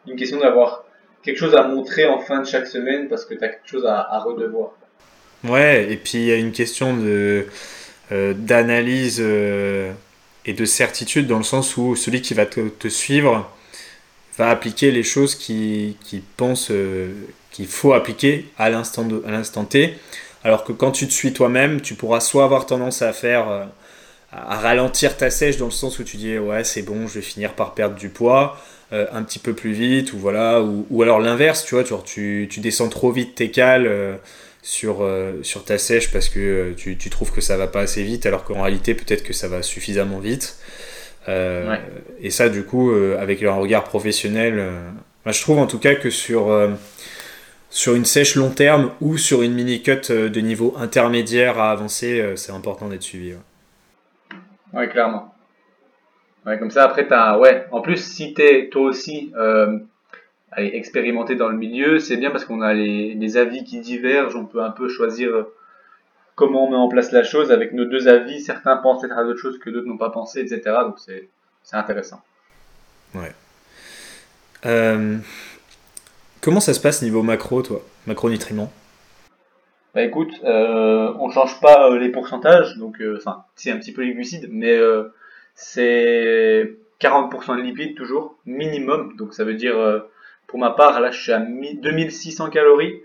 une 0.07 0.17
question 0.17 0.39
d'avoir 0.39 0.85
quelque 1.23 1.39
chose 1.39 1.55
à 1.55 1.67
montrer 1.67 2.07
en 2.07 2.19
fin 2.19 2.41
de 2.41 2.47
chaque 2.47 2.67
semaine 2.67 3.09
parce 3.09 3.25
que 3.25 3.35
tu 3.35 3.45
as 3.45 3.49
quelque 3.49 3.69
chose 3.69 3.87
à, 3.87 4.19
redevoir. 4.21 4.73
Ouais, 5.45 5.91
et 5.91 5.97
puis 5.97 6.19
il 6.19 6.25
y 6.25 6.33
a 6.33 6.37
une 6.37 6.53
question 6.53 6.97
de 6.97 7.47
euh, 8.13 8.35
d'analyse 8.35 9.21
euh, 9.21 9.93
et 10.45 10.53
de 10.53 10.65
certitude 10.65 11.27
dans 11.27 11.39
le 11.39 11.45
sens 11.45 11.77
où 11.77 11.97
celui 11.97 12.21
qui 12.21 12.35
va 12.35 12.47
te, 12.47 12.89
suivre 12.89 13.51
va 14.37 14.51
appliquer 14.51 14.91
les 14.91 15.03
choses 15.03 15.35
qu'il 15.35 15.95
qui 16.05 16.23
pense 16.37 16.71
euh, 16.71 17.13
qu'il 17.51 17.67
faut 17.67 17.93
appliquer 17.95 18.47
à 18.59 18.69
l'instant 18.69 19.65
T 19.65 19.95
alors 20.45 20.65
que 20.65 20.73
quand 20.73 20.91
tu 20.91 21.07
te 21.07 21.13
suis 21.13 21.33
toi-même 21.33 21.81
tu 21.81 21.95
pourras 21.95 22.21
soit 22.21 22.45
avoir 22.45 22.67
tendance 22.67 23.01
à 23.01 23.13
faire 23.13 23.69
à 24.33 24.59
ralentir 24.59 25.17
ta 25.17 25.31
sèche 25.31 25.57
dans 25.57 25.67
le 25.67 25.71
sens 25.71 25.99
où 25.99 26.05
tu 26.05 26.17
dis 26.17 26.39
ouais 26.39 26.63
c'est 26.63 26.83
bon 26.83 27.09
je 27.09 27.15
vais 27.15 27.21
finir 27.21 27.55
par 27.55 27.75
perdre 27.75 27.97
du 27.97 28.11
poids 28.11 28.57
euh, 28.93 29.07
un 29.13 29.23
petit 29.23 29.39
peu 29.39 29.53
plus 29.55 29.71
vite, 29.71 30.13
ou 30.15 30.19
voilà, 30.19 30.61
ou, 30.63 30.85
ou 30.91 31.03
alors 31.03 31.21
l'inverse, 31.21 31.65
tu 31.65 31.77
vois, 31.77 31.85
tu, 31.85 32.49
tu, 32.51 32.59
descends 32.59 32.89
trop 32.89 33.13
vite 33.13 33.37
tes 33.37 33.53
cales 33.53 33.87
euh, 33.87 34.17
sur, 34.63 35.03
euh, 35.03 35.35
sur 35.45 35.65
ta 35.65 35.79
sèche 35.79 36.11
parce 36.11 36.29
que 36.29 36.75
tu, 36.77 36.97
tu, 36.97 37.09
trouves 37.09 37.31
que 37.31 37.41
ça 37.41 37.57
va 37.57 37.69
pas 37.69 37.83
assez 37.83 38.03
vite, 38.03 38.27
alors 38.27 38.43
qu'en 38.43 38.63
réalité 38.63 38.95
peut-être 38.95 39.23
que 39.23 39.33
ça 39.33 39.47
va 39.47 39.63
suffisamment 39.63 40.19
vite. 40.19 40.57
Et 41.29 42.31
ça, 42.31 42.49
du 42.49 42.65
coup, 42.65 42.93
avec 42.93 43.45
un 43.45 43.55
regard 43.55 43.85
professionnel, 43.85 44.61
bah, 45.25 45.31
je 45.31 45.41
trouve 45.41 45.59
en 45.59 45.69
tout 45.69 45.79
cas 45.79 45.95
que 45.95 46.11
sur 46.11 46.51
sur 47.71 47.95
une 47.95 48.05
sèche 48.05 48.35
long 48.35 48.51
terme 48.51 48.91
ou 49.01 49.17
sur 49.17 49.43
une 49.43 49.55
mini 49.55 49.81
cut 49.81 50.11
de 50.11 50.41
niveau 50.41 50.75
intermédiaire 50.77 51.61
à 51.61 51.71
avancer, 51.71 52.33
c'est 52.35 52.51
important 52.51 52.89
d'être 52.89 53.05
suivi. 53.05 53.35
ouais 53.35 53.50
clairement. 54.91 55.35
Ouais, 56.47 56.59
comme 56.59 56.71
ça, 56.71 56.85
après, 56.85 57.07
t'as, 57.07 57.39
ouais. 57.39 57.67
En 57.71 57.81
plus, 57.81 58.03
si 58.03 58.33
t'es 58.33 58.69
toi 58.71 58.83
aussi 58.83 59.33
euh, 59.37 59.79
expérimenté 60.57 61.35
dans 61.35 61.49
le 61.49 61.57
milieu, 61.57 61.99
c'est 61.99 62.17
bien 62.17 62.31
parce 62.31 62.45
qu'on 62.45 62.63
a 62.63 62.73
les, 62.73 63.37
avis 63.37 63.65
qui 63.65 63.81
divergent. 63.81 64.37
On 64.37 64.47
peut 64.47 64.63
un 64.63 64.71
peu 64.71 64.89
choisir 64.89 65.31
euh, 65.31 65.55
comment 66.35 66.67
on 66.67 66.71
met 66.71 66.77
en 66.77 66.89
place 66.89 67.13
la 67.13 67.23
chose 67.23 67.53
avec 67.53 67.73
nos 67.73 67.85
deux 67.85 68.09
avis. 68.09 68.41
Certains 68.41 68.77
pensent 68.77 69.05
être 69.05 69.17
à 69.17 69.25
d'autres 69.25 69.41
choses 69.41 69.59
que 69.59 69.71
d'autres 69.71 69.87
n'ont 69.87 69.99
pas 69.99 70.11
pensé, 70.11 70.41
etc. 70.41 70.63
Donc 70.83 70.99
c'est, 70.99 71.29
c'est 71.63 71.77
intéressant. 71.77 72.21
Ouais. 73.15 73.33
Euh, 74.67 75.19
comment 76.41 76.61
ça 76.61 76.75
se 76.75 76.81
passe 76.81 77.03
niveau 77.03 77.23
macro, 77.23 77.63
toi? 77.63 77.83
Macronutriments? 78.07 78.73
Bah 79.95 80.03
écoute, 80.03 80.33
euh, 80.45 81.13
on 81.19 81.31
change 81.31 81.61
pas 81.61 81.91
euh, 81.91 81.99
les 81.99 82.11
pourcentages, 82.11 82.77
donc 82.77 83.01
euh, 83.01 83.17
enfin, 83.17 83.45
c'est 83.57 83.73
un 83.73 83.77
petit 83.77 83.93
peu 83.93 84.03
les 84.03 84.15
glucides, 84.15 84.49
mais 84.51 84.79
c'est 85.55 86.77
40% 87.01 87.57
de 87.57 87.63
lipides 87.63 87.97
toujours, 87.97 88.37
minimum. 88.47 89.17
Donc 89.17 89.35
ça 89.35 89.45
veut 89.45 89.55
dire, 89.55 89.77
euh, 89.79 90.01
pour 90.47 90.59
ma 90.59 90.71
part, 90.71 91.01
là 91.01 91.11
je 91.11 91.21
suis 91.21 91.33
à 91.33 91.41
2600 91.41 92.51
calories 92.51 93.01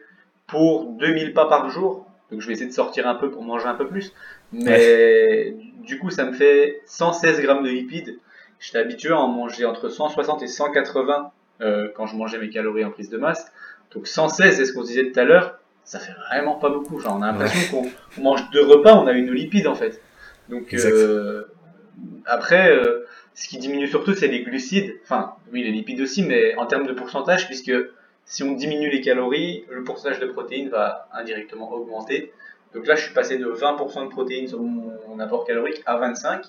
pour 0.47 0.85
2000 0.85 1.33
pas 1.33 1.47
par 1.47 1.69
jour. 1.69 2.05
Donc 2.31 2.41
je 2.41 2.47
vais 2.47 2.53
essayer 2.53 2.69
de 2.69 2.73
sortir 2.73 3.07
un 3.07 3.15
peu 3.15 3.31
pour 3.31 3.43
manger 3.43 3.65
un 3.65 3.75
peu 3.75 3.87
plus. 3.87 4.13
Mais 4.51 5.55
du 5.83 5.99
coup 5.99 6.09
ça 6.09 6.25
me 6.25 6.33
fait 6.33 6.81
116 6.85 7.41
grammes 7.41 7.63
de 7.63 7.69
lipides. 7.69 8.19
J'étais 8.59 8.79
habitué 8.79 9.11
à 9.11 9.17
en 9.17 9.27
manger 9.27 9.65
entre 9.65 9.89
160 9.89 10.41
et 10.43 10.47
180 10.47 11.31
euh, 11.61 11.89
quand 11.95 12.07
je 12.07 12.15
mangeais 12.15 12.37
mes 12.37 12.49
calories 12.49 12.83
en 12.83 12.91
prise 12.91 13.09
de 13.09 13.17
masse. 13.17 13.51
Donc 13.93 14.07
116, 14.07 14.57
c'est 14.57 14.65
ce 14.65 14.73
qu'on 14.73 14.83
disait 14.83 15.11
tout 15.11 15.19
à 15.19 15.23
l'heure, 15.23 15.59
ça 15.85 15.99
fait 15.99 16.13
vraiment 16.29 16.55
pas 16.55 16.69
beaucoup. 16.69 17.01
On 17.05 17.21
a 17.21 17.31
l'impression 17.31 17.83
qu'on 18.15 18.21
mange 18.21 18.49
deux 18.51 18.65
repas, 18.65 18.95
on 18.95 19.07
a 19.07 19.13
une 19.13 19.31
lipide 19.31 19.67
en 19.67 19.75
fait. 19.75 20.01
Donc 20.49 20.73
euh, 20.73 21.45
après, 22.25 22.77
ce 23.33 23.47
qui 23.47 23.57
diminue 23.57 23.87
surtout, 23.87 24.13
c'est 24.13 24.27
les 24.27 24.43
glucides. 24.43 24.95
Enfin, 25.03 25.35
oui, 25.53 25.63
les 25.63 25.71
lipides 25.71 26.01
aussi, 26.01 26.23
mais 26.23 26.55
en 26.57 26.65
termes 26.65 26.87
de 26.87 26.93
pourcentage, 26.93 27.47
puisque 27.47 27.71
si 28.25 28.43
on 28.43 28.53
diminue 28.53 28.89
les 28.89 29.01
calories, 29.01 29.65
le 29.69 29.83
pourcentage 29.83 30.19
de 30.19 30.25
protéines 30.25 30.69
va 30.69 31.07
indirectement 31.13 31.71
augmenter. 31.71 32.33
Donc 32.73 32.87
là, 32.87 32.95
je 32.95 33.03
suis 33.03 33.13
passé 33.13 33.37
de 33.37 33.45
20% 33.45 34.05
de 34.05 34.09
protéines 34.09 34.47
sur 34.47 34.61
mon, 34.61 35.19
apport 35.19 35.45
calorique 35.45 35.81
à 35.85 35.97
25%. 35.97 36.41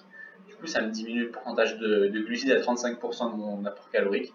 Du 0.48 0.54
coup, 0.54 0.66
ça 0.66 0.80
me 0.80 0.90
diminue 0.90 1.24
le 1.24 1.30
pourcentage 1.30 1.78
de, 1.78 2.08
glucides 2.08 2.50
à 2.50 2.60
35% 2.60 3.32
de 3.32 3.36
mon 3.36 3.64
apport 3.64 3.90
calorique. 3.90 4.32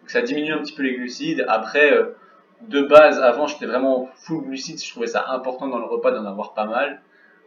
Donc 0.00 0.10
ça 0.10 0.20
diminue 0.20 0.52
un 0.52 0.58
petit 0.58 0.74
peu 0.74 0.82
les 0.82 0.94
glucides. 0.94 1.44
Après, 1.48 1.92
euh, 1.92 2.14
de 2.68 2.82
base, 2.82 3.20
avant, 3.20 3.46
j'étais 3.46 3.66
vraiment 3.66 4.08
full 4.16 4.44
glucides. 4.44 4.82
Je 4.82 4.90
trouvais 4.90 5.06
ça 5.06 5.24
important 5.28 5.68
dans 5.68 5.78
le 5.78 5.84
repas 5.84 6.10
d'en 6.10 6.24
avoir 6.24 6.54
pas 6.54 6.66
mal. 6.66 7.00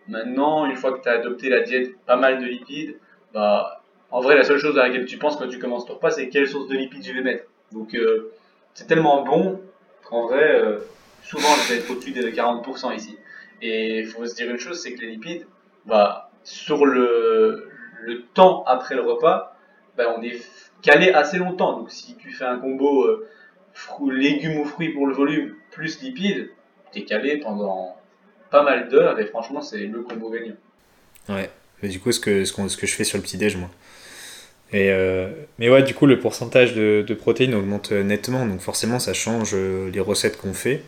Maintenant, 0.07 0.65
une 0.65 0.75
fois 0.75 0.97
que 0.97 1.03
tu 1.03 1.09
as 1.09 1.13
adopté 1.13 1.49
la 1.49 1.61
diète, 1.61 1.97
pas 2.05 2.15
mal 2.15 2.39
de 2.39 2.45
lipides, 2.45 2.97
bah, 3.33 3.81
en 4.09 4.21
vrai, 4.21 4.35
la 4.35 4.43
seule 4.43 4.57
chose 4.57 4.77
à 4.77 4.87
laquelle 4.87 5.05
tu 5.05 5.17
penses 5.17 5.35
quand 5.35 5.47
tu 5.47 5.59
commences 5.59 5.85
ton 5.85 5.95
repas, 5.95 6.11
c'est 6.11 6.29
quelle 6.29 6.47
source 6.47 6.67
de 6.67 6.75
lipides 6.75 7.05
je 7.05 7.11
vais 7.11 7.21
mettre. 7.21 7.43
Donc, 7.71 7.93
euh, 7.93 8.31
c'est 8.73 8.87
tellement 8.87 9.23
bon 9.23 9.59
qu'en 10.05 10.27
vrai, 10.27 10.61
euh, 10.61 10.79
souvent, 11.23 11.49
je 11.63 11.73
vais 11.73 11.79
être 11.79 11.91
au-dessus 11.91 12.11
des 12.11 12.31
40% 12.31 12.95
ici. 12.95 13.17
Et 13.61 13.99
il 13.99 14.07
faut 14.07 14.25
se 14.25 14.35
dire 14.35 14.49
une 14.49 14.59
chose, 14.59 14.79
c'est 14.81 14.93
que 14.93 15.01
les 15.01 15.11
lipides, 15.11 15.45
bah, 15.85 16.29
sur 16.43 16.85
le, 16.85 17.69
temps 18.33 18.63
après 18.65 18.95
le 18.95 19.01
repas, 19.01 19.57
bah, 19.97 20.15
on 20.17 20.21
est 20.21 20.39
calé 20.81 21.11
assez 21.11 21.37
longtemps. 21.37 21.77
Donc, 21.77 21.91
si 21.91 22.15
tu 22.15 22.31
fais 22.31 22.45
un 22.45 22.59
combo 22.59 23.03
euh, 23.03 23.27
légumes 24.11 24.59
ou 24.59 24.65
fruits 24.65 24.89
pour 24.89 25.07
le 25.07 25.13
volume 25.13 25.55
plus 25.71 26.01
lipides, 26.01 26.49
tu 26.91 26.99
es 26.99 27.05
calé 27.05 27.37
pendant 27.37 27.95
pas 28.49 28.63
mal 28.63 28.89
d'heures 28.89 29.19
et 29.19 29.25
franchement, 29.25 29.61
c'est 29.61 29.77
le 29.77 30.01
combo 30.01 30.29
gagnant. 30.29 30.55
Ouais, 31.29 31.49
mais 31.81 31.89
du 31.89 31.99
coup, 31.99 32.11
ce 32.11 32.19
que, 32.19 32.45
ce, 32.45 32.67
ce 32.67 32.77
que 32.77 32.87
je 32.87 32.95
fais 32.95 33.03
sur 33.03 33.17
le 33.17 33.23
petit-déj, 33.23 33.57
moi. 33.57 33.69
Et 34.73 34.91
euh, 34.91 35.29
mais 35.59 35.69
ouais, 35.69 35.83
du 35.83 35.93
coup, 35.93 36.05
le 36.05 36.19
pourcentage 36.19 36.73
de, 36.73 37.03
de, 37.07 37.13
protéines 37.13 37.55
augmente 37.55 37.91
nettement, 37.91 38.45
donc 38.45 38.59
forcément, 38.59 38.99
ça 38.99 39.13
change 39.13 39.51
euh, 39.53 39.89
les 39.91 40.01
recettes 40.01 40.37
qu'on 40.37 40.53
fait. 40.53 40.83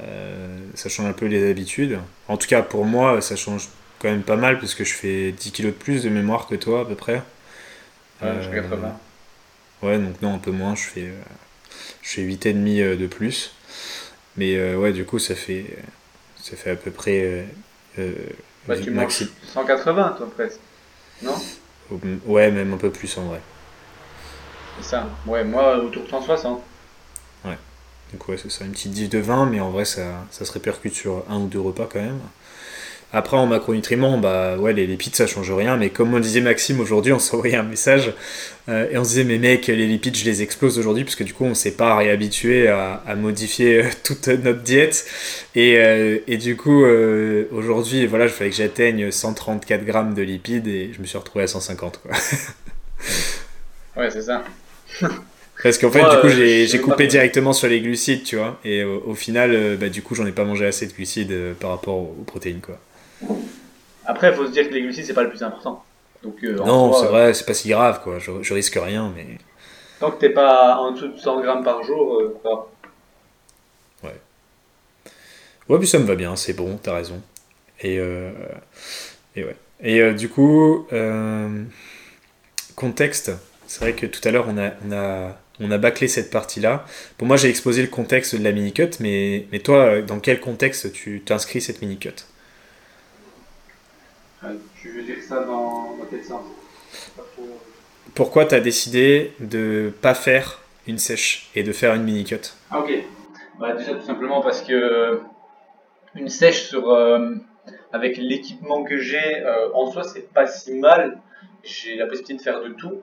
Euh, 0.00 0.58
ça 0.74 0.90
change 0.90 1.06
un 1.06 1.14
peu 1.14 1.26
les 1.26 1.50
habitudes. 1.50 1.98
En 2.28 2.36
tout 2.36 2.46
cas, 2.46 2.60
pour 2.62 2.84
moi, 2.84 3.22
ça 3.22 3.36
change 3.36 3.68
quand 3.98 4.08
même 4.08 4.22
pas 4.22 4.36
mal 4.36 4.58
parce 4.58 4.74
que 4.74 4.84
je 4.84 4.92
fais 4.92 5.32
10 5.32 5.52
kilos 5.52 5.72
de 5.72 5.78
plus 5.78 6.02
de 6.02 6.10
mémoire 6.10 6.46
que 6.46 6.54
toi, 6.54 6.82
à 6.82 6.84
peu 6.84 6.94
près. 6.94 7.22
Ouais, 8.22 8.34
je 8.42 8.50
fais 8.50 8.56
80. 8.56 8.98
Ouais, 9.82 9.98
donc 9.98 10.20
non, 10.20 10.34
un 10.34 10.38
peu 10.38 10.50
moins, 10.50 10.74
je 10.74 10.82
fais, 10.82 11.10
je 12.02 12.10
fais 12.10 12.22
8,5 12.22 12.96
de 12.96 13.06
plus. 13.06 13.52
Mais 14.36 14.74
ouais, 14.74 14.92
du 14.92 15.04
coup, 15.04 15.18
ça 15.18 15.34
fait, 15.34 15.64
ça 16.42 16.56
fait 16.56 16.70
à 16.70 16.76
peu 16.76 16.90
près. 16.90 17.46
bah, 18.66 18.76
tu 18.78 18.90
maxi... 18.90 19.30
180, 19.52 20.14
toi, 20.18 20.30
presque. 20.34 20.60
Non? 21.22 21.34
Ouais, 22.26 22.50
même 22.50 22.74
un 22.74 22.76
peu 22.76 22.90
plus 22.90 23.16
en 23.16 23.26
vrai. 23.26 23.40
C'est 24.78 24.90
ça. 24.90 25.08
Ouais, 25.26 25.44
moi 25.44 25.78
autour 25.78 26.04
de 26.04 26.08
160. 26.10 26.62
Ouais. 27.44 27.56
Donc 28.12 28.28
ouais, 28.28 28.36
c'est 28.36 28.50
ça, 28.50 28.64
une 28.64 28.72
petite 28.72 28.92
diff 28.92 29.08
de 29.08 29.18
20, 29.18 29.46
mais 29.46 29.60
en 29.60 29.70
vrai 29.70 29.84
ça, 29.84 30.26
ça 30.30 30.44
se 30.44 30.52
répercute 30.52 30.94
sur 30.94 31.24
un 31.28 31.38
ou 31.40 31.46
deux 31.46 31.60
repas 31.60 31.88
quand 31.90 32.00
même. 32.00 32.20
Après, 33.16 33.38
en 33.38 33.46
macronutriments, 33.46 34.18
bah 34.18 34.58
ouais, 34.58 34.74
les 34.74 34.86
lipides 34.86 35.16
ça 35.16 35.26
change 35.26 35.50
rien, 35.50 35.78
mais 35.78 35.88
comme 35.88 36.12
on 36.12 36.20
disait 36.20 36.42
Maxime 36.42 36.80
aujourd'hui, 36.80 37.14
on 37.14 37.18
s'envoyait 37.18 37.56
un 37.56 37.62
message 37.62 38.12
euh, 38.68 38.90
et 38.90 38.98
on 38.98 39.04
se 39.04 39.08
disait, 39.08 39.24
mais 39.24 39.38
mec, 39.38 39.68
les 39.68 39.86
lipides 39.86 40.14
je 40.14 40.26
les 40.26 40.42
explose 40.42 40.78
aujourd'hui, 40.78 41.02
parce 41.02 41.16
que 41.16 41.24
du 41.24 41.32
coup 41.32 41.46
on 41.46 41.54
s'est 41.54 41.72
pas 41.72 41.96
réhabitué 41.96 42.68
à, 42.68 43.02
à 43.06 43.14
modifier 43.14 43.78
euh, 43.78 43.88
toute 44.04 44.28
notre 44.28 44.60
diète. 44.60 45.06
Et, 45.54 45.78
euh, 45.78 46.18
et 46.26 46.36
du 46.36 46.56
coup, 46.56 46.84
aujourd'hui, 47.52 48.04
voilà, 48.04 48.26
il 48.26 48.30
fallait 48.30 48.50
que 48.50 48.56
j'atteigne 48.56 49.10
134 49.10 49.86
grammes 49.86 50.12
de 50.12 50.20
lipides 50.20 50.66
et 50.66 50.90
je 50.94 51.00
me 51.00 51.06
suis 51.06 51.16
retrouvé 51.16 51.44
à 51.44 51.46
150, 51.46 52.02
quoi. 52.02 52.10
ouais, 53.96 54.10
c'est 54.10 54.20
ça. 54.20 54.44
Parce 55.62 55.78
qu'en 55.78 55.90
fait, 55.90 56.02
du 56.02 56.20
coup, 56.20 56.28
j'ai 56.28 56.80
coupé 56.80 57.06
directement 57.06 57.54
sur 57.54 57.66
les 57.66 57.80
glucides, 57.80 58.24
tu 58.24 58.36
vois. 58.36 58.60
Et 58.62 58.84
au, 58.84 59.14
final, 59.14 59.78
bah, 59.80 59.88
du 59.88 60.02
coup, 60.02 60.14
j'en 60.14 60.26
ai 60.26 60.32
pas 60.32 60.44
mangé 60.44 60.66
assez 60.66 60.86
de 60.86 60.92
glucides 60.92 61.34
par 61.58 61.70
rapport 61.70 61.94
aux 61.94 62.24
protéines, 62.26 62.60
quoi. 62.60 62.78
Après, 64.04 64.30
il 64.30 64.34
faut 64.34 64.46
se 64.46 64.52
dire 64.52 64.68
que 64.68 64.74
les 64.74 64.82
glucides, 64.82 65.04
c'est 65.04 65.14
pas 65.14 65.22
le 65.22 65.30
plus 65.30 65.42
important. 65.42 65.84
Donc, 66.22 66.42
euh, 66.44 66.54
non, 66.54 66.92
c'est 66.92 67.06
vrai, 67.06 67.34
c'est 67.34 67.46
pas 67.46 67.54
si 67.54 67.68
grave, 67.68 68.00
quoi. 68.02 68.18
Je, 68.18 68.42
je, 68.42 68.54
risque 68.54 68.78
rien, 68.80 69.12
mais. 69.14 69.38
Tant 70.00 70.10
que 70.10 70.20
t'es 70.20 70.30
pas 70.30 70.76
en 70.76 70.92
dessous 70.92 71.08
de 71.08 71.18
100 71.18 71.40
grammes 71.40 71.64
par 71.64 71.82
jour, 71.82 72.20
euh, 72.20 72.40
Ouais. 74.02 74.14
Ouais, 75.68 75.78
puis 75.78 75.88
ça 75.88 75.98
me 75.98 76.04
va 76.04 76.14
bien, 76.14 76.36
c'est 76.36 76.52
bon, 76.52 76.78
t'as 76.82 76.94
raison. 76.94 77.20
Et, 77.80 77.98
euh, 77.98 78.30
et 79.34 79.44
ouais. 79.44 79.56
Et 79.80 80.14
du 80.14 80.28
coup, 80.28 80.86
contexte, 82.76 83.32
c'est 83.66 83.80
vrai 83.80 83.92
que 83.92 84.06
tout 84.06 84.26
à 84.26 84.30
l'heure, 84.30 84.46
on 84.48 84.56
a, 84.56 84.70
on, 84.86 84.92
a, 84.92 85.36
on 85.60 85.70
a 85.70 85.78
bâclé 85.78 86.08
cette 86.08 86.30
partie-là. 86.30 86.86
Pour 87.18 87.26
moi, 87.26 87.36
j'ai 87.36 87.50
exposé 87.50 87.82
le 87.82 87.88
contexte 87.88 88.34
de 88.34 88.42
la 88.42 88.52
mini-cut, 88.52 88.90
mais, 89.00 89.46
mais 89.52 89.58
toi, 89.58 90.00
dans 90.00 90.20
quel 90.20 90.40
contexte 90.40 90.92
tu 90.92 91.20
t'inscris 91.20 91.60
cette 91.60 91.82
mini-cut? 91.82 92.24
Tu 94.80 94.90
veux 94.90 95.02
dire 95.02 95.22
ça 95.22 95.42
dans, 95.44 95.96
quel 96.10 96.22
sens? 96.24 96.42
Pourquoi 98.14 98.46
tu 98.46 98.54
as 98.54 98.60
décidé 98.60 99.32
de 99.40 99.92
pas 100.00 100.14
faire 100.14 100.60
une 100.86 100.98
sèche 100.98 101.50
et 101.54 101.62
de 101.62 101.72
faire 101.72 101.94
une 101.94 102.04
mini 102.04 102.24
cut 102.24 102.36
ah, 102.70 102.80
Ok. 102.80 102.92
Bah, 103.58 103.74
déjà 103.74 103.94
tout 103.94 104.06
simplement 104.06 104.42
parce 104.42 104.62
que 104.62 105.20
une 106.14 106.28
sèche 106.28 106.68
sur 106.68 106.90
euh, 106.90 107.34
avec 107.92 108.16
l'équipement 108.16 108.84
que 108.84 108.98
j'ai 108.98 109.42
euh, 109.42 109.72
en 109.74 109.90
soi 109.90 110.02
c'est 110.04 110.32
pas 110.32 110.46
si 110.46 110.74
mal. 110.74 111.18
J'ai 111.62 111.96
la 111.96 112.06
possibilité 112.06 112.34
de 112.34 112.42
faire 112.42 112.62
de 112.62 112.68
tout. 112.68 113.02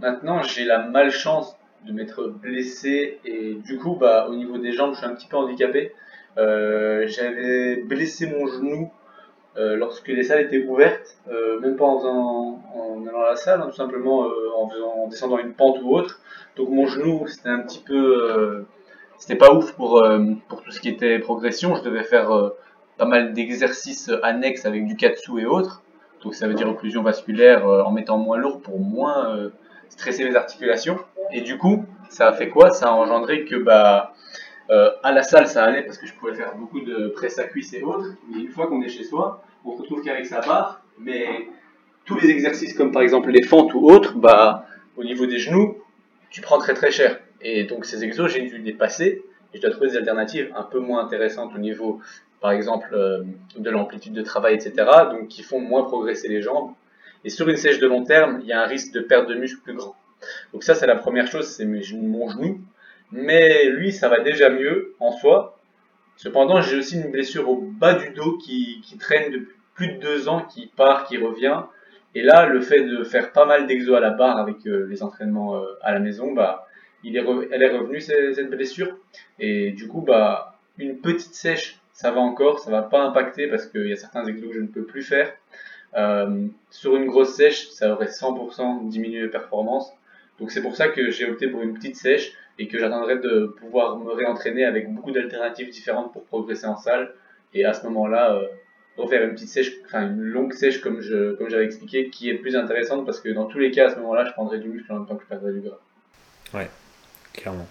Maintenant 0.00 0.42
j'ai 0.42 0.64
la 0.64 0.78
malchance 0.78 1.56
de 1.86 1.92
m'être 1.92 2.24
blessé 2.28 3.18
et 3.24 3.54
du 3.54 3.78
coup 3.78 3.96
bah 3.96 4.26
au 4.28 4.34
niveau 4.34 4.58
des 4.58 4.72
jambes 4.72 4.92
je 4.94 4.98
suis 4.98 5.06
un 5.06 5.14
petit 5.14 5.28
peu 5.28 5.36
handicapé. 5.36 5.92
Euh, 6.38 7.06
j'avais 7.06 7.76
blessé 7.76 8.26
mon 8.26 8.46
genou 8.46 8.90
euh, 9.58 9.76
lorsque 9.76 10.08
les 10.08 10.22
salles 10.22 10.40
étaient 10.42 10.64
ouvertes, 10.64 11.16
euh, 11.30 11.60
même 11.60 11.76
pas 11.76 11.84
en, 11.84 12.58
allant 13.06 13.20
à 13.22 13.30
la 13.30 13.36
salle, 13.36 13.60
hein, 13.60 13.66
tout 13.68 13.76
simplement 13.76 14.24
euh, 14.24 14.30
en, 14.56 15.02
en 15.02 15.08
descendant 15.08 15.38
une 15.38 15.52
pente 15.52 15.78
ou 15.82 15.94
autre. 15.94 16.20
Donc 16.56 16.70
mon 16.70 16.86
genou, 16.86 17.26
c'était 17.26 17.50
un 17.50 17.60
petit 17.60 17.80
peu, 17.80 18.64
c'était 19.18 19.36
pas 19.36 19.52
ouf 19.54 19.72
pour 19.72 20.06
pour 20.48 20.62
tout 20.62 20.70
ce 20.70 20.80
qui 20.80 20.88
était 20.90 21.18
progression. 21.18 21.74
Je 21.74 21.82
devais 21.82 22.02
faire 22.02 22.30
pas 22.98 23.06
mal 23.06 23.32
d'exercices 23.32 24.10
annexes 24.22 24.66
avec 24.66 24.86
du 24.86 24.96
katsu 24.96 25.40
et 25.40 25.46
autres. 25.46 25.82
Donc 26.22 26.34
ça 26.34 26.46
veut 26.46 26.54
dire 26.54 26.68
occlusion 26.68 27.02
vasculaire 27.02 27.66
en 27.66 27.90
mettant 27.90 28.18
moins 28.18 28.36
lourd 28.36 28.60
pour 28.60 28.78
moins 28.78 29.50
stresser 29.88 30.24
mes 30.24 30.36
articulations. 30.36 30.98
Et 31.32 31.40
du 31.40 31.56
coup, 31.56 31.86
ça 32.10 32.28
a 32.28 32.32
fait 32.32 32.50
quoi? 32.50 32.70
Ça 32.70 32.88
a 32.88 32.92
engendré 32.92 33.46
que 33.46 33.56
bah 33.56 34.12
euh, 34.72 34.90
à 35.02 35.12
la 35.12 35.22
salle, 35.22 35.46
ça 35.46 35.64
allait 35.64 35.82
parce 35.82 35.98
que 35.98 36.06
je 36.06 36.14
pouvais 36.14 36.32
faire 36.32 36.56
beaucoup 36.56 36.80
de 36.80 37.08
presse 37.08 37.38
à 37.38 37.44
cuisse 37.44 37.74
et 37.74 37.82
autres. 37.82 38.08
Mais 38.30 38.40
une 38.40 38.48
fois 38.48 38.68
qu'on 38.68 38.80
est 38.80 38.88
chez 38.88 39.04
soi, 39.04 39.44
on 39.66 39.72
retrouve 39.72 40.02
qu'avec 40.02 40.24
sa 40.24 40.40
barre. 40.40 40.82
Mais 40.98 41.46
tous 42.06 42.18
les 42.18 42.30
exercices, 42.30 42.72
comme 42.72 42.90
par 42.90 43.02
exemple 43.02 43.30
les 43.30 43.42
fentes 43.42 43.74
ou 43.74 43.90
autres, 43.90 44.16
bah, 44.16 44.66
au 44.96 45.04
niveau 45.04 45.26
des 45.26 45.38
genoux, 45.38 45.76
tu 46.30 46.40
prends 46.40 46.58
très 46.58 46.72
très 46.72 46.90
cher. 46.90 47.20
Et 47.42 47.64
donc 47.64 47.84
ces 47.84 48.02
exos, 48.02 48.32
j'ai 48.32 48.40
dû 48.40 48.56
les 48.58 48.72
passer. 48.72 49.22
Et 49.52 49.58
je 49.58 49.60
dois 49.60 49.70
trouver 49.70 49.88
des 49.88 49.96
alternatives 49.98 50.50
un 50.56 50.62
peu 50.62 50.78
moins 50.78 51.04
intéressantes 51.04 51.52
au 51.54 51.58
niveau, 51.58 52.00
par 52.40 52.52
exemple, 52.52 52.88
euh, 52.94 53.24
de 53.56 53.68
l'amplitude 53.68 54.14
de 54.14 54.22
travail, 54.22 54.54
etc. 54.54 54.72
Donc 55.10 55.28
qui 55.28 55.42
font 55.42 55.60
moins 55.60 55.82
progresser 55.82 56.28
les 56.28 56.40
jambes. 56.40 56.72
Et 57.24 57.28
sur 57.28 57.46
une 57.48 57.56
sèche 57.56 57.78
de 57.78 57.86
long 57.86 58.04
terme, 58.04 58.38
il 58.40 58.46
y 58.46 58.52
a 58.52 58.62
un 58.62 58.66
risque 58.66 58.92
de 58.94 59.00
perte 59.00 59.28
de 59.28 59.34
muscle 59.34 59.60
plus 59.62 59.74
grand. 59.74 59.94
Donc 60.54 60.64
ça, 60.64 60.74
c'est 60.74 60.86
la 60.86 60.96
première 60.96 61.26
chose, 61.26 61.46
c'est 61.46 61.66
mon 61.66 61.82
genou 61.82 62.58
mais 63.12 63.68
lui, 63.68 63.92
ça 63.92 64.08
va 64.08 64.20
déjà 64.20 64.48
mieux 64.48 64.94
en 64.98 65.12
soi. 65.12 65.58
Cependant, 66.16 66.60
j'ai 66.60 66.76
aussi 66.76 66.96
une 66.96 67.10
blessure 67.10 67.48
au 67.48 67.56
bas 67.56 67.94
du 67.94 68.10
dos 68.10 68.38
qui, 68.38 68.80
qui, 68.82 68.96
traîne 68.98 69.32
depuis 69.32 69.54
plus 69.74 69.88
de 69.88 69.98
deux 69.98 70.28
ans, 70.28 70.42
qui 70.42 70.66
part, 70.66 71.04
qui 71.04 71.18
revient. 71.18 71.62
Et 72.14 72.22
là, 72.22 72.46
le 72.46 72.60
fait 72.60 72.84
de 72.84 73.04
faire 73.04 73.32
pas 73.32 73.46
mal 73.46 73.66
d'exo 73.66 73.94
à 73.94 74.00
la 74.00 74.10
barre 74.10 74.38
avec 74.38 74.66
euh, 74.66 74.86
les 74.88 75.02
entraînements 75.02 75.56
euh, 75.56 75.66
à 75.82 75.92
la 75.92 75.98
maison, 75.98 76.32
bah, 76.32 76.66
il 77.04 77.16
est 77.16 77.24
elle 77.50 77.62
est 77.62 77.76
revenue 77.76 78.00
cette 78.00 78.50
blessure. 78.50 78.96
Et 79.38 79.72
du 79.72 79.88
coup, 79.88 80.02
bah, 80.02 80.58
une 80.78 80.98
petite 80.98 81.34
sèche, 81.34 81.80
ça 81.92 82.10
va 82.10 82.20
encore, 82.20 82.58
ça 82.60 82.70
va 82.70 82.82
pas 82.82 83.02
impacter 83.02 83.46
parce 83.48 83.66
qu'il 83.66 83.86
y 83.86 83.92
a 83.92 83.96
certains 83.96 84.24
exos 84.26 84.48
que 84.48 84.54
je 84.54 84.60
ne 84.60 84.66
peux 84.66 84.84
plus 84.84 85.02
faire. 85.02 85.32
Euh, 85.94 86.46
sur 86.70 86.96
une 86.96 87.06
grosse 87.06 87.34
sèche, 87.34 87.68
ça 87.70 87.92
aurait 87.92 88.06
100% 88.06 88.88
diminué 88.88 89.22
les 89.22 89.28
performances. 89.28 89.92
Donc 90.38 90.50
c'est 90.50 90.62
pour 90.62 90.76
ça 90.76 90.88
que 90.88 91.10
j'ai 91.10 91.28
opté 91.28 91.48
pour 91.48 91.62
une 91.62 91.74
petite 91.74 91.96
sèche 91.96 92.32
et 92.58 92.68
que 92.68 92.78
j'attendrai 92.78 93.18
de 93.18 93.54
pouvoir 93.58 93.98
me 93.98 94.12
réentraîner 94.12 94.64
avec 94.64 94.92
beaucoup 94.92 95.10
d'alternatives 95.10 95.70
différentes 95.70 96.12
pour 96.12 96.24
progresser 96.24 96.66
en 96.66 96.76
salle. 96.76 97.14
Et 97.54 97.64
à 97.64 97.72
ce 97.72 97.84
moment-là, 97.84 98.34
euh, 98.34 98.46
refaire 98.96 99.22
une 99.24 99.32
petite 99.32 99.48
sèche, 99.48 99.72
enfin 99.84 100.08
une 100.08 100.20
longue 100.20 100.52
sèche 100.52 100.80
comme 100.80 101.00
je 101.00 101.34
comme 101.34 101.48
j'avais 101.48 101.64
expliqué, 101.64 102.10
qui 102.10 102.30
est 102.30 102.34
plus 102.34 102.56
intéressante 102.56 103.04
parce 103.04 103.20
que 103.20 103.28
dans 103.30 103.46
tous 103.46 103.58
les 103.58 103.70
cas, 103.70 103.88
à 103.88 103.90
ce 103.90 103.96
moment-là, 103.96 104.24
je 104.26 104.32
prendrai 104.32 104.58
du 104.58 104.68
muscle 104.68 104.92
en 104.92 104.98
même 104.98 105.06
temps 105.06 105.16
que 105.16 105.22
je 105.22 105.28
perdrai 105.28 105.52
du 105.52 105.60
gras. 105.60 105.78
Ouais, 106.54 106.68
clairement. 107.32 107.68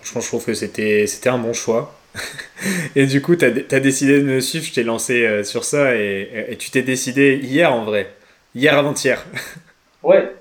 Franchement, 0.00 0.20
je 0.20 0.26
trouve 0.28 0.44
que 0.44 0.54
c'était, 0.54 1.06
c'était 1.06 1.30
un 1.30 1.38
bon 1.38 1.52
choix. 1.52 1.98
et 2.96 3.06
du 3.06 3.22
coup, 3.22 3.34
tu 3.34 3.44
as, 3.44 3.80
décidé 3.80 4.20
de 4.20 4.24
me 4.24 4.40
suivre, 4.40 4.64
je 4.64 4.72
t'ai 4.72 4.84
lancé 4.84 5.26
euh, 5.26 5.42
sur 5.42 5.64
ça 5.64 5.96
et, 5.96 6.46
et 6.48 6.56
tu 6.56 6.70
t'es 6.70 6.82
décidé 6.82 7.40
hier 7.42 7.72
en 7.72 7.84
vrai. 7.84 8.14
Hier 8.54 8.76
avant-hier. 8.78 9.24
ouais, 10.02 10.32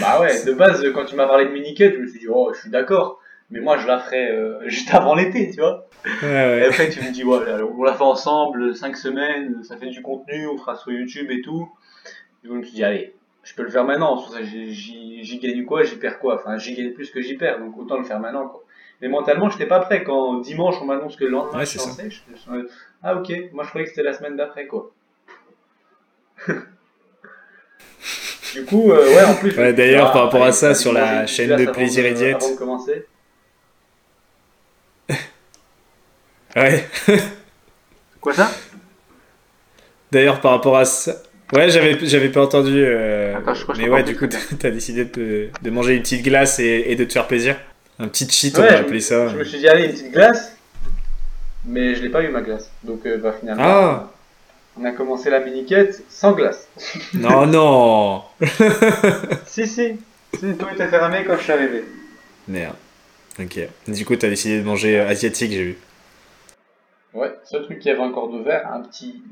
bah 0.00 0.20
ouais, 0.20 0.44
de 0.44 0.52
base, 0.52 0.84
quand 0.94 1.04
tu 1.04 1.16
m'as 1.16 1.26
parlé 1.26 1.46
de 1.46 1.50
mini-cut, 1.50 1.92
je 1.94 2.00
me 2.00 2.06
suis 2.06 2.20
dit, 2.20 2.26
oh, 2.28 2.52
je 2.54 2.60
suis 2.60 2.70
d'accord. 2.70 3.20
mais 3.50 3.60
moi 3.60 3.76
je 3.76 3.86
la 3.86 3.98
ferai 3.98 4.30
euh, 4.30 4.60
juste 4.68 4.92
avant 4.94 5.14
l'été, 5.14 5.50
tu 5.50 5.60
vois. 5.60 5.86
Et 6.22 6.64
après 6.64 6.88
tu 6.90 7.00
me 7.00 7.10
dis, 7.12 7.24
ouais, 7.24 7.38
on 7.76 7.82
la 7.82 7.94
fait 7.94 8.02
ensemble, 8.02 8.74
5 8.74 8.96
semaines, 8.96 9.62
ça 9.62 9.76
fait 9.76 9.88
du 9.88 10.02
contenu, 10.02 10.46
on 10.46 10.56
fera 10.56 10.76
sur 10.76 10.92
YouTube 10.92 11.30
et 11.30 11.40
tout. 11.42 11.68
Et 12.44 12.48
je 12.48 12.52
me 12.52 12.62
suis 12.62 12.74
dit, 12.74 12.84
allez, 12.84 13.14
je 13.42 13.54
peux 13.54 13.62
le 13.62 13.70
faire 13.70 13.84
maintenant, 13.84 14.22
j'y 14.42 15.38
gagne 15.38 15.64
quoi, 15.64 15.82
j'y 15.82 15.96
perds 15.96 16.18
quoi, 16.18 16.36
enfin 16.36 16.56
j'y 16.56 16.74
gagne 16.74 16.92
plus 16.92 17.10
que 17.10 17.20
j'y 17.20 17.36
perds, 17.36 17.60
donc 17.60 17.76
autant 17.78 17.98
le 17.98 18.04
faire 18.04 18.20
maintenant 18.20 18.48
quoi. 18.48 18.62
Mais 19.00 19.08
mentalement, 19.08 19.50
je 19.50 19.54
n'étais 19.54 19.66
pas 19.66 19.80
prêt. 19.80 20.04
Quand 20.04 20.38
dimanche, 20.38 20.76
on 20.80 20.86
m'annonce 20.86 21.16
que 21.16 21.24
le 21.24 21.30
lendemain, 21.30 21.58
ouais, 21.58 21.66
je 21.66 21.78
suis 21.78 22.10
je, 22.10 22.20
je, 22.36 22.68
ah 23.02 23.16
ok, 23.16 23.32
moi 23.52 23.64
je 23.64 23.68
croyais 23.68 23.84
que 23.86 23.90
c'était 23.90 24.04
la 24.04 24.14
semaine 24.14 24.36
d'après, 24.36 24.66
quoi. 24.66 24.92
du 28.54 28.64
coup, 28.64 28.92
euh, 28.92 29.14
ouais, 29.14 29.24
en 29.24 29.34
plus. 29.34 29.56
Ouais, 29.56 29.72
D'ailleurs, 29.72 30.12
par 30.12 30.24
rapport 30.24 30.44
à 30.44 30.52
ça, 30.52 30.74
sur 30.74 30.92
la 30.92 31.26
chaîne 31.26 31.56
de 31.56 31.70
Plaisir 31.70 32.06
et 32.06 32.14
Diète. 32.14 32.36
Avant 32.36 32.52
de 32.52 32.56
commencer. 32.56 33.06
ouais. 36.56 36.88
Quoi 38.20 38.32
ça? 38.32 38.50
D'ailleurs, 40.12 40.40
par 40.40 40.52
rapport 40.52 40.78
à 40.78 40.84
ça. 40.84 41.16
Ouais, 41.52 41.68
j'avais, 41.68 41.98
j'avais 42.06 42.28
pas 42.28 42.42
entendu. 42.42 42.84
Euh... 42.84 43.36
Attends, 43.36 43.54
je 43.54 43.62
crois, 43.64 43.74
mais 43.76 43.88
ouais, 43.88 44.04
du 44.04 44.16
coup, 44.16 44.26
t'as 44.26 44.70
décidé 44.70 45.04
de, 45.04 45.48
de, 45.60 45.70
manger 45.70 45.96
une 45.96 46.02
petite 46.02 46.24
glace 46.24 46.60
et, 46.60 46.84
et 46.86 46.96
de 46.96 47.04
te 47.04 47.12
faire 47.12 47.26
plaisir. 47.26 47.56
Un 47.98 48.06
petit 48.06 48.28
cheat, 48.30 48.56
on 48.58 48.62
va 48.62 48.78
appeler 48.78 49.00
ça. 49.00 49.28
Je 49.28 49.36
me 49.36 49.44
suis 49.44 49.58
dit, 49.58 49.68
allez, 49.68 49.86
une 49.86 49.92
petite 49.92 50.12
glace. 50.12 50.56
Mais 51.64 51.94
je 51.96 52.02
l'ai 52.02 52.08
pas 52.08 52.22
eu 52.22 52.28
ma 52.28 52.40
glace. 52.40 52.70
Donc, 52.84 53.04
euh, 53.04 53.18
bah, 53.18 53.34
finalement. 53.38 53.62
Ah. 53.64 54.13
On 54.76 54.84
a 54.84 54.90
commencé 54.90 55.30
la 55.30 55.40
mini-quête 55.40 56.02
sans 56.08 56.32
glace. 56.32 56.68
Non, 57.14 57.46
non 57.46 58.22
Si, 59.46 59.66
si. 59.66 59.98
Si, 60.34 60.56
tout 60.56 60.66
était 60.72 60.88
fermé 60.88 61.24
quand 61.24 61.36
je 61.36 61.42
suis 61.42 61.52
arrivé. 61.52 61.84
Merde. 62.48 62.74
Ok. 63.40 63.58
Du 63.88 64.04
coup, 64.04 64.16
t'as 64.16 64.28
décidé 64.28 64.58
de 64.58 64.64
manger 64.64 64.98
euh, 64.98 65.08
asiatique, 65.08 65.52
j'ai 65.52 65.62
vu. 65.62 65.78
Ouais, 67.12 67.32
seul 67.44 67.62
truc 67.62 67.78
qui 67.78 67.90
avait 67.90 68.00
encore 68.00 68.28
de 68.30 68.42
verre, 68.42 68.70
un 68.72 68.80
petit, 68.80 69.22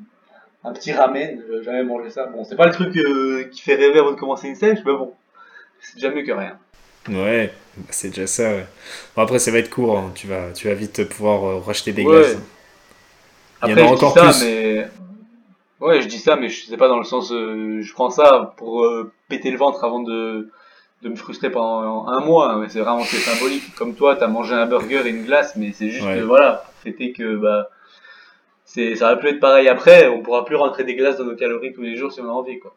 un 0.62 0.72
petit 0.72 0.92
ramen, 0.92 1.42
j'ai 1.50 1.62
jamais 1.64 1.82
mangé 1.82 2.10
ça. 2.10 2.26
Bon, 2.26 2.44
c'est 2.44 2.56
pas 2.56 2.66
le 2.66 2.72
truc 2.72 2.96
euh, 2.96 3.48
qui 3.50 3.62
fait 3.62 3.74
rêver 3.74 3.98
avant 3.98 4.12
de 4.12 4.16
commencer 4.16 4.46
une 4.46 4.54
sèche, 4.54 4.78
mais 4.86 4.92
bon, 4.92 5.12
c'est 5.80 5.96
déjà 5.96 6.10
mieux 6.10 6.22
que 6.22 6.30
rien. 6.30 6.56
Ouais, 7.08 7.52
bah, 7.76 7.86
c'est 7.90 8.08
déjà 8.10 8.28
ça. 8.28 8.50
Ouais. 8.50 8.66
Bon, 9.16 9.22
après, 9.22 9.40
ça 9.40 9.50
va 9.50 9.58
être 9.58 9.70
court. 9.70 9.98
Hein. 9.98 10.12
Tu, 10.14 10.28
vas, 10.28 10.52
tu 10.52 10.68
vas 10.68 10.74
vite 10.74 11.08
pouvoir 11.08 11.44
euh, 11.44 11.58
racheter 11.58 11.92
des 11.92 12.04
glaces. 12.04 12.36
Hein. 12.36 13.66
Il 13.66 13.70
y 13.70 13.74
en 13.74 13.86
a 13.86 13.90
encore 13.90 14.14
ça, 14.14 14.30
plus. 14.30 14.44
Mais... 14.44 14.86
Ouais, 15.82 16.00
je 16.00 16.06
dis 16.06 16.18
ça, 16.18 16.36
mais 16.36 16.48
je 16.48 16.64
sais 16.64 16.76
pas 16.76 16.88
dans 16.88 16.98
le 16.98 17.04
sens. 17.04 17.32
Euh, 17.32 17.80
je 17.82 17.92
prends 17.92 18.10
ça 18.10 18.54
pour 18.56 18.84
euh, 18.84 19.10
péter 19.28 19.50
le 19.50 19.58
ventre 19.58 19.82
avant 19.84 20.00
de, 20.00 20.48
de 21.02 21.08
me 21.08 21.16
frustrer 21.16 21.50
pendant 21.50 22.06
un 22.06 22.20
mois. 22.20 22.52
Hein. 22.52 22.66
C'est 22.68 22.80
vraiment 22.80 23.02
symbolique. 23.04 23.74
Comme 23.74 23.94
toi, 23.94 24.14
t'as 24.14 24.28
mangé 24.28 24.54
un 24.54 24.66
burger 24.66 25.02
et 25.04 25.10
une 25.10 25.24
glace, 25.24 25.54
mais 25.56 25.72
c'est 25.76 25.90
juste, 25.90 26.06
voilà, 26.24 26.64
c'était 26.84 27.10
que 27.10 27.34
bah, 27.36 27.68
c'est, 28.64 28.94
ça 28.94 29.08
va 29.08 29.16
plus 29.16 29.30
être 29.30 29.40
pareil 29.40 29.68
après. 29.68 30.08
On 30.08 30.20
pourra 30.22 30.44
plus 30.44 30.56
rentrer 30.56 30.84
des 30.84 30.94
glaces 30.94 31.18
dans 31.18 31.24
nos 31.24 31.34
calories 31.34 31.72
tous 31.72 31.82
les 31.82 31.96
jours 31.96 32.12
si 32.12 32.20
on 32.20 32.28
a 32.28 32.32
envie, 32.32 32.60
quoi. 32.60 32.74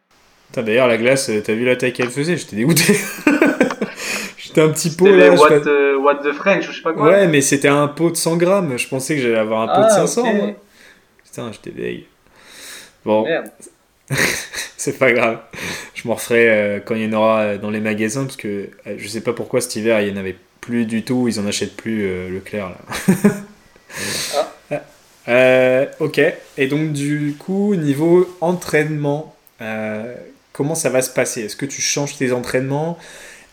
D'ailleurs, 0.55 0.87
la 0.87 0.97
glace, 0.97 1.29
t'as 1.43 1.53
vu 1.53 1.65
la 1.65 1.75
taille 1.75 1.93
qu'elle 1.93 2.09
faisait? 2.09 2.37
J'étais 2.37 2.55
dégoûté. 2.55 2.93
C'était 4.37 4.61
un 4.61 4.69
petit 4.69 4.95
pot 4.95 5.07
là. 5.07 5.31
What, 5.33 5.59
the, 5.61 5.97
what 5.99 6.15
the 6.23 6.31
French, 6.31 6.65
je 6.67 6.71
sais 6.77 6.81
pas 6.81 6.93
quoi. 6.93 7.07
Ouais, 7.07 7.27
mais 7.27 7.41
c'était 7.41 7.67
un 7.67 7.87
pot 7.89 8.09
de 8.09 8.15
100 8.15 8.37
grammes. 8.37 8.77
Je 8.77 8.87
pensais 8.87 9.15
que 9.15 9.21
j'allais 9.21 9.37
avoir 9.37 9.61
un 9.61 9.67
pot 9.67 9.85
de 9.85 9.91
500. 9.91 10.23
Ah, 10.25 10.51
Putain, 11.25 11.51
j'étais 11.51 11.71
vieille. 11.71 12.05
Bon. 13.05 13.25
c'est 14.77 14.97
pas 14.97 15.11
grave. 15.11 15.39
Je 15.93 16.07
m'en 16.07 16.15
referai 16.15 16.49
euh, 16.49 16.79
quand 16.83 16.95
il 16.95 17.03
y 17.03 17.07
en 17.07 17.13
aura 17.13 17.41
euh, 17.41 17.57
dans 17.57 17.69
les 17.69 17.79
magasins 17.79 18.25
parce 18.25 18.37
que 18.37 18.69
euh, 18.87 18.95
je 18.97 19.07
sais 19.07 19.21
pas 19.21 19.33
pourquoi 19.33 19.61
cet 19.61 19.75
hiver 19.75 20.01
il 20.01 20.09
y 20.09 20.11
en 20.11 20.17
avait 20.17 20.35
plus 20.61 20.85
du 20.85 21.03
tout. 21.03 21.27
Ils 21.27 21.39
en 21.39 21.47
achètent 21.47 21.75
plus 21.75 22.29
le 22.29 22.39
clair 22.39 22.69
là. 22.69 22.77
ah. 25.27 25.85
ok. 25.99 26.21
Et 26.57 26.67
donc 26.67 26.93
du 26.93 27.35
coup 27.39 27.75
niveau 27.75 28.27
entraînement, 28.41 29.35
comment 30.51 30.75
ça 30.75 30.89
va 30.89 31.01
se 31.01 31.09
passer? 31.11 31.41
Est-ce 31.41 31.55
que 31.55 31.65
tu 31.65 31.81
changes 31.81 32.17
tes 32.17 32.31
entraînements? 32.31 32.97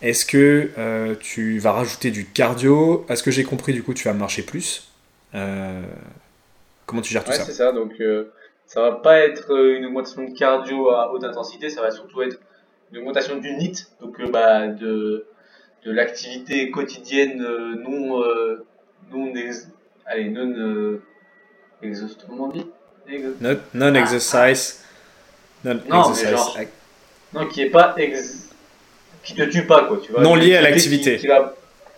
Est-ce 0.03 0.27
que 0.27 0.71
euh, 0.79 1.15
tu 1.21 1.61
vas 1.61 1.73
rajouter 1.73 2.11
du 2.11 2.27
cardio? 2.27 3.07
Est-ce 3.09 3.23
que 3.23 3.31
j'ai 3.31 3.45
compris, 3.45 3.73
du 3.73 3.85
coup, 3.85 3.95
tu 3.95 4.05
vas 4.05 4.13
marcher 4.13 4.43
plus? 4.43 4.89
Euh, 5.35 5.81
Comment 6.87 7.03
tu 7.03 7.13
gères 7.13 7.23
tout 7.23 7.31
ouais, 7.31 7.37
ça? 7.37 7.45
c'est 7.45 7.53
ça. 7.53 7.71
Donc, 7.71 7.93
euh, 8.01 8.33
ça 8.73 8.81
va 8.81 8.93
pas 8.93 9.19
être 9.19 9.55
une 9.55 9.85
augmentation 9.85 10.25
de 10.25 10.33
cardio 10.33 10.89
à 10.89 11.13
haute 11.13 11.25
intensité, 11.25 11.69
ça 11.69 11.83
va 11.83 11.91
surtout 11.91 12.23
être 12.23 12.39
une 12.91 13.01
augmentation 13.01 13.37
du 13.37 13.53
NIT, 13.53 13.87
donc 14.01 14.19
bah, 14.31 14.67
de, 14.67 15.27
de 15.85 15.93
l'activité 15.93 16.71
quotidienne 16.71 17.37
non, 17.83 18.23
non, 19.13 19.33
allez, 20.07 20.31
non 20.31 20.99
exhaust, 21.83 22.25
comment 22.27 22.45
on 22.45 22.49
dit? 22.49 22.67
Non 23.43 23.95
exercise. 23.95 24.85
non, 25.65 25.79
exercise. 26.09 26.69
non, 27.35 27.47
qui 27.49 27.61
est 27.61 27.71
pas 27.71 27.95
ex 27.99 28.49
qui 29.23 29.35
te 29.35 29.43
tue 29.43 29.67
pas, 29.67 29.85
quoi, 29.85 30.01
tu 30.03 30.13
vois. 30.13 30.23
Non 30.23 30.35
lié 30.35 30.57
à 30.57 30.63
l'activité 30.63 31.21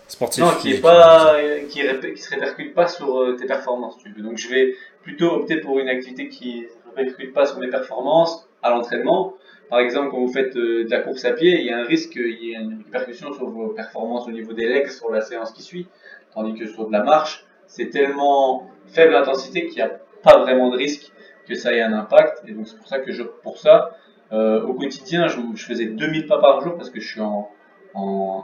sportive. 0.08 0.44
Non, 0.44 0.50
qui 0.60 0.72
est 0.72 0.80
pas, 0.80 1.36
qui, 1.70 1.82
qui 2.14 2.22
se 2.22 2.30
répercute 2.30 2.74
pas 2.74 2.88
sur 2.88 3.20
euh, 3.20 3.36
tes 3.36 3.46
performances, 3.46 3.96
tu 3.98 4.10
veux. 4.10 4.22
Donc 4.22 4.38
je 4.38 4.48
vais 4.48 4.74
plutôt 5.04 5.30
opter 5.30 5.58
pour 5.58 5.78
une 5.78 5.88
activité 5.88 6.28
qui 6.28 6.62
ne 6.62 6.96
répercute 6.96 7.32
pas 7.32 7.46
sur 7.46 7.58
mes 7.60 7.68
performances 7.68 8.48
à 8.62 8.70
l'entraînement. 8.70 9.34
Par 9.70 9.78
exemple, 9.78 10.10
quand 10.10 10.18
vous 10.18 10.32
faites 10.32 10.56
euh, 10.56 10.84
de 10.84 10.90
la 10.90 11.00
course 11.00 11.24
à 11.24 11.32
pied, 11.32 11.60
il 11.60 11.66
y 11.66 11.70
a 11.70 11.78
un 11.78 11.84
risque 11.84 12.10
qu'il 12.10 12.42
y 12.42 12.52
ait 12.52 12.56
une 12.56 12.82
répercussion 12.84 13.32
sur 13.32 13.48
vos 13.48 13.68
performances 13.68 14.26
au 14.26 14.30
niveau 14.30 14.52
des 14.52 14.66
legs 14.66 14.88
sur 14.88 15.10
la 15.10 15.20
séance 15.20 15.52
qui 15.52 15.62
suit. 15.62 15.86
Tandis 16.34 16.58
que 16.58 16.66
sur 16.66 16.86
de 16.86 16.92
la 16.92 17.02
marche, 17.02 17.44
c'est 17.66 17.90
tellement 17.90 18.70
faible 18.86 19.14
intensité 19.14 19.66
qu'il 19.66 19.76
n'y 19.76 19.82
a 19.82 19.92
pas 20.22 20.38
vraiment 20.38 20.70
de 20.70 20.76
risque 20.76 21.12
que 21.46 21.54
ça 21.54 21.72
ait 21.72 21.82
un 21.82 21.92
impact. 21.92 22.42
Et 22.48 22.52
donc 22.52 22.66
c'est 22.66 22.76
pour 22.76 22.88
ça 22.88 22.98
que 22.98 23.12
je, 23.12 23.22
pour 23.22 23.58
ça, 23.58 23.96
euh, 24.32 24.62
au 24.62 24.74
quotidien, 24.74 25.28
je, 25.28 25.38
faisais 25.62 25.86
2000 25.86 26.26
pas 26.26 26.40
par 26.40 26.60
jour 26.60 26.76
parce 26.76 26.90
que 26.90 27.00
je 27.00 27.06
suis 27.06 27.20
en, 27.20 27.50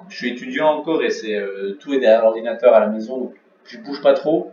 je 0.09 0.17
suis 0.17 0.31
étudiant 0.31 0.69
encore 0.69 1.03
et 1.03 1.11
c'est 1.11 1.35
euh, 1.35 1.77
tout 1.81 1.93
est 1.93 1.99
derrière 1.99 2.23
l'ordinateur 2.23 2.75
à 2.75 2.81
la 2.81 2.87
maison, 2.87 3.19
donc 3.19 3.35
je 3.65 3.79
bouge 3.79 4.03
pas 4.03 4.13
trop. 4.15 4.53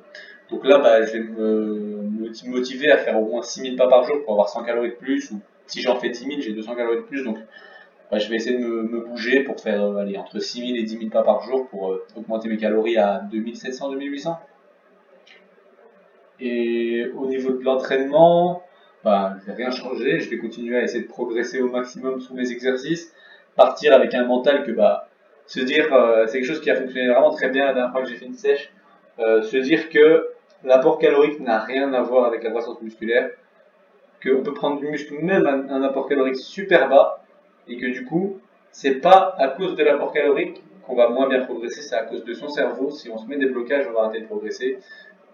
Donc 0.50 0.66
là, 0.66 0.80
bah, 0.80 1.04
je 1.04 1.14
vais 1.14 1.20
me, 1.20 2.04
motiver 2.46 2.92
à 2.92 2.98
faire 2.98 3.22
au 3.22 3.26
moins 3.26 3.42
6000 3.42 3.76
pas 3.76 3.88
par 3.88 4.04
jour 4.04 4.24
pour 4.24 4.34
avoir 4.34 4.50
100 4.50 4.64
calories 4.64 4.92
de 4.92 4.96
plus. 4.96 5.32
Ou 5.32 5.42
si 5.66 5.82
j'en 5.82 5.96
fais 6.00 6.10
10 6.10 6.20
000, 6.20 6.32
j'ai 6.40 6.54
200 6.54 6.76
calories 6.76 6.98
de 6.98 7.02
plus. 7.02 7.24
Donc 7.24 7.38
bah, 8.12 8.20
je 8.20 8.30
vais 8.30 8.38
essayer 8.38 8.58
de 8.58 8.64
me, 8.64 9.02
bouger 9.02 9.44
pour 9.44 9.60
faire 9.60 9.82
euh, 9.84 10.14
entre 10.18 10.40
6000 10.40 10.78
et 10.78 10.84
10 10.84 10.98
000 10.98 11.10
pas 11.10 11.24
par 11.24 11.42
jour 11.42 11.68
pour 11.68 12.00
augmenter 12.16 12.48
mes 12.48 12.58
calories 12.58 12.98
à 12.98 13.22
2700, 13.32 13.92
2800. 13.92 14.40
Et 16.40 17.08
au 17.16 17.26
niveau 17.26 17.52
de 17.52 17.64
l'entraînement, 17.64 18.64
bah, 19.04 19.36
je 19.40 19.46
vais 19.46 19.54
rien 19.54 19.72
changer, 19.72 20.20
je 20.20 20.30
vais 20.30 20.38
continuer 20.38 20.78
à 20.78 20.84
essayer 20.84 21.04
de 21.04 21.08
progresser 21.08 21.62
au 21.62 21.70
maximum 21.70 22.20
sous 22.20 22.34
mes 22.34 22.52
exercices, 22.52 23.14
partir 23.56 23.94
avec 23.94 24.14
un 24.14 24.26
mental 24.26 24.64
que 24.64 24.72
bah, 24.72 25.10
se 25.46 25.60
dire, 25.60 25.92
euh, 25.94 26.26
c'est 26.28 26.40
quelque 26.40 26.48
chose 26.48 26.62
qui 26.62 26.70
a 26.70 26.76
fonctionné 26.76 27.08
vraiment 27.08 27.32
très 27.32 27.50
bien 27.50 27.66
la 27.66 27.74
dernière 27.74 27.92
fois 27.92 28.04
que 28.04 28.10
j'ai 28.10 28.16
fait 28.16 28.26
une 28.26 28.36
sèche, 28.36 28.72
euh, 29.20 29.42
se 29.42 29.58
dire 29.58 29.90
que 29.90 30.28
l'apport 30.64 30.98
calorique 30.98 31.40
n'a 31.40 31.60
rien 31.60 31.94
à 31.94 32.02
voir 32.02 32.26
avec 32.26 32.44
la 32.44 32.50
croissance 32.50 32.82
musculaire, 32.82 33.32
qu'on 34.24 34.42
peut 34.44 34.54
prendre 34.54 34.80
du 34.80 34.88
muscle 34.88 35.14
même 35.22 35.46
à 35.46 35.74
un 35.74 35.84
apport 35.84 36.08
calorique 36.08 36.38
super 36.38 36.90
bas, 36.90 37.24
et 37.68 37.78
que 37.78 37.86
du 37.86 38.06
coup, 38.06 38.40
c'est 38.72 38.96
pas 38.96 39.36
à 39.38 39.50
cause 39.50 39.76
de 39.76 39.84
l'apport 39.84 40.12
calorique 40.12 40.62
qu'on 40.86 40.96
va 40.96 41.10
moins 41.10 41.28
bien 41.28 41.42
progresser, 41.42 41.82
c'est 41.82 41.96
à 41.96 42.04
cause 42.04 42.24
de 42.24 42.34
son 42.34 42.48
cerveau. 42.48 42.92
Si 42.92 43.10
on 43.10 43.18
se 43.18 43.28
met 43.28 43.38
des 43.38 43.48
blocages, 43.48 43.86
on 43.90 43.94
va 43.94 44.06
arrêter 44.06 44.22
de 44.22 44.26
progresser. 44.26 44.80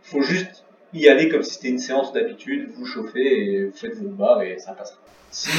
Faut 0.02 0.22
juste 0.22 0.66
y 0.94 1.08
aller 1.08 1.30
comme 1.30 1.44
si 1.44 1.56
c'était 1.56 1.70
une 1.70 1.80
séance 1.80 2.12
d'habitude, 2.12 2.70
vous 2.72 2.86
chauffez 2.86 3.54
et 3.54 3.66
vous 3.66 3.72
faites 3.72 3.96
vos 3.96 4.10
barres 4.10 4.42
et 4.42 4.58
ça 4.58 4.74
passera. 4.74 5.00
Si, 5.30 5.50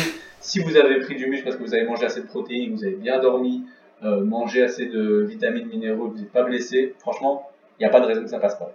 si 0.41 0.61
vous 0.61 0.77
avez 0.77 1.01
pris 1.01 1.17
du 1.17 1.27
muscle 1.27 1.45
parce 1.45 1.57
que 1.57 1.63
vous 1.63 1.75
avez 1.75 1.85
mangé 1.85 2.07
assez 2.07 2.21
de 2.21 2.27
protéines, 2.27 2.75
vous 2.75 2.85
avez 2.85 2.97
bien 2.97 3.21
dormi, 3.21 3.65
euh, 4.05 4.25
mangé 4.25 4.63
assez 4.63 4.87
de 4.87 5.23
vitamines, 5.23 5.69
minéraux, 5.69 6.09
vous 6.09 6.19
n'êtes 6.19 6.33
pas 6.33 6.43
blessé, 6.43 6.95
franchement, 6.99 7.51
il 7.79 7.83
n'y 7.83 7.87
a 7.87 7.91
pas 7.91 8.01
de 8.01 8.07
raison 8.07 8.23
que 8.23 8.31
ça 8.31 8.39
passe 8.39 8.57
pas. 8.57 8.73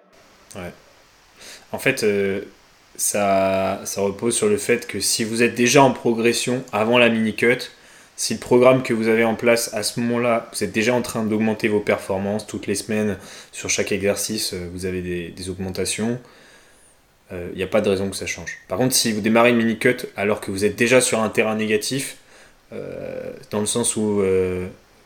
En 1.71 1.79
fait, 1.79 2.03
euh, 2.03 2.41
ça, 2.95 3.81
repose 3.97 4.35
sur 4.35 4.47
le 4.47 4.57
fait 4.57 4.87
que 4.87 4.99
si 4.99 5.23
vous 5.23 5.43
êtes 5.43 5.55
déjà 5.55 5.83
en 5.83 5.91
progression 5.91 6.63
avant 6.71 6.97
la 6.97 7.09
mini-cut, 7.09 7.69
si 8.15 8.33
le 8.33 8.39
programme 8.39 8.83
que 8.83 8.93
vous 8.93 9.07
avez 9.07 9.23
en 9.23 9.35
place 9.35 9.73
à 9.73 9.83
ce 9.83 9.99
moment-là, 9.99 10.49
vous 10.51 10.63
êtes 10.63 10.71
déjà 10.71 10.93
en 10.93 11.01
train 11.01 11.23
d'augmenter 11.23 11.67
vos 11.67 11.79
performances 11.79 12.45
toutes 12.47 12.67
les 12.67 12.75
semaines 12.75 13.17
sur 13.51 13.69
chaque 13.69 13.91
exercice, 13.91 14.53
euh, 14.53 14.67
vous 14.73 14.85
avez 14.85 15.01
des, 15.01 15.49
augmentations, 15.49 16.19
il 17.31 17.37
euh, 17.37 17.55
n'y 17.55 17.63
a 17.63 17.67
pas 17.67 17.81
de 17.81 17.89
raison 17.89 18.09
que 18.09 18.15
ça 18.15 18.25
change. 18.25 18.57
Par 18.67 18.77
contre, 18.77 18.95
si 18.95 19.11
vous 19.11 19.21
démarrez 19.21 19.51
une 19.51 19.57
mini-cut 19.57 20.07
alors 20.17 20.41
que 20.41 20.51
vous 20.51 20.65
êtes 20.65 20.75
déjà 20.75 20.99
sur 21.01 21.21
un 21.21 21.29
terrain 21.29 21.55
négatif, 21.55 22.17
dans 23.49 23.61
le 23.61 23.65
sens 23.65 23.95
où 23.95 24.21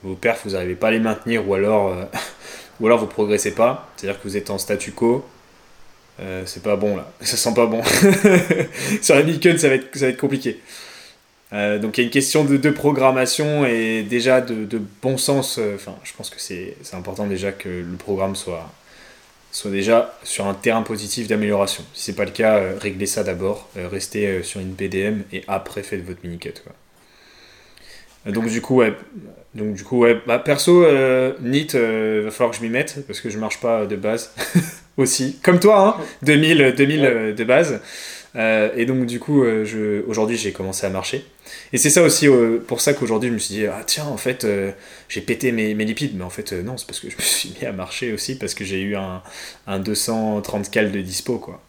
vos 0.04 0.16
perfs, 0.16 0.42
vous 0.44 0.52
n'arrivez 0.52 0.76
pas 0.76 0.90
à 0.90 0.92
les 0.92 1.00
maintenir 1.00 1.48
ou 1.48 1.54
alors, 1.54 1.96
ou 2.82 2.88
alors 2.88 3.00
vous 3.00 3.08
progressez 3.08 3.56
pas, 3.56 3.90
c'est-à-dire 3.96 4.22
que 4.22 4.28
vous 4.28 4.36
êtes 4.36 4.50
en 4.50 4.58
statu 4.58 4.92
quo, 4.92 5.24
c'est 6.46 6.64
pas 6.64 6.76
bon 6.76 6.96
là, 6.96 7.12
ça 7.22 7.38
sent 7.38 7.54
pas 7.54 7.66
bon. 7.66 7.82
sur 9.02 9.16
la 9.16 9.24
mini-cut, 9.24 9.58
ça 9.58 9.70
va 9.70 9.76
être, 9.76 9.96
ça 9.96 10.06
va 10.06 10.12
être 10.12 10.20
compliqué. 10.20 10.60
Euh, 11.54 11.78
donc 11.78 11.98
il 11.98 12.02
y 12.02 12.04
a 12.04 12.06
une 12.06 12.12
question 12.12 12.44
de, 12.46 12.70
programmation 12.72 13.66
et 13.66 14.04
déjà 14.04 14.42
de, 14.42 14.82
bon 15.02 15.18
sens. 15.18 15.58
Euh, 15.60 15.76
enfin, 15.76 15.96
je 16.04 16.14
pense 16.14 16.30
que 16.30 16.40
c'est 16.40 16.76
important 16.94 17.28
déjà 17.28 17.52
que 17.52 17.70
le 17.70 17.98
programme 17.98 18.36
soit, 18.36 18.72
soit 19.52 19.72
déjà 19.72 20.18
sur 20.24 20.48
un 20.48 20.56
terrain 20.56 20.82
positif 20.82 21.28
d'amélioration. 21.28 21.84
Si 21.94 22.06
c'est 22.06 22.16
pas 22.16 22.26
le 22.26 22.32
cas, 22.32 22.58
euh, 22.58 22.78
réglez 22.80 23.06
ça 23.06 23.24
d'abord, 23.24 23.70
restez 23.76 24.42
sur 24.44 24.60
une 24.60 24.74
PDM 24.74 25.22
et 25.32 25.44
après 25.48 25.84
faites 25.84 26.04
votre 26.04 26.20
mini-cut. 26.24 26.54
Donc 28.26 28.48
du 28.48 28.62
coup, 28.62 28.76
ouais, 28.76 28.94
donc 29.54 29.74
du 29.74 29.84
coup, 29.84 30.00
ouais, 30.00 30.20
bah, 30.26 30.40
perso, 30.40 30.86
NIT, 31.42 31.76
va 31.76 32.32
falloir 32.32 32.52
que 32.52 32.58
je 32.58 32.62
m'y 32.64 32.70
mette 32.70 33.06
parce 33.06 33.20
que 33.20 33.30
je 33.30 33.38
marche 33.38 33.60
pas 33.60 33.86
de 33.86 33.96
base 33.96 34.34
aussi, 34.98 35.40
comme 35.44 35.60
toi, 35.60 35.98
hein, 36.00 36.04
2000, 36.24 36.74
2000 36.78 37.36
de 37.36 37.44
base. 37.44 37.82
et 38.36 38.86
donc 38.86 39.06
du 39.06 39.20
coup, 39.20 39.44
aujourd'hui 40.08 40.38
j'ai 40.38 40.52
commencé 40.52 40.86
à 40.86 40.90
marcher. 40.90 41.26
Et 41.72 41.78
c'est 41.78 41.90
ça 41.90 42.04
aussi 42.04 42.28
euh, 42.28 42.60
pour 42.66 42.82
ça 42.82 42.94
qu'aujourd'hui 42.94 43.30
je 43.30 43.34
me 43.34 43.40
suis 43.40 43.56
dit, 43.56 43.66
ah 43.66 43.82
tiens, 43.86 44.06
en 44.06 44.18
fait, 44.18 44.44
euh, 44.44 44.72
j'ai 45.10 45.22
pété 45.22 45.52
mes, 45.52 45.74
mes, 45.74 45.86
lipides. 45.86 46.16
Mais 46.16 46.24
en 46.24 46.30
fait, 46.30 46.54
euh, 46.54 46.64
non, 46.64 46.78
c'est 46.78 46.86
parce 46.86 47.00
que 47.00 47.10
je 47.10 47.16
me 47.16 47.22
suis 47.22 47.54
mis 47.60 47.66
à 47.66 47.72
marcher 47.72 48.14
aussi, 48.14 48.38
parce 48.38 48.54
que 48.54 48.64
j'ai 48.64 48.82
eu 48.82 48.96
un, 48.96 49.22
un 49.68 49.80
230 49.80 50.70
cal 50.70 50.92
de 50.92 51.02
dispo, 51.02 51.38
quoi. 51.40 51.62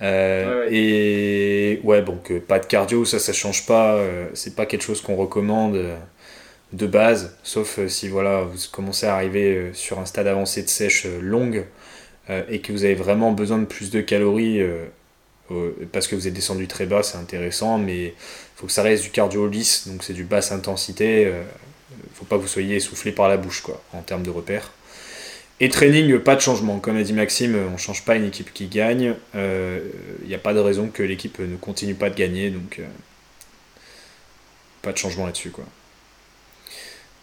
Et 0.00 1.80
ouais, 1.82 2.04
que 2.24 2.38
pas 2.38 2.58
de 2.58 2.66
cardio, 2.66 3.06
ça, 3.06 3.18
ça 3.18 3.32
change 3.32 3.64
pas. 3.64 3.98
c'est 4.34 4.54
pas 4.54 4.66
quelque 4.66 4.82
chose 4.82 5.00
qu'on 5.00 5.16
recommande 5.16 5.82
de 6.74 6.86
base, 6.86 7.38
sauf 7.42 7.78
si 7.86 8.08
voilà, 8.08 8.42
vous 8.42 8.58
commencez 8.70 9.06
à 9.06 9.14
arriver 9.14 9.70
sur 9.72 9.98
un 9.98 10.04
stade 10.04 10.26
avancé 10.26 10.62
de 10.62 10.68
sèche 10.68 11.06
longue 11.22 11.64
et 12.28 12.60
que 12.60 12.72
vous 12.72 12.84
avez 12.84 12.94
vraiment 12.94 13.32
besoin 13.32 13.58
de 13.58 13.64
plus 13.64 13.90
de 13.90 14.00
calories 14.00 14.62
parce 15.92 16.06
que 16.06 16.14
vous 16.14 16.26
êtes 16.26 16.34
descendu 16.34 16.66
très 16.66 16.86
bas, 16.86 17.02
c'est 17.02 17.18
intéressant, 17.18 17.78
mais 17.78 18.14
faut 18.56 18.66
que 18.66 18.72
ça 18.72 18.82
reste 18.82 19.04
du 19.04 19.10
cardio 19.10 19.46
lisse, 19.46 19.88
donc 19.88 20.02
c'est 20.02 20.12
du 20.14 20.24
basse 20.24 20.52
intensité. 20.52 21.26
Euh, 21.26 21.42
faut 22.14 22.24
pas 22.24 22.36
que 22.36 22.42
vous 22.42 22.48
soyez 22.48 22.76
essoufflé 22.76 23.12
par 23.12 23.28
la 23.28 23.36
bouche, 23.36 23.60
quoi, 23.60 23.82
en 23.92 24.02
termes 24.02 24.22
de 24.22 24.30
repères. 24.30 24.72
Et 25.60 25.68
training, 25.68 26.18
pas 26.18 26.34
de 26.34 26.40
changement. 26.40 26.80
Comme 26.80 26.96
a 26.96 27.02
dit 27.02 27.12
Maxime, 27.12 27.56
on 27.72 27.76
change 27.76 28.04
pas 28.04 28.16
une 28.16 28.24
équipe 28.24 28.52
qui 28.52 28.66
gagne. 28.66 29.14
Il 29.34 29.40
euh, 29.40 29.80
n'y 30.26 30.34
a 30.34 30.38
pas 30.38 30.52
de 30.52 30.58
raison 30.58 30.88
que 30.88 31.02
l'équipe 31.02 31.38
ne 31.38 31.56
continue 31.56 31.94
pas 31.94 32.10
de 32.10 32.16
gagner, 32.16 32.50
donc 32.50 32.78
euh, 32.78 32.86
pas 34.82 34.92
de 34.92 34.98
changement 34.98 35.26
là-dessus, 35.26 35.50
quoi. 35.50 35.64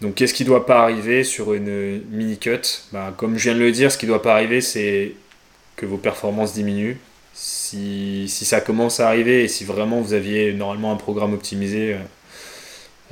Donc 0.01 0.15
qu'est-ce 0.15 0.33
qui 0.33 0.43
doit 0.43 0.65
pas 0.65 0.81
arriver 0.81 1.23
sur 1.23 1.53
une 1.53 2.01
mini 2.09 2.37
cut? 2.37 2.61
Bah, 2.91 3.13
Comme 3.15 3.37
je 3.37 3.43
viens 3.43 3.53
de 3.53 3.59
le 3.59 3.71
dire, 3.71 3.91
ce 3.91 3.97
qui 3.97 4.07
doit 4.07 4.21
pas 4.21 4.33
arriver, 4.33 4.59
c'est 4.61 5.13
que 5.75 5.85
vos 5.85 5.97
performances 5.97 6.53
diminuent 6.53 6.97
si, 7.33 8.27
ça 8.45 8.61
commence 8.61 8.99
à 8.99 9.07
arriver 9.07 9.43
et 9.43 9.47
si 9.47 9.63
vraiment 9.63 10.01
vous 10.01 10.13
aviez 10.13 10.53
normalement 10.53 10.91
un 10.91 10.97
programme 10.97 11.33
optimisé, 11.33 11.93
euh, 11.93 11.97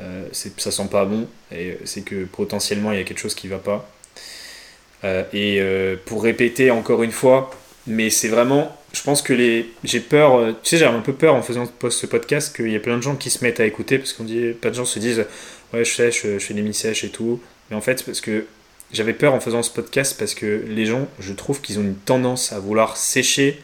euh 0.02 0.28
ça 0.32 0.72
sent 0.72 0.88
pas 0.92 1.06
bon 1.06 1.28
et 1.52 1.78
c'est 1.86 2.02
que 2.02 2.26
potentiellement 2.26 2.92
il 2.92 3.00
y 3.00 3.02
a 3.02 3.04
quelque 3.04 3.20
chose 3.20 3.36
qui 3.36 3.48
va 3.48 3.58
pas. 3.58 3.90
Euh, 5.04 5.24
et 5.34 5.60
euh, 5.62 5.96
pour 6.06 6.24
répéter 6.24 6.72
encore 6.72 7.04
une 7.04 7.12
fois, 7.12 7.52
mais 7.88 8.10
c'est 8.10 8.28
vraiment, 8.28 8.76
je 8.94 9.02
pense 9.02 9.22
que 9.22 9.34
les, 9.34 9.72
j'ai 9.84 10.02
peur, 10.02 10.54
tu 10.62 10.70
sais, 10.70 10.78
j'ai 10.78 10.86
un 10.86 11.00
peu 11.00 11.14
peur 11.14 11.36
en 11.36 11.42
faisant 11.42 11.66
ce 11.90 12.06
podcast 12.06 12.56
qu'il 12.56 12.72
y 12.72 12.76
a 12.76 12.80
plein 12.80 12.98
de 12.98 13.02
gens 13.02 13.16
qui 13.16 13.30
se 13.30 13.44
mettent 13.44 13.62
à 13.62 13.66
écouter 13.66 13.98
parce 13.98 14.14
qu'on 14.14 14.26
dit, 14.26 14.52
pas 14.62 14.70
de 14.70 14.76
gens 14.76 14.86
se 14.86 15.00
disent, 15.00 15.26
ouais, 15.74 15.86
je 15.86 15.93
sèche, 15.93 16.24
je 16.24 16.39
fais 16.39 16.53
des 16.53 16.61
mini-sèches 16.61 17.03
et 17.03 17.09
tout. 17.09 17.39
Mais 17.70 17.76
en 17.76 17.82
fait, 17.82 18.03
parce 18.03 18.22
que 18.22 18.45
j'avais 18.91 19.13
peur 19.13 19.34
en 19.34 19.39
faisant 19.39 19.63
ce 19.63 19.72
podcast 19.72 20.15
parce 20.17 20.34
que 20.34 20.63
les 20.67 20.86
gens, 20.86 21.07
je 21.20 21.34
trouve 21.34 21.61
qu'ils 21.61 21.80
ont 21.80 21.84
une 21.84 21.95
tendance 21.95 22.51
à 22.51 22.59
vouloir 22.59 22.97
sécher 22.97 23.61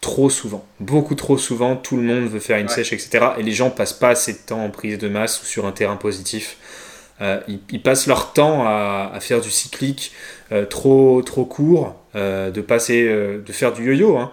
trop 0.00 0.30
souvent. 0.30 0.64
Beaucoup 0.78 1.14
trop 1.14 1.38
souvent, 1.38 1.76
tout 1.76 1.96
le 1.96 2.02
monde 2.02 2.28
veut 2.28 2.38
faire 2.38 2.58
une 2.58 2.68
sèche, 2.68 2.92
etc. 2.92 3.28
Et 3.38 3.42
les 3.42 3.52
gens 3.52 3.70
passent 3.70 3.92
pas 3.92 4.10
assez 4.10 4.34
de 4.34 4.38
temps 4.38 4.62
en 4.62 4.70
prise 4.70 4.98
de 4.98 5.08
masse 5.08 5.42
ou 5.42 5.46
sur 5.46 5.66
un 5.66 5.72
terrain 5.72 5.96
positif. 5.96 6.58
Euh, 7.22 7.40
ils, 7.48 7.82
passent 7.82 8.06
leur 8.06 8.34
temps 8.34 8.64
à, 8.66 9.18
faire 9.20 9.40
du 9.40 9.50
cyclique 9.50 10.12
euh, 10.52 10.66
trop, 10.66 11.22
trop 11.22 11.46
court, 11.46 11.96
euh, 12.14 12.50
de, 12.50 12.60
passer, 12.60 13.04
de 13.04 13.52
faire 13.52 13.72
du 13.72 13.86
yo-yo. 13.86 14.18
Hein. 14.18 14.30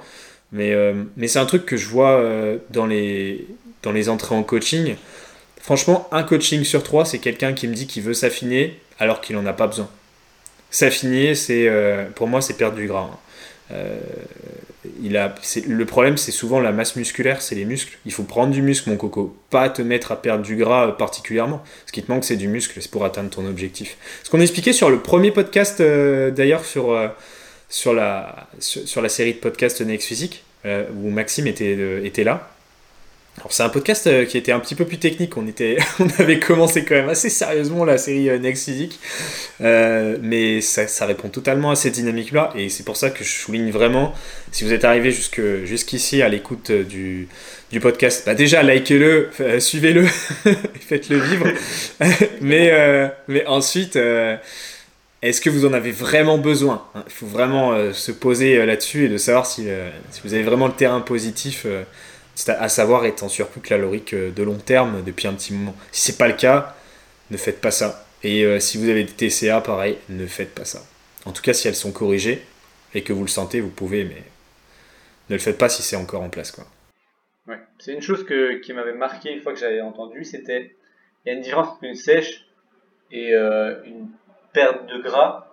Mais, 0.52 0.76
mais 1.18 1.28
c'est 1.28 1.40
un 1.40 1.48
truc 1.48 1.66
que 1.66 1.78
je 1.78 1.88
vois 1.88 2.22
dans, 2.70 2.86
les, 2.86 3.48
dans 3.82 3.92
les 3.92 4.10
entrées 4.10 4.36
en 4.36 4.44
coaching. 4.44 4.96
Franchement, 5.64 6.08
un 6.12 6.22
coaching 6.22 6.64
sur 6.64 6.84
trois, 6.84 7.06
c'est 7.06 7.18
quelqu'un 7.18 7.54
qui 7.54 7.68
me 7.68 7.74
dit 7.74 7.88
qu'il 7.88 8.04
veut 8.04 8.14
s'affiner 8.14 8.80
alors 9.00 9.20
qu'il 9.22 9.36
n'en 9.36 9.46
a 9.48 9.54
pas 9.54 9.66
besoin. 9.66 9.90
S'affiner, 10.70 11.34
c'est, 11.34 11.68
pour 12.16 12.28
moi, 12.28 12.42
c'est 12.42 12.54
perdre 12.54 12.76
du 12.76 12.86
gras. 12.86 13.10
Hein 13.72 13.78
il 15.02 15.18
a, 15.18 15.34
le 15.68 15.86
problème, 15.86 16.18
c'est 16.18 16.32
souvent 16.32 16.60
la 16.60 16.72
masse 16.72 16.96
musculaire, 16.96 17.42
c'est 17.42 17.56
les 17.56 17.66
muscles. 17.66 17.98
Il 18.06 18.12
faut 18.12 18.24
prendre 18.24 18.52
du 18.52 18.62
muscle, 18.62 18.90
mon 18.90 18.98
coco, 18.98 19.36
pas 19.50 19.70
te 19.70 19.82
mettre 19.82 20.12
à 20.12 20.22
perdre 20.22 20.44
du 20.44 20.56
gras 20.56 20.92
particulièrement. 20.92 21.64
Ce 21.86 21.92
qui 21.92 22.04
te 22.04 22.12
manque, 22.12 22.26
c'est 22.26 22.36
du 22.36 22.48
muscle, 22.48 22.82
c'est 22.82 22.92
pour 22.92 23.06
atteindre 23.06 23.30
ton 23.30 23.46
objectif. 23.48 23.98
Ce 24.24 24.30
qu'on 24.30 24.42
expliquait 24.42 24.74
sur 24.74 24.90
le 24.90 25.00
premier 25.00 25.32
podcast, 25.32 25.80
euh, 25.80 26.32
d'ailleurs, 26.32 26.66
sur, 26.66 26.92
euh, 26.92 27.08
sur, 27.70 27.94
la, 27.94 28.48
sur, 28.60 29.02
la 29.02 29.10
série 29.10 29.34
de 29.34 29.40
podcasts 29.40 29.82
Next 29.82 30.08
Physique, 30.08 30.44
euh, 30.66 30.86
où 31.02 31.10
Maxime 31.10 31.48
était, 31.48 32.06
était 32.06 32.24
là. 32.24 32.50
Alors 33.40 33.52
c'est 33.52 33.64
un 33.64 33.70
podcast 33.70 34.06
euh, 34.06 34.26
qui 34.26 34.38
était 34.38 34.52
un 34.52 34.60
petit 34.60 34.76
peu 34.76 34.86
plus 34.86 35.00
technique. 35.00 35.36
On, 35.38 35.48
était, 35.48 35.78
on 36.00 36.08
avait 36.20 36.40
commencé 36.40 36.86
quand 36.86 36.96
même 36.96 37.10
assez 37.10 37.30
sérieusement 37.30 37.84
la 37.84 37.98
série 37.98 38.30
euh, 38.30 38.38
Next 38.38 38.70
euh, 39.62 40.18
mais 40.22 40.62
ça, 40.62 41.06
répond 41.06 41.30
totalement 41.30 41.72
à 41.72 41.76
cette 41.76 41.94
dynamique-là, 41.94 42.54
et 42.56 42.70
c'est 42.70 42.84
pour 42.84 42.96
ça 42.96 43.10
que 43.10 43.24
je 43.24 43.30
souligne 43.30 43.72
vraiment, 43.72 44.14
si 44.52 44.64
vous 44.64 44.72
êtes 44.72 44.86
arrivé 44.86 45.12
jusqu'ici 45.12 46.22
à 46.22 46.30
l'écoute 46.30 46.72
du, 46.72 47.28
du, 47.72 47.80
podcast, 47.80 48.24
bah 48.26 48.36
déjà 48.36 48.64
likez-le, 48.64 49.30
suivez-le, 49.60 50.06
faites-le 50.80 51.18
vivre, 51.18 51.48
mais, 52.42 53.12
mais 53.28 53.46
ensuite... 53.48 53.98
est-ce 55.22 55.42
que 55.42 55.50
vous 55.50 55.66
en 55.66 55.74
avez 55.74 55.92
vraiment 55.92 56.38
besoin 56.38 56.86
Il 57.08 57.14
faut 57.14 57.28
vraiment 57.28 57.94
se 57.94 58.12
poser 58.12 58.66
là-dessus 58.66 59.06
et 59.06 59.10
de 59.10 59.18
savoir 59.18 59.46
si, 59.46 59.68
si, 60.12 60.22
vous 60.24 60.34
avez 60.34 60.44
vraiment 60.44 60.68
le 60.68 60.74
terrain 60.74 61.02
positif 61.02 61.66
à 62.48 62.70
savoir 62.70 63.06
être 63.06 63.24
en 63.24 63.30
surplus 63.30 63.62
calorique 63.62 64.14
euh, 64.14 64.32
de 64.32 64.44
long 64.44 64.58
terme 64.58 65.04
depuis 65.04 65.28
un 65.28 65.34
petit 65.34 65.54
moment. 65.54 65.76
Si 65.92 66.12
c'est 66.12 66.18
pas 66.18 66.28
le 66.28 66.34
cas, 66.34 66.76
ne 67.32 67.38
faites 67.38 67.62
pas 67.62 67.72
ça. 67.72 68.06
Et 68.24 68.44
euh, 68.46 68.60
si 68.60 68.78
vous 68.78 68.90
avez 68.90 69.04
des 69.04 69.12
TCA, 69.30 69.62
pareil, 69.62 69.98
ne 70.10 70.26
faites 70.26 70.54
pas 70.56 70.66
ça. 70.66 70.82
En 71.26 71.32
tout 71.32 71.42
cas, 71.42 71.54
si 71.54 71.68
elles 71.68 71.76
sont 71.76 71.92
corrigées 71.92 72.42
et 72.94 73.04
que 73.04 73.14
vous 73.14 73.24
le 73.24 73.30
sentez, 73.30 73.60
vous 73.60 73.70
pouvez, 73.70 74.04
mais 74.04 74.24
ne 75.30 75.36
le 75.36 75.40
faites 75.40 75.58
pas 75.58 75.70
si 75.70 75.82
c'est 75.84 75.96
encore 75.96 76.22
en 76.22 76.30
place. 76.30 76.52
Quoi. 76.52 76.66
Ouais. 77.48 77.60
C'est 77.80 77.94
une 77.94 78.02
chose 78.02 78.26
que, 78.26 78.60
qui 78.60 78.74
m'avait 78.74 78.94
marqué 78.94 79.32
une 79.32 79.42
fois 79.42 79.54
que 79.54 79.60
j'avais 79.60 79.82
entendu, 79.82 80.24
c'était 80.24 80.76
il 81.26 81.30
y 81.30 81.32
a 81.32 81.36
une 81.36 81.42
différence 81.42 81.68
entre 81.70 81.84
une 81.84 81.96
sèche 81.96 82.46
et 83.12 83.34
euh, 83.34 83.82
une 83.86 84.10
perte 84.54 84.86
de 84.88 85.02
gras. 85.02 85.50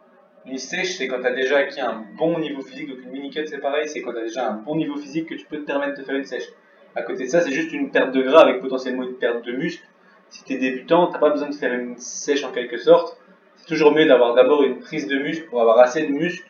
Une 0.47 0.59
sèche, 0.59 0.97
c'est 0.97 1.07
quand 1.07 1.21
tu 1.21 1.27
as 1.27 1.35
déjà 1.35 1.59
acquis 1.59 1.81
un 1.81 2.05
bon 2.17 2.39
niveau 2.39 2.63
physique, 2.63 2.89
donc 2.89 2.99
une 3.05 3.11
mini-cut 3.11 3.47
c'est 3.47 3.59
pareil, 3.59 3.89
c'est 3.89 4.01
quand 4.01 4.13
tu 4.13 4.19
as 4.19 4.23
déjà 4.23 4.49
un 4.49 4.55
bon 4.55 4.75
niveau 4.77 4.97
physique 4.97 5.29
que 5.29 5.35
tu 5.35 5.45
peux 5.47 5.59
te 5.59 5.67
permettre 5.67 5.99
de 5.99 6.03
faire 6.03 6.17
une 6.17 6.25
sèche. 6.25 6.49
À 6.95 7.03
côté 7.03 7.25
de 7.25 7.31
ça, 7.31 7.41
c'est 7.41 7.53
juste 7.53 7.73
une 7.73 7.91
perte 7.91 8.13
de 8.13 8.23
gras 8.23 8.43
avec 8.43 8.61
potentiellement 8.61 9.05
une 9.05 9.15
perte 9.15 9.45
de 9.45 9.53
muscle. 9.53 9.85
Si 10.31 10.45
tu 10.45 10.55
es 10.55 10.59
débutant, 10.59 11.13
tu 11.13 11.19
pas 11.19 11.31
besoin 11.31 11.49
de 11.49 11.55
faire 11.55 11.73
une 11.73 11.97
sèche 11.99 12.45
en 12.45 12.53
quelque 12.53 12.79
sorte. 12.79 13.17
C'est 13.57 13.67
toujours 13.67 13.93
mieux 13.93 14.07
d'avoir 14.07 14.35
d'abord 14.35 14.63
une 14.63 14.79
prise 14.81 15.07
de 15.07 15.17
muscle 15.19 15.47
pour 15.47 15.61
avoir 15.61 15.79
assez 15.79 16.07
de 16.07 16.13
muscle 16.13 16.49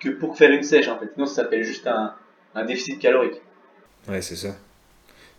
que 0.00 0.10
pour 0.10 0.36
faire 0.36 0.50
une 0.50 0.62
sèche 0.62 0.88
en 0.88 0.98
fait. 0.98 1.10
Sinon, 1.14 1.26
ça 1.26 1.42
s'appelle 1.42 1.62
juste 1.62 1.86
un, 1.86 2.14
déficit 2.64 2.98
calorique. 2.98 3.40
Ouais, 4.08 4.22
c'est 4.22 4.36
ça. 4.36 4.54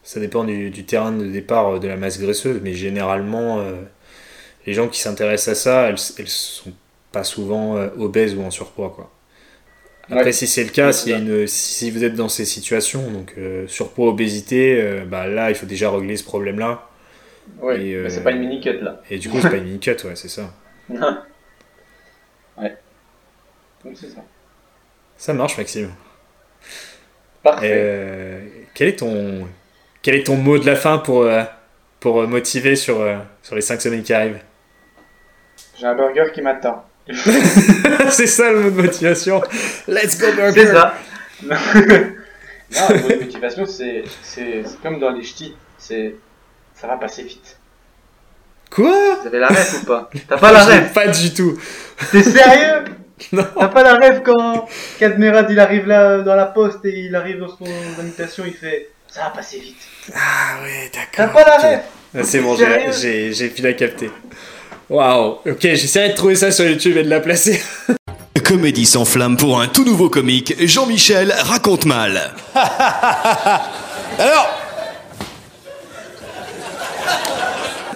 Ça 0.04 0.20
dépend 0.20 0.44
du, 0.44 0.72
terrain 0.86 1.12
de 1.12 1.26
départ 1.26 1.80
de 1.80 1.88
la 1.88 1.98
masse 1.98 2.20
graisseuse, 2.20 2.60
mais 2.64 2.74
généralement, 2.74 3.60
euh, 3.60 3.82
les 4.66 4.74
gens 4.74 4.88
qui 4.88 5.00
s'intéressent 5.00 5.58
à 5.58 5.62
ça, 5.62 5.82
elles, 5.90 5.96
elles 6.20 6.28
sont 6.28 6.74
pas 7.12 7.24
souvent 7.24 7.78
euh, 7.78 7.90
obèses 7.98 8.36
ou 8.36 8.42
en 8.42 8.52
surpoids, 8.52 8.94
quoi. 8.96 9.10
Après, 10.12 10.32
si 10.32 10.46
c'est 10.48 10.64
le 10.64 10.70
cas, 10.70 10.92
si, 10.92 11.12
une, 11.12 11.48
si 11.48 11.90
vous 11.90 12.04
êtes 12.04 12.14
dans 12.14 12.30
ces 12.30 12.46
situations, 12.46 13.10
donc 13.10 13.34
euh, 13.38 13.68
surpoids, 13.68 14.10
obésité, 14.10 14.80
euh, 14.80 15.04
bah, 15.06 15.28
là, 15.28 15.50
il 15.50 15.56
faut 15.56 15.66
déjà 15.66 15.90
régler 15.90 16.16
ce 16.16 16.24
problème-là. 16.24 16.88
Oui, 17.62 17.96
mais 17.96 18.10
c'est 18.10 18.24
pas 18.24 18.32
une 18.32 18.40
mini-cut 18.40 18.80
là. 18.82 19.02
Et 19.10 19.18
du 19.18 19.30
coup, 19.30 19.40
c'est 19.42 19.50
pas 19.50 19.58
une 19.58 19.66
mini-cut, 19.66 19.98
ouais, 20.06 20.16
c'est 20.16 20.30
ça. 20.30 20.54
ouais. 20.90 22.78
Donc 23.84 23.96
c'est 23.96 24.10
ça. 24.10 24.24
Ça 25.18 25.34
marche, 25.34 25.58
Maxime. 25.58 25.92
Parfait. 27.44 28.42
quel, 28.74 28.88
est 28.90 28.96
ton, 28.98 29.48
quel 30.02 30.16
est 30.16 30.24
ton 30.24 30.36
mot 30.36 30.58
de 30.58 30.66
la 30.66 30.76
fin 30.76 30.98
pour, 30.98 31.28
pour 32.00 32.28
motiver 32.28 32.76
sur, 32.76 33.06
sur 33.44 33.56
les 33.56 33.62
5 33.62 33.82
semaines 33.82 34.04
qui 34.04 34.14
arrivent? 34.14 34.42
J'ai 35.78 35.86
un 35.86 35.96
burger 35.96 36.32
qui 36.34 36.42
m'attend. 36.42 36.84
c'est 38.10 38.28
ça 38.28 38.52
le 38.52 38.62
mot 38.62 38.70
de 38.72 38.82
motivation. 38.82 39.42
Let's 39.88 40.20
go 40.20 40.28
burger. 40.36 40.54
C'est 40.66 40.74
ça. 40.74 40.94
non, 41.44 41.56
le 42.90 43.02
mot 43.02 43.10
de 43.10 43.24
motivation, 43.26 43.66
c'est, 43.66 44.04
c'est, 44.24 44.64
comme 44.82 45.00
dans 45.00 45.12
les 45.12 45.24
ch'tis. 45.24 45.56
C'est, 45.78 46.16
ça 46.74 46.88
va 46.88 46.98
passer 46.98 47.24
vite. 47.24 47.58
Quoi? 48.72 49.18
Vous 49.22 49.28
avez 49.28 49.40
la 49.40 49.48
rêve 49.48 49.80
ou 49.82 49.86
pas? 49.86 50.10
T'as 50.28 50.38
pas 50.38 50.52
la 50.52 50.64
rêve 50.66 50.92
Pas 50.94 51.08
du 51.08 51.34
tout. 51.34 51.58
T'es 52.12 52.24
sérieux? 52.24 52.86
Non. 53.32 53.46
T'as 53.58 53.70
pas 53.70 53.82
la 53.82 53.94
rêve 53.96 54.24
quand 54.26 54.68
Cadmerad 55.00 55.50
il 55.50 55.58
arrive 55.58 55.88
là 55.88 56.18
dans 56.18 56.36
la 56.36 56.48
poste 56.48 56.84
et 56.84 57.00
il 57.00 57.16
arrive 57.16 57.40
dans 57.40 57.48
son 57.48 57.64
invitation, 57.98 58.44
il 58.46 58.54
fait 58.54 58.90
Ça 59.08 59.22
va 59.24 59.30
passer 59.30 59.58
vite. 59.60 59.78
Ah 60.14 60.62
ouais, 60.62 60.92
d'accord. 60.94 61.14
T'as 61.16 61.28
pas 61.30 61.50
la 61.50 61.58
rêve 61.58 61.80
Ah, 62.14 62.24
C'est 62.26 62.42
bon, 62.42 62.58
Sérieux? 62.58 62.92
j'ai 62.92 63.32
j'ai 63.32 63.48
pu 63.48 63.62
la 63.62 63.72
capter. 63.72 64.12
Waouh, 64.90 65.40
ok, 65.46 65.62
j'essaierai 65.62 66.10
de 66.10 66.16
trouver 66.16 66.36
ça 66.36 66.52
sur 66.52 66.66
YouTube 66.66 66.98
et 66.98 67.04
de 67.04 67.10
la 67.10 67.20
placer. 67.20 67.62
Comédie 68.44 68.86
sans 68.86 69.06
flamme 69.06 69.38
pour 69.38 69.60
un 69.60 69.68
tout 69.68 69.84
nouveau 69.84 70.10
comique, 70.10 70.54
Jean-Michel 70.60 71.32
raconte 71.32 71.86
mal. 71.86 72.32
Alors 74.20 74.48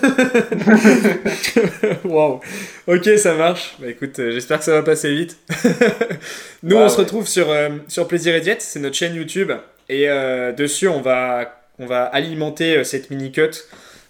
Waouh. 2.03 2.39
Ok, 2.87 3.05
ça 3.17 3.33
marche. 3.35 3.75
Bah 3.79 3.87
écoute, 3.89 4.17
euh, 4.19 4.31
j'espère 4.31 4.59
que 4.59 4.65
ça 4.65 4.71
va 4.71 4.81
passer 4.81 5.13
vite. 5.13 5.37
Nous, 6.63 6.75
Ouais, 6.75 6.83
on 6.83 6.89
se 6.89 6.97
retrouve 6.97 7.27
sur, 7.27 7.49
euh, 7.49 7.69
sur 7.87 8.07
Plaisir 8.07 8.35
et 8.35 8.41
Diète, 8.41 8.61
c'est 8.61 8.79
notre 8.79 8.95
chaîne 8.95 9.15
YouTube. 9.15 9.51
Et 9.89 10.09
euh, 10.09 10.51
dessus, 10.51 10.87
on 10.87 11.01
va, 11.01 11.59
on 11.79 11.85
va 11.85 12.03
alimenter 12.03 12.77
euh, 12.77 12.83
cette 12.83 13.09
mini-cut 13.09 13.51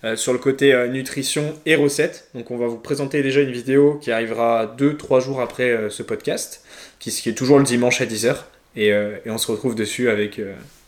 euh, 0.04 0.16
sur 0.16 0.34
le 0.34 0.40
côté 0.40 0.74
euh, 0.74 0.88
nutrition 0.88 1.56
et 1.66 1.76
recettes. 1.76 2.30
Donc, 2.34 2.52
on 2.52 2.58
va 2.58 2.68
vous 2.68 2.78
présenter 2.78 3.22
déjà 3.22 3.42
une 3.42 3.52
vidéo 3.52 3.96
qui 4.02 4.12
arrivera 4.12 4.66
2-3 4.78 5.22
jours 5.22 5.42
après 5.42 5.70
euh, 5.70 5.90
ce 5.90 6.04
podcast, 6.04 6.64
qui, 7.00 7.12
qui 7.12 7.30
est 7.30 7.34
toujours 7.34 7.58
le 7.58 7.64
dimanche 7.66 8.02
à 8.02 8.06
10h. 8.06 8.36
Et, 8.76 8.88
et 8.90 9.22
on 9.30 9.38
se 9.40 9.52
retrouve 9.52 9.74
dessus 9.76 10.10
avec 10.10 10.40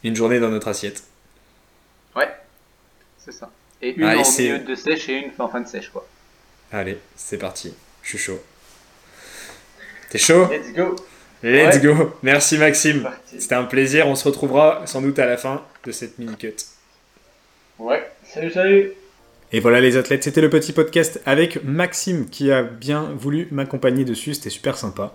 une 0.03 0.15
journée 0.15 0.39
dans 0.39 0.49
notre 0.49 0.67
assiette. 0.67 1.03
C'est 3.17 3.31
ça. 3.33 3.51
Et 3.83 3.91
une 3.95 4.03
Allez, 4.03 4.19
en 4.19 4.23
c'est- 4.23 4.43
milieu 4.43 4.59
de 4.59 4.73
sèche 4.75 5.09
et 5.09 5.13
une 5.13 5.31
en 5.37 5.47
fin 5.47 5.61
de 5.61 5.67
sèche, 5.67 5.89
quoi. 5.89 6.07
Allez, 6.71 6.97
c'est 7.15 7.37
parti. 7.37 7.73
Je 8.01 8.09
suis 8.09 8.17
chaud. 8.17 8.39
T'es 10.09 10.17
chaud? 10.17 10.47
Let's 10.49 10.73
go 10.73 10.95
Let's 11.43 11.75
Ouais. 11.75 11.81
go 11.81 12.13
Merci 12.23 12.57
Maxime. 12.57 13.07
C'était 13.25 13.53
un 13.55 13.63
plaisir. 13.65 14.07
On 14.07 14.15
se 14.15 14.25
retrouvera 14.27 14.83
sans 14.87 15.01
doute 15.01 15.19
à 15.19 15.25
la 15.27 15.37
fin 15.37 15.63
de 15.85 15.91
cette 15.91 16.17
mini-cut. 16.17 16.55
Ouais. 17.79 18.09
Salut, 18.23 18.51
salut 18.51 18.93
Et 19.53 19.59
voilà 19.59 19.81
les 19.81 19.97
athlètes, 19.97 20.23
c'était 20.23 20.39
le 20.39 20.49
petit 20.49 20.71
podcast 20.71 21.21
avec 21.25 21.61
Maxime 21.65 22.29
qui 22.29 22.51
a 22.51 22.63
bien 22.63 23.09
voulu 23.17 23.49
m'accompagner 23.51 24.05
dessus, 24.05 24.33
c'était 24.33 24.49
super 24.49 24.77
sympa. 24.77 25.11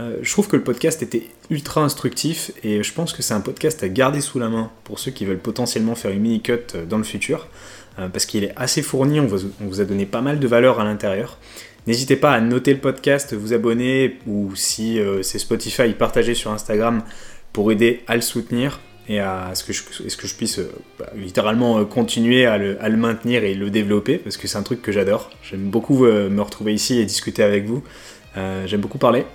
Euh, 0.00 0.18
je 0.20 0.30
trouve 0.30 0.48
que 0.48 0.56
le 0.56 0.62
podcast 0.62 1.02
était 1.02 1.24
ultra 1.48 1.82
instructif 1.82 2.52
et 2.62 2.82
je 2.82 2.92
pense 2.92 3.14
que 3.14 3.22
c'est 3.22 3.32
un 3.32 3.40
podcast 3.40 3.82
à 3.82 3.88
garder 3.88 4.20
sous 4.20 4.38
la 4.38 4.50
main 4.50 4.70
pour 4.84 4.98
ceux 4.98 5.10
qui 5.10 5.24
veulent 5.24 5.38
potentiellement 5.38 5.94
faire 5.94 6.10
une 6.10 6.20
mini-cut 6.20 6.58
euh, 6.74 6.84
dans 6.84 6.98
le 6.98 7.04
futur, 7.04 7.48
euh, 7.98 8.08
parce 8.08 8.26
qu'il 8.26 8.44
est 8.44 8.52
assez 8.54 8.82
fourni, 8.82 9.18
on 9.18 9.26
vous, 9.26 9.80
a 9.80 9.84
donné 9.84 10.04
pas 10.04 10.20
mal 10.20 10.40
de 10.40 10.46
valeur 10.46 10.78
à 10.78 10.84
l'intérieur. 10.84 11.38
N'hésitez 11.86 12.16
pas 12.16 12.32
à 12.32 12.40
noter 12.42 12.74
le 12.74 12.80
podcast, 12.80 13.32
vous 13.32 13.54
abonner 13.54 14.18
ou 14.26 14.54
si 14.54 15.00
c'est 15.22 15.38
Spotify, 15.38 15.94
partager 15.94 16.34
sur 16.34 16.52
Instagram 16.52 17.02
pour 17.54 17.72
aider 17.72 18.02
à 18.06 18.16
le 18.16 18.20
soutenir 18.20 18.78
et 19.08 19.18
à 19.18 19.50
ce 19.54 19.64
que 19.64 19.72
je, 19.72 19.82
que 19.82 20.26
je 20.26 20.34
puisse 20.34 20.58
euh, 20.58 20.70
bah, 20.98 21.10
littéralement 21.16 21.78
euh, 21.78 21.84
continuer 21.84 22.46
à 22.46 22.58
le, 22.58 22.96
maintenir 22.96 23.44
et 23.44 23.54
le 23.54 23.70
développer 23.70 24.18
parce 24.18 24.36
que 24.36 24.46
c'est 24.46 24.58
un 24.58 24.62
truc 24.62 24.82
que 24.82 24.92
j'adore. 24.92 25.30
J'aime 25.42 25.70
beaucoup 25.70 26.04
euh, 26.04 26.30
me 26.30 26.42
retrouver 26.42 26.74
ici 26.74 26.98
et 26.98 27.04
discuter 27.04 27.42
avec 27.42 27.66
vous. 27.66 27.82
J'aime 28.64 28.80
beaucoup 28.80 28.98
parler 28.98 29.26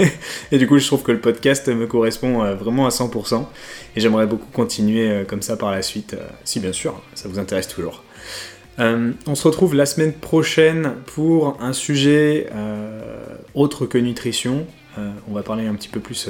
et 0.52 0.58
du 0.58 0.68
coup 0.68 0.78
je 0.78 0.86
trouve 0.86 1.02
que 1.02 1.10
le 1.10 1.18
podcast 1.18 1.66
me 1.68 1.88
correspond 1.88 2.54
vraiment 2.54 2.86
à 2.86 2.90
100% 2.90 3.44
et 3.96 4.00
j'aimerais 4.00 4.28
beaucoup 4.28 4.48
continuer 4.52 5.24
comme 5.26 5.42
ça 5.42 5.56
par 5.56 5.72
la 5.72 5.82
suite, 5.82 6.16
si 6.44 6.60
bien 6.60 6.72
sûr 6.72 7.02
ça 7.14 7.28
vous 7.28 7.40
intéresse 7.40 7.66
toujours. 7.66 8.04
On 8.78 9.34
se 9.34 9.48
retrouve 9.48 9.74
la 9.74 9.86
semaine 9.86 10.12
prochaine 10.12 10.94
pour 11.06 11.60
un 11.60 11.72
sujet 11.72 12.46
autre 13.54 13.86
que 13.86 13.98
nutrition. 13.98 14.68
On 14.96 15.34
va 15.34 15.42
parler 15.42 15.66
un 15.66 15.74
petit 15.74 15.88
peu 15.88 15.98
plus 15.98 16.28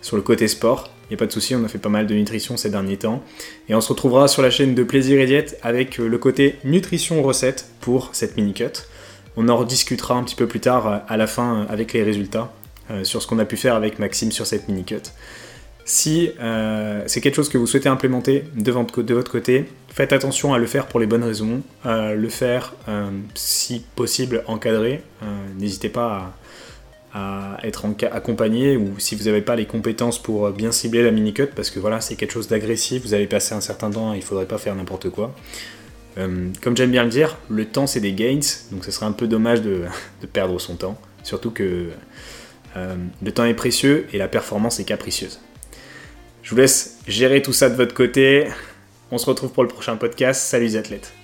sur 0.00 0.16
le 0.16 0.22
côté 0.22 0.46
sport. 0.46 0.95
Il 1.10 1.14
a 1.14 1.16
pas 1.16 1.26
de 1.26 1.32
souci, 1.32 1.54
on 1.54 1.64
a 1.64 1.68
fait 1.68 1.78
pas 1.78 1.88
mal 1.88 2.06
de 2.06 2.14
nutrition 2.14 2.56
ces 2.56 2.70
derniers 2.70 2.96
temps. 2.96 3.22
Et 3.68 3.74
on 3.74 3.80
se 3.80 3.88
retrouvera 3.88 4.26
sur 4.26 4.42
la 4.42 4.50
chaîne 4.50 4.74
de 4.74 4.82
Plaisir 4.82 5.20
et 5.20 5.26
Diète 5.26 5.58
avec 5.62 6.00
euh, 6.00 6.08
le 6.08 6.18
côté 6.18 6.56
nutrition 6.64 7.22
recette 7.22 7.68
pour 7.80 8.10
cette 8.12 8.36
mini-cut. 8.36 8.82
On 9.36 9.48
en 9.48 9.56
rediscutera 9.56 10.14
un 10.14 10.24
petit 10.24 10.34
peu 10.34 10.48
plus 10.48 10.60
tard 10.60 10.88
euh, 10.88 10.98
à 11.06 11.16
la 11.16 11.26
fin 11.26 11.60
euh, 11.60 11.64
avec 11.68 11.92
les 11.92 12.02
résultats 12.02 12.52
sur 13.02 13.20
ce 13.20 13.26
qu'on 13.26 13.40
a 13.40 13.44
pu 13.44 13.56
faire 13.56 13.74
avec 13.74 13.98
Maxime 13.98 14.30
sur 14.30 14.46
cette 14.46 14.68
mini-cut. 14.68 15.10
Si 15.84 16.30
c'est 17.06 17.20
quelque 17.20 17.34
chose 17.34 17.48
que 17.48 17.58
vous 17.58 17.66
souhaitez 17.66 17.88
implémenter 17.88 18.44
de 18.54 18.70
votre, 18.70 19.32
côté, 19.32 19.64
faites 19.88 20.12
attention 20.12 20.54
à 20.54 20.58
le 20.58 20.66
faire 20.66 20.86
pour 20.86 21.00
les 21.00 21.06
bonnes 21.06 21.24
raisons, 21.24 21.62
le 21.84 22.28
faire 22.28 22.74
si 23.34 23.82
possible 23.96 24.44
encadré. 24.46 25.02
N'hésitez 25.58 25.88
pas 25.88 26.06
à, 26.06 26.32
être 27.62 27.86
accompagné 28.12 28.76
ou 28.76 28.98
si 28.98 29.14
vous 29.14 29.24
n'avez 29.24 29.40
pas 29.40 29.56
les 29.56 29.66
compétences 29.66 30.22
pour 30.22 30.50
bien 30.50 30.72
cibler 30.72 31.02
la 31.02 31.10
mini-cut, 31.10 31.48
parce 31.54 31.70
que 31.70 31.78
voilà, 31.78 32.00
c'est 32.00 32.16
quelque 32.16 32.32
chose 32.32 32.48
d'agressif, 32.48 33.02
vous 33.02 33.14
allez 33.14 33.26
passer 33.26 33.54
un 33.54 33.60
certain 33.60 33.90
temps 33.90 34.12
il 34.12 34.22
faudrait 34.22 34.46
pas 34.46 34.58
faire 34.58 34.74
n'importe 34.74 35.10
quoi. 35.10 35.34
Euh, 36.18 36.48
comme 36.62 36.76
j'aime 36.76 36.90
bien 36.90 37.04
le 37.04 37.10
dire, 37.10 37.36
le 37.48 37.66
temps 37.66 37.86
c'est 37.86 38.00
des 38.00 38.12
gains, 38.12 38.40
donc 38.70 38.84
ce 38.84 38.90
serait 38.90 39.06
un 39.06 39.12
peu 39.12 39.26
dommage 39.26 39.62
de, 39.62 39.84
de 40.22 40.26
perdre 40.26 40.58
son 40.58 40.76
temps, 40.76 40.98
surtout 41.22 41.50
que 41.50 41.90
euh, 42.76 42.96
le 43.22 43.32
temps 43.32 43.44
est 43.44 43.54
précieux 43.54 44.06
et 44.12 44.18
la 44.18 44.28
performance 44.28 44.80
est 44.80 44.84
capricieuse. 44.84 45.40
Je 46.42 46.50
vous 46.50 46.56
laisse 46.56 46.98
gérer 47.08 47.42
tout 47.42 47.52
ça 47.52 47.68
de 47.68 47.74
votre 47.74 47.94
côté. 47.94 48.46
On 49.10 49.18
se 49.18 49.26
retrouve 49.26 49.50
pour 49.50 49.64
le 49.64 49.68
prochain 49.68 49.96
podcast. 49.96 50.42
Salut 50.42 50.66
les 50.66 50.76
athlètes. 50.76 51.15